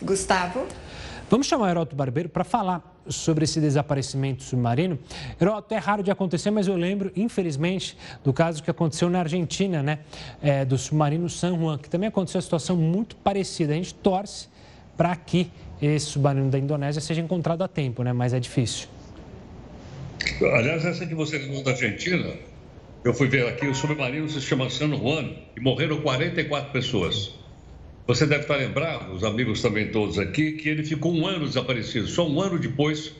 Gustavo? 0.01 0.67
Vamos 1.31 1.47
chamar 1.47 1.69
Heroto 1.69 1.95
Barbeiro 1.95 2.27
para 2.27 2.43
falar 2.43 3.01
sobre 3.07 3.45
esse 3.45 3.61
desaparecimento 3.61 4.43
submarino. 4.43 4.99
Heroto, 5.39 5.73
é 5.73 5.77
raro 5.77 6.03
de 6.03 6.11
acontecer, 6.11 6.51
mas 6.51 6.67
eu 6.67 6.75
lembro, 6.75 7.09
infelizmente, 7.15 7.97
do 8.21 8.33
caso 8.33 8.61
que 8.61 8.69
aconteceu 8.69 9.09
na 9.09 9.19
Argentina, 9.19 9.81
né? 9.81 9.99
É, 10.43 10.65
do 10.65 10.77
submarino 10.77 11.29
San 11.29 11.57
Juan, 11.57 11.77
que 11.77 11.89
também 11.89 12.09
aconteceu 12.09 12.39
uma 12.39 12.41
situação 12.41 12.75
muito 12.75 13.15
parecida. 13.15 13.71
A 13.71 13.77
gente 13.77 13.93
torce 13.93 14.49
para 14.97 15.15
que 15.15 15.49
esse 15.81 16.07
submarino 16.07 16.51
da 16.51 16.59
Indonésia 16.59 17.01
seja 17.01 17.21
encontrado 17.21 17.63
a 17.63 17.67
tempo, 17.69 18.03
né? 18.03 18.11
Mas 18.11 18.33
é 18.33 18.39
difícil. 18.41 18.89
Aliás, 20.41 20.83
essa 20.83 21.05
que 21.05 21.15
você 21.15 21.39
falou 21.39 21.63
da 21.63 21.71
Argentina, 21.71 22.29
eu 23.05 23.13
fui 23.13 23.29
ver 23.29 23.47
aqui, 23.47 23.69
o 23.69 23.73
submarino 23.73 24.27
se 24.27 24.41
chama 24.41 24.69
San 24.69 24.93
Juan 24.97 25.29
e 25.55 25.61
morreram 25.61 26.01
44 26.01 26.73
pessoas. 26.73 27.40
Você 28.07 28.25
deve 28.25 28.41
estar 28.41 28.55
lembrado, 28.55 29.13
os 29.13 29.23
amigos 29.23 29.61
também 29.61 29.91
todos 29.91 30.17
aqui, 30.17 30.53
que 30.53 30.67
ele 30.67 30.83
ficou 30.83 31.13
um 31.13 31.25
ano 31.27 31.45
desaparecido. 31.45 32.07
Só 32.07 32.27
um 32.27 32.41
ano 32.41 32.57
depois 32.57 33.13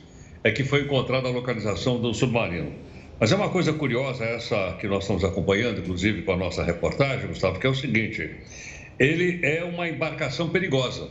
é 0.43 0.51
que 0.51 0.63
foi 0.63 0.81
encontrada 0.81 1.27
a 1.27 1.31
localização 1.31 2.01
do 2.01 2.13
submarino. 2.13 2.73
Mas 3.19 3.31
é 3.31 3.35
uma 3.35 3.49
coisa 3.49 3.71
curiosa 3.73 4.25
essa 4.25 4.75
que 4.79 4.87
nós 4.87 5.03
estamos 5.03 5.23
acompanhando, 5.23 5.79
inclusive 5.79 6.23
com 6.23 6.31
a 6.31 6.37
nossa 6.37 6.63
reportagem, 6.63 7.27
Gustavo, 7.27 7.59
que 7.59 7.67
é 7.67 7.69
o 7.69 7.75
seguinte: 7.75 8.31
ele 8.97 9.39
é 9.43 9.63
uma 9.63 9.87
embarcação 9.87 10.49
perigosa. 10.49 11.07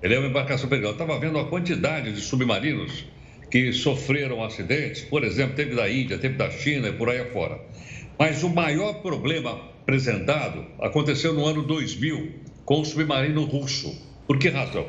Ele 0.00 0.14
é 0.14 0.18
uma 0.20 0.28
embarcação 0.28 0.68
perigosa. 0.68 0.92
Eu 0.92 1.04
estava 1.04 1.18
vendo 1.18 1.38
a 1.40 1.46
quantidade 1.46 2.12
de 2.12 2.20
submarinos 2.20 3.04
que 3.50 3.72
sofreram 3.72 4.44
acidentes, 4.44 5.02
por 5.02 5.24
exemplo, 5.24 5.56
teve 5.56 5.74
da 5.74 5.90
Índia, 5.90 6.18
teve 6.18 6.36
da 6.36 6.50
China 6.50 6.88
e 6.88 6.92
por 6.92 7.08
aí 7.08 7.18
afora. 7.18 7.60
Mas 8.16 8.44
o 8.44 8.48
maior 8.48 9.02
problema 9.02 9.60
apresentado 9.82 10.64
aconteceu 10.80 11.32
no 11.32 11.44
ano 11.44 11.62
2000, 11.62 12.45
com 12.66 12.80
o 12.80 12.84
submarino 12.84 13.44
russo. 13.44 13.96
Por 14.26 14.38
que 14.38 14.48
razão? 14.48 14.86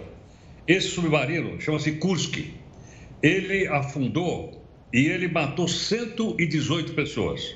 Esse 0.67 0.87
submarino 0.89 1.61
chama-se 1.61 1.93
Kursk. 1.93 2.43
Ele 3.21 3.67
afundou 3.67 4.65
e 4.91 5.05
ele 5.05 5.27
matou 5.27 5.67
118 5.67 6.93
pessoas. 6.93 7.55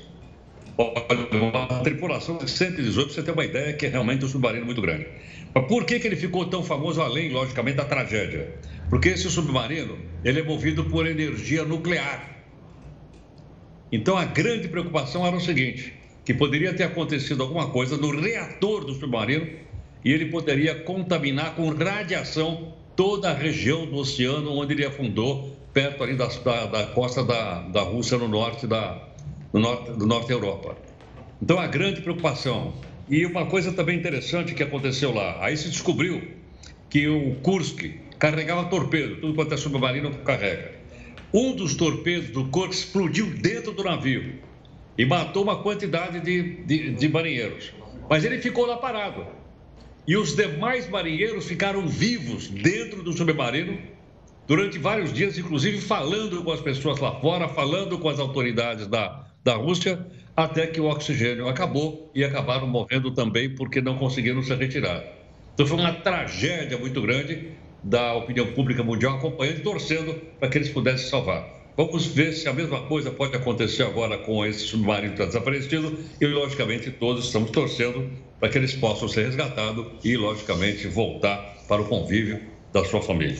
Uma 0.78 1.80
tripulação 1.80 2.38
de 2.38 2.48
118, 2.48 3.06
para 3.06 3.14
você 3.14 3.22
ter 3.22 3.32
uma 3.32 3.44
ideia 3.44 3.72
que 3.74 3.84
é 3.84 3.88
realmente 3.88 4.24
um 4.24 4.28
submarino 4.28 4.64
muito 4.64 4.80
grande. 4.80 5.06
Mas 5.52 5.66
por 5.66 5.84
que, 5.84 5.98
que 5.98 6.06
ele 6.06 6.16
ficou 6.16 6.46
tão 6.46 6.62
famoso, 6.62 7.02
além, 7.02 7.30
logicamente, 7.30 7.76
da 7.76 7.84
tragédia? 7.84 8.54
Porque 8.88 9.10
esse 9.10 9.28
submarino 9.28 9.98
ele 10.24 10.40
é 10.40 10.42
movido 10.42 10.84
por 10.84 11.06
energia 11.06 11.64
nuclear. 11.64 12.44
Então, 13.90 14.16
a 14.16 14.24
grande 14.24 14.68
preocupação 14.68 15.26
era 15.26 15.36
o 15.36 15.40
seguinte, 15.40 15.92
que 16.24 16.32
poderia 16.32 16.72
ter 16.72 16.84
acontecido 16.84 17.42
alguma 17.42 17.68
coisa 17.70 17.96
no 17.96 18.18
reator 18.18 18.84
do 18.84 18.94
submarino 18.94 19.46
e 20.04 20.12
ele 20.12 20.26
poderia 20.26 20.74
contaminar 20.74 21.54
com 21.54 21.68
radiação 21.70 22.74
toda 22.96 23.30
a 23.30 23.34
região 23.34 23.86
do 23.86 23.96
oceano 23.96 24.52
onde 24.52 24.74
ele 24.74 24.84
afundou, 24.84 25.56
perto 25.72 26.02
ali 26.02 26.14
da, 26.14 26.26
da, 26.66 26.86
costa 26.86 27.24
da, 27.24 27.62
da 27.62 27.82
Rússia, 27.82 28.18
no 28.18 28.28
norte 28.28 28.66
da 28.66 29.08
no 29.52 29.60
norte, 29.60 29.92
do 29.92 30.06
norte 30.06 30.28
da 30.28 30.34
Europa. 30.34 30.76
Então, 31.40 31.58
a 31.58 31.66
grande 31.66 32.00
preocupação. 32.00 32.72
E 33.08 33.26
uma 33.26 33.46
coisa 33.46 33.72
também 33.72 33.98
interessante 33.98 34.54
que 34.54 34.62
aconteceu 34.62 35.12
lá, 35.12 35.44
aí 35.44 35.56
se 35.56 35.68
descobriu 35.68 36.22
que 36.88 37.08
o 37.08 37.34
Kursk 37.42 37.90
carregava 38.18 38.64
torpedo, 38.66 39.16
tudo 39.16 39.34
quanto 39.34 39.52
é 39.52 39.56
submarino 39.56 40.10
carrega. 40.18 40.72
Um 41.34 41.54
dos 41.54 41.74
torpedos 41.74 42.30
do 42.30 42.44
Kursk 42.46 42.72
explodiu 42.72 43.26
dentro 43.26 43.72
do 43.72 43.82
navio 43.82 44.34
e 44.96 45.04
matou 45.04 45.42
uma 45.42 45.62
quantidade 45.62 46.20
de, 46.20 46.62
de, 46.64 46.90
de 46.92 47.08
marinheiros. 47.08 47.72
Mas 48.08 48.24
ele 48.24 48.38
ficou 48.38 48.66
lá 48.66 48.76
parado. 48.76 49.26
E 50.06 50.16
os 50.16 50.34
demais 50.34 50.88
marinheiros 50.88 51.46
ficaram 51.46 51.86
vivos 51.86 52.48
dentro 52.48 53.02
do 53.02 53.12
submarino 53.12 53.78
durante 54.48 54.76
vários 54.78 55.12
dias, 55.12 55.38
inclusive 55.38 55.80
falando 55.80 56.42
com 56.42 56.50
as 56.50 56.60
pessoas 56.60 56.98
lá 56.98 57.20
fora, 57.20 57.48
falando 57.48 57.96
com 57.98 58.08
as 58.08 58.18
autoridades 58.18 58.88
da, 58.88 59.26
da 59.44 59.54
Rússia, 59.54 60.04
até 60.36 60.66
que 60.66 60.80
o 60.80 60.86
oxigênio 60.86 61.46
acabou 61.48 62.10
e 62.14 62.24
acabaram 62.24 62.66
morrendo 62.66 63.12
também 63.12 63.54
porque 63.54 63.80
não 63.80 63.96
conseguiram 63.96 64.42
se 64.42 64.52
retirar. 64.54 65.04
Então 65.54 65.66
foi 65.66 65.78
uma 65.78 65.92
tragédia 65.92 66.76
muito 66.78 67.00
grande 67.00 67.52
da 67.82 68.14
opinião 68.14 68.46
pública 68.46 68.82
mundial 68.82 69.16
acompanhando 69.16 69.58
e 69.58 69.62
torcendo 69.62 70.14
para 70.40 70.48
que 70.48 70.58
eles 70.58 70.70
pudessem 70.70 71.08
salvar. 71.08 71.62
Vamos 71.76 72.06
ver 72.06 72.32
se 72.32 72.48
a 72.48 72.52
mesma 72.52 72.80
coisa 72.82 73.10
pode 73.10 73.36
acontecer 73.36 73.84
agora 73.84 74.18
com 74.18 74.44
esse 74.44 74.60
submarino 74.60 75.14
que 75.14 75.22
está 75.22 75.26
desaparecido 75.26 75.96
e, 76.20 76.26
logicamente, 76.26 76.90
todos 76.90 77.26
estamos 77.26 77.50
torcendo 77.50 78.10
para 78.42 78.50
que 78.50 78.58
eles 78.58 78.74
possam 78.74 79.06
ser 79.06 79.26
resgatados 79.26 79.86
e, 80.02 80.16
logicamente, 80.16 80.88
voltar 80.88 81.58
para 81.68 81.80
o 81.80 81.84
convívio 81.84 82.40
da 82.72 82.84
sua 82.84 83.00
família. 83.00 83.38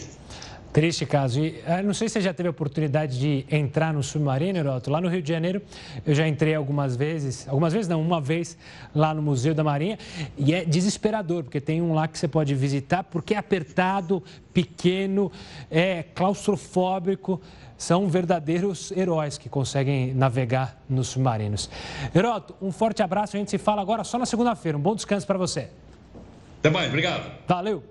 Triste 0.72 1.04
caso. 1.04 1.38
E, 1.38 1.62
ah, 1.66 1.82
não 1.82 1.92
sei 1.92 2.08
se 2.08 2.14
você 2.14 2.22
já 2.22 2.32
teve 2.32 2.46
a 2.46 2.50
oportunidade 2.50 3.18
de 3.18 3.44
entrar 3.50 3.92
no 3.92 4.02
submarino, 4.02 4.58
Heroto. 4.58 4.90
Lá 4.90 5.02
no 5.02 5.08
Rio 5.08 5.20
de 5.20 5.28
Janeiro, 5.28 5.60
eu 6.06 6.14
já 6.14 6.26
entrei 6.26 6.54
algumas 6.54 6.96
vezes, 6.96 7.46
algumas 7.46 7.74
vezes 7.74 7.88
não, 7.88 8.00
uma 8.00 8.22
vez 8.22 8.56
lá 8.94 9.12
no 9.12 9.20
Museu 9.20 9.54
da 9.54 9.62
Marinha. 9.62 9.98
E 10.38 10.54
é 10.54 10.64
desesperador, 10.64 11.44
porque 11.44 11.60
tem 11.60 11.82
um 11.82 11.92
lá 11.92 12.08
que 12.08 12.18
você 12.18 12.26
pode 12.26 12.54
visitar, 12.54 13.04
porque 13.04 13.34
é 13.34 13.36
apertado, 13.36 14.22
pequeno, 14.54 15.30
é 15.70 16.04
claustrofóbico. 16.14 17.38
São 17.76 18.08
verdadeiros 18.08 18.92
heróis 18.92 19.36
que 19.36 19.50
conseguem 19.50 20.14
navegar 20.14 20.80
nos 20.88 21.08
submarinos. 21.08 21.68
Heroto, 22.14 22.54
um 22.62 22.72
forte 22.72 23.02
abraço. 23.02 23.36
A 23.36 23.38
gente 23.38 23.50
se 23.50 23.58
fala 23.58 23.82
agora 23.82 24.04
só 24.04 24.18
na 24.18 24.24
segunda-feira. 24.24 24.78
Um 24.78 24.80
bom 24.80 24.94
descanso 24.94 25.26
para 25.26 25.36
você. 25.36 25.68
Até 26.60 26.70
mais, 26.70 26.88
obrigado. 26.88 27.30
Valeu. 27.46 27.82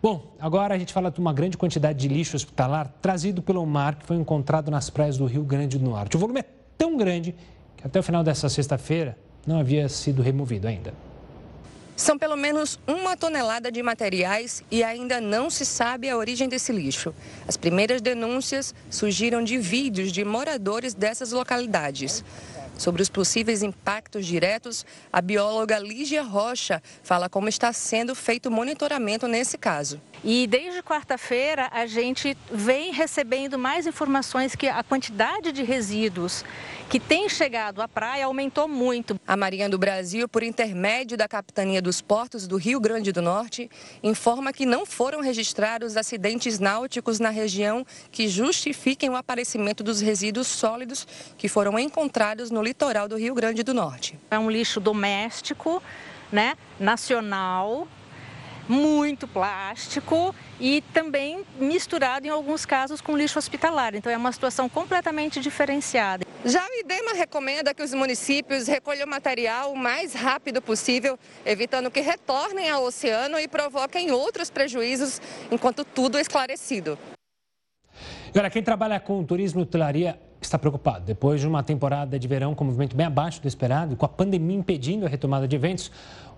Bom, 0.00 0.32
agora 0.38 0.74
a 0.74 0.78
gente 0.78 0.92
fala 0.92 1.10
de 1.10 1.18
uma 1.18 1.32
grande 1.32 1.56
quantidade 1.56 1.98
de 1.98 2.06
lixo 2.06 2.36
hospitalar 2.36 2.92
trazido 3.02 3.42
pelo 3.42 3.66
mar 3.66 3.96
que 3.96 4.06
foi 4.06 4.16
encontrado 4.16 4.70
nas 4.70 4.88
praias 4.88 5.18
do 5.18 5.26
Rio 5.26 5.42
Grande 5.42 5.76
do 5.76 5.84
Norte. 5.84 6.16
O 6.16 6.20
volume 6.20 6.38
é 6.40 6.44
tão 6.76 6.96
grande 6.96 7.34
que 7.76 7.84
até 7.84 7.98
o 7.98 8.02
final 8.02 8.22
dessa 8.22 8.48
sexta-feira 8.48 9.18
não 9.44 9.58
havia 9.58 9.88
sido 9.88 10.22
removido 10.22 10.68
ainda. 10.68 10.94
São 11.96 12.16
pelo 12.16 12.36
menos 12.36 12.78
uma 12.86 13.16
tonelada 13.16 13.72
de 13.72 13.82
materiais 13.82 14.62
e 14.70 14.84
ainda 14.84 15.20
não 15.20 15.50
se 15.50 15.66
sabe 15.66 16.08
a 16.08 16.16
origem 16.16 16.48
desse 16.48 16.70
lixo. 16.70 17.12
As 17.48 17.56
primeiras 17.56 18.00
denúncias 18.00 18.72
surgiram 18.88 19.42
de 19.42 19.58
vídeos 19.58 20.12
de 20.12 20.24
moradores 20.24 20.94
dessas 20.94 21.32
localidades. 21.32 22.24
Sobre 22.78 23.02
os 23.02 23.08
possíveis 23.08 23.64
impactos 23.64 24.24
diretos, 24.24 24.86
a 25.12 25.20
bióloga 25.20 25.80
Lígia 25.80 26.22
Rocha 26.22 26.80
fala 27.02 27.28
como 27.28 27.48
está 27.48 27.72
sendo 27.72 28.14
feito 28.14 28.46
o 28.46 28.52
monitoramento 28.52 29.26
nesse 29.26 29.58
caso. 29.58 30.00
E 30.22 30.46
desde 30.46 30.80
quarta-feira 30.80 31.68
a 31.72 31.86
gente 31.86 32.38
vem 32.52 32.92
recebendo 32.92 33.58
mais 33.58 33.84
informações 33.84 34.54
que 34.54 34.68
a 34.68 34.84
quantidade 34.84 35.50
de 35.50 35.64
resíduos 35.64 36.44
que 36.88 36.98
tem 36.98 37.28
chegado 37.28 37.82
à 37.82 37.88
praia 37.88 38.24
aumentou 38.24 38.66
muito. 38.66 39.20
A 39.26 39.36
Marinha 39.36 39.68
do 39.68 39.76
Brasil, 39.76 40.26
por 40.26 40.42
intermédio 40.42 41.18
da 41.18 41.28
Capitania 41.28 41.82
dos 41.82 42.00
Portos 42.00 42.46
do 42.46 42.56
Rio 42.56 42.80
Grande 42.80 43.12
do 43.12 43.20
Norte, 43.20 43.70
informa 44.02 44.52
que 44.54 44.64
não 44.64 44.86
foram 44.86 45.20
registrados 45.20 45.98
acidentes 45.98 46.58
náuticos 46.58 47.20
na 47.20 47.28
região 47.28 47.84
que 48.10 48.26
justifiquem 48.26 49.10
o 49.10 49.16
aparecimento 49.16 49.84
dos 49.84 50.00
resíduos 50.00 50.46
sólidos 50.46 51.06
que 51.36 51.46
foram 51.46 51.78
encontrados 51.78 52.50
no 52.50 52.62
litoral 52.62 53.06
do 53.06 53.16
Rio 53.16 53.34
Grande 53.34 53.62
do 53.62 53.74
Norte. 53.74 54.18
É 54.30 54.38
um 54.38 54.50
lixo 54.50 54.80
doméstico, 54.80 55.82
né, 56.32 56.56
nacional, 56.80 57.86
muito 58.68 59.26
plástico 59.26 60.34
e 60.60 60.82
também 60.92 61.44
misturado 61.58 62.26
em 62.26 62.30
alguns 62.30 62.66
casos 62.66 63.00
com 63.00 63.16
lixo 63.16 63.38
hospitalar. 63.38 63.94
Então 63.94 64.12
é 64.12 64.16
uma 64.16 64.30
situação 64.32 64.68
completamente 64.68 65.40
diferenciada. 65.40 66.24
Já 66.44 66.64
o 66.64 66.80
IDEMA 66.80 67.14
recomenda 67.14 67.74
que 67.74 67.82
os 67.82 67.94
municípios 67.94 68.68
recolham 68.68 69.06
material 69.06 69.72
o 69.72 69.76
mais 69.76 70.14
rápido 70.14 70.60
possível, 70.60 71.18
evitando 71.44 71.90
que 71.90 72.00
retornem 72.00 72.70
ao 72.70 72.84
oceano 72.84 73.38
e 73.38 73.48
provoquem 73.48 74.10
outros 74.10 74.50
prejuízos 74.50 75.20
enquanto 75.50 75.84
tudo 75.84 76.18
é 76.18 76.20
esclarecido. 76.20 76.98
E 78.34 78.38
olha, 78.38 78.50
quem 78.50 78.62
trabalha 78.62 79.00
com 79.00 79.24
turismo 79.24 79.60
e 79.60 79.62
hotelaria 79.62 80.20
está 80.40 80.58
preocupado. 80.58 81.04
Depois 81.04 81.40
de 81.40 81.46
uma 81.46 81.62
temporada 81.62 82.18
de 82.18 82.28
verão 82.28 82.54
com 82.54 82.64
movimento 82.64 82.94
bem 82.94 83.06
abaixo 83.06 83.40
do 83.40 83.48
esperado 83.48 83.94
e 83.94 83.96
com 83.96 84.06
a 84.06 84.08
pandemia 84.08 84.56
impedindo 84.56 85.06
a 85.06 85.08
retomada 85.08 85.48
de 85.48 85.56
eventos, 85.56 85.90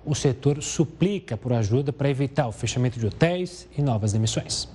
o 0.04 0.14
setor 0.14 0.62
suplica 0.62 1.36
por 1.36 1.52
ajuda 1.52 1.92
para 1.92 2.08
evitar 2.08 2.46
o 2.48 2.52
fechamento 2.52 2.98
de 2.98 3.06
hotéis 3.06 3.68
e 3.76 3.82
novas 3.82 4.12
demissões. 4.12 4.68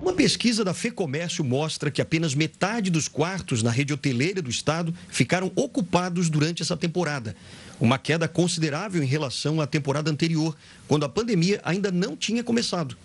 Uma 0.00 0.12
pesquisa 0.12 0.62
da 0.62 0.74
FEComércio 0.74 1.42
mostra 1.42 1.90
que 1.90 2.02
apenas 2.02 2.34
metade 2.34 2.90
dos 2.90 3.08
quartos 3.08 3.62
na 3.62 3.70
rede 3.70 3.94
hoteleira 3.94 4.42
do 4.42 4.50
estado 4.50 4.94
ficaram 5.08 5.50
ocupados 5.56 6.28
durante 6.28 6.62
essa 6.62 6.76
temporada. 6.76 7.34
Uma 7.80 7.98
queda 7.98 8.28
considerável 8.28 9.02
em 9.02 9.06
relação 9.06 9.60
à 9.60 9.66
temporada 9.66 10.10
anterior, 10.10 10.54
quando 10.86 11.04
a 11.04 11.08
pandemia 11.08 11.60
ainda 11.64 11.90
não 11.90 12.14
tinha 12.14 12.44
começado. 12.44 12.96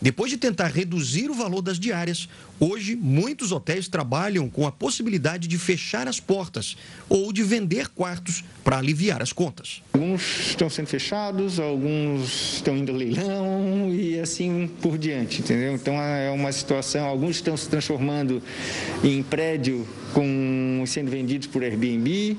Depois 0.00 0.30
de 0.30 0.38
tentar 0.38 0.68
reduzir 0.68 1.30
o 1.30 1.34
valor 1.34 1.60
das 1.60 1.78
diárias, 1.78 2.28
hoje 2.58 2.96
muitos 2.96 3.52
hotéis 3.52 3.86
trabalham 3.86 4.48
com 4.48 4.66
a 4.66 4.72
possibilidade 4.72 5.46
de 5.46 5.58
fechar 5.58 6.08
as 6.08 6.18
portas 6.18 6.76
ou 7.08 7.32
de 7.32 7.42
vender 7.42 7.88
quartos 7.88 8.42
para 8.64 8.78
aliviar 8.78 9.20
as 9.20 9.32
contas. 9.32 9.82
Alguns 9.92 10.48
estão 10.48 10.70
sendo 10.70 10.86
fechados, 10.86 11.60
alguns 11.60 12.54
estão 12.54 12.76
indo 12.76 12.92
ao 12.92 12.96
leilão 12.98 13.90
e 13.92 14.18
assim 14.18 14.70
por 14.80 14.96
diante, 14.96 15.40
entendeu? 15.40 15.74
Então 15.74 15.94
é 15.94 16.30
uma 16.30 16.50
situação, 16.50 17.04
alguns 17.06 17.36
estão 17.36 17.56
se 17.56 17.68
transformando 17.68 18.42
em 19.04 19.22
prédio 19.22 19.86
com 20.14 20.82
sendo 20.86 21.10
vendidos 21.10 21.46
por 21.46 21.62
Airbnb 21.62 22.38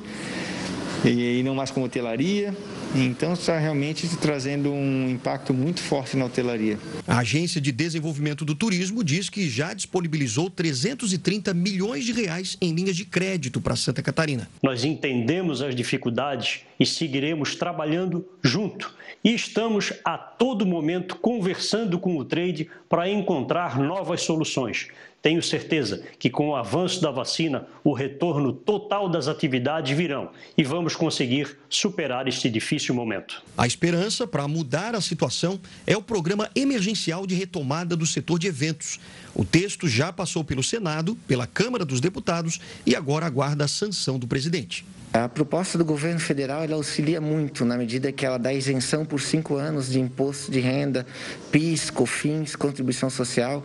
e 1.03 1.41
não 1.43 1.55
mais 1.55 1.71
como 1.71 1.85
hotelaria. 1.85 2.55
Então 2.93 3.33
está 3.33 3.57
realmente 3.57 4.07
trazendo 4.17 4.71
um 4.71 5.09
impacto 5.09 5.53
muito 5.53 5.79
forte 5.79 6.17
na 6.17 6.25
hotelaria. 6.25 6.77
A 7.07 7.19
Agência 7.19 7.61
de 7.61 7.71
Desenvolvimento 7.71 8.43
do 8.43 8.53
Turismo 8.53 9.03
diz 9.03 9.29
que 9.29 9.49
já 9.49 9.73
disponibilizou 9.73 10.49
330 10.49 11.53
milhões 11.53 12.03
de 12.03 12.11
reais 12.11 12.57
em 12.61 12.73
linhas 12.73 12.95
de 12.95 13.05
crédito 13.05 13.61
para 13.61 13.75
Santa 13.75 14.01
Catarina. 14.01 14.49
Nós 14.61 14.83
entendemos 14.83 15.61
as 15.61 15.73
dificuldades 15.73 16.61
e 16.79 16.85
seguiremos 16.85 17.55
trabalhando 17.55 18.27
junto. 18.43 18.93
E 19.23 19.33
estamos 19.33 19.93
a 20.03 20.17
todo 20.17 20.65
momento 20.65 21.15
conversando 21.15 21.99
com 21.99 22.17
o 22.17 22.25
trade 22.25 22.67
para 22.89 23.07
encontrar 23.07 23.79
novas 23.79 24.23
soluções. 24.23 24.87
Tenho 25.21 25.43
certeza 25.43 26.01
que 26.17 26.31
com 26.31 26.49
o 26.49 26.55
avanço 26.55 26.99
da 26.99 27.11
vacina, 27.11 27.67
o 27.83 27.93
retorno 27.93 28.51
total 28.51 29.07
das 29.07 29.27
atividades 29.27 29.95
virão 29.95 30.31
e 30.57 30.63
vamos 30.63 30.95
conseguir 30.95 31.57
superar 31.69 32.27
este 32.27 32.49
difícil 32.49 32.95
momento. 32.95 33.43
A 33.55 33.67
esperança 33.67 34.25
para 34.25 34.47
mudar 34.47 34.95
a 34.95 35.01
situação 35.01 35.59
é 35.85 35.95
o 35.95 36.01
Programa 36.01 36.49
Emergencial 36.55 37.27
de 37.27 37.35
Retomada 37.35 37.95
do 37.95 38.05
Setor 38.05 38.39
de 38.39 38.47
Eventos. 38.47 38.99
O 39.35 39.45
texto 39.45 39.87
já 39.87 40.11
passou 40.11 40.43
pelo 40.43 40.63
Senado, 40.63 41.15
pela 41.27 41.45
Câmara 41.45 41.85
dos 41.85 42.01
Deputados 42.01 42.59
e 42.83 42.95
agora 42.95 43.27
aguarda 43.27 43.65
a 43.65 43.67
sanção 43.67 44.17
do 44.17 44.27
presidente. 44.27 44.83
A 45.13 45.27
proposta 45.27 45.77
do 45.77 45.83
governo 45.83 46.21
federal 46.21 46.63
ela 46.63 46.75
auxilia 46.75 47.19
muito 47.19 47.65
na 47.65 47.77
medida 47.77 48.13
que 48.13 48.25
ela 48.25 48.39
dá 48.39 48.53
isenção 48.53 49.03
por 49.03 49.19
cinco 49.19 49.55
anos 49.55 49.89
de 49.91 49.99
imposto 49.99 50.49
de 50.49 50.61
renda, 50.61 51.05
PIS, 51.51 51.89
COFINS, 51.89 52.55
contribuição 52.55 53.09
social. 53.09 53.61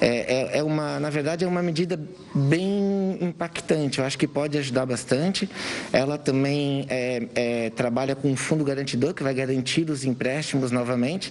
É, 0.00 0.54
é, 0.54 0.58
é, 0.58 0.62
uma, 0.62 0.98
na 0.98 1.10
verdade, 1.10 1.44
é 1.44 1.48
uma 1.48 1.62
medida 1.62 2.00
bem 2.34 3.18
impactante. 3.20 3.98
Eu 3.98 4.06
acho 4.06 4.16
que 4.16 4.26
pode 4.26 4.56
ajudar 4.56 4.86
bastante. 4.86 5.46
Ela 5.92 6.16
também 6.16 6.86
é, 6.88 7.28
é 7.34 7.70
trabalha 7.70 8.16
com 8.16 8.32
um 8.32 8.36
fundo 8.36 8.64
garantidor 8.64 9.12
que 9.12 9.22
vai 9.22 9.34
garantir 9.34 9.90
os 9.90 10.06
empréstimos 10.06 10.70
novamente, 10.70 11.30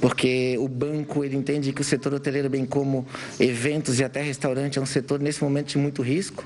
porque 0.00 0.56
o 0.58 0.66
banco 0.66 1.22
ele 1.22 1.36
entende 1.36 1.74
que 1.74 1.82
o 1.82 1.84
setor 1.84 2.14
hoteleiro, 2.14 2.48
bem 2.48 2.64
como 2.64 3.06
eventos 3.38 4.00
e 4.00 4.04
até 4.04 4.22
restaurante, 4.22 4.78
é 4.78 4.82
um 4.82 4.86
setor 4.86 5.20
nesse 5.20 5.44
momento 5.44 5.68
de 5.68 5.78
muito 5.78 6.00
risco. 6.00 6.42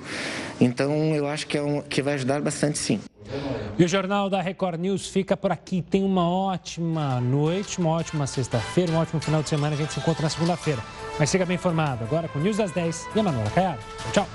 Então, 0.61 1.14
eu 1.14 1.26
acho 1.26 1.46
que, 1.46 1.56
é 1.56 1.62
um, 1.62 1.80
que 1.82 2.02
vai 2.02 2.14
ajudar 2.14 2.40
bastante 2.40 2.78
sim. 2.78 3.00
E 3.78 3.84
o 3.84 3.88
Jornal 3.88 4.28
da 4.28 4.40
Record 4.40 4.80
News 4.80 5.06
fica 5.06 5.36
por 5.36 5.52
aqui. 5.52 5.82
Tem 5.82 6.02
uma 6.02 6.28
ótima 6.28 7.20
noite, 7.20 7.78
uma 7.78 7.90
ótima 7.90 8.26
sexta-feira, 8.26 8.90
um 8.90 8.96
ótimo 8.96 9.20
final 9.20 9.42
de 9.42 9.48
semana. 9.48 9.74
A 9.74 9.78
gente 9.78 9.92
se 9.92 10.00
encontra 10.00 10.22
na 10.22 10.30
segunda-feira. 10.30 10.82
Mas 11.18 11.30
siga 11.30 11.46
bem 11.46 11.54
informado 11.54 12.04
agora 12.04 12.26
com 12.28 12.38
News 12.38 12.56
das 12.56 12.72
10 12.72 13.09
e 13.14 13.20
a 13.20 13.22
Manuela 13.22 13.50
Caiado. 13.50 13.78
Tchau. 14.12 14.26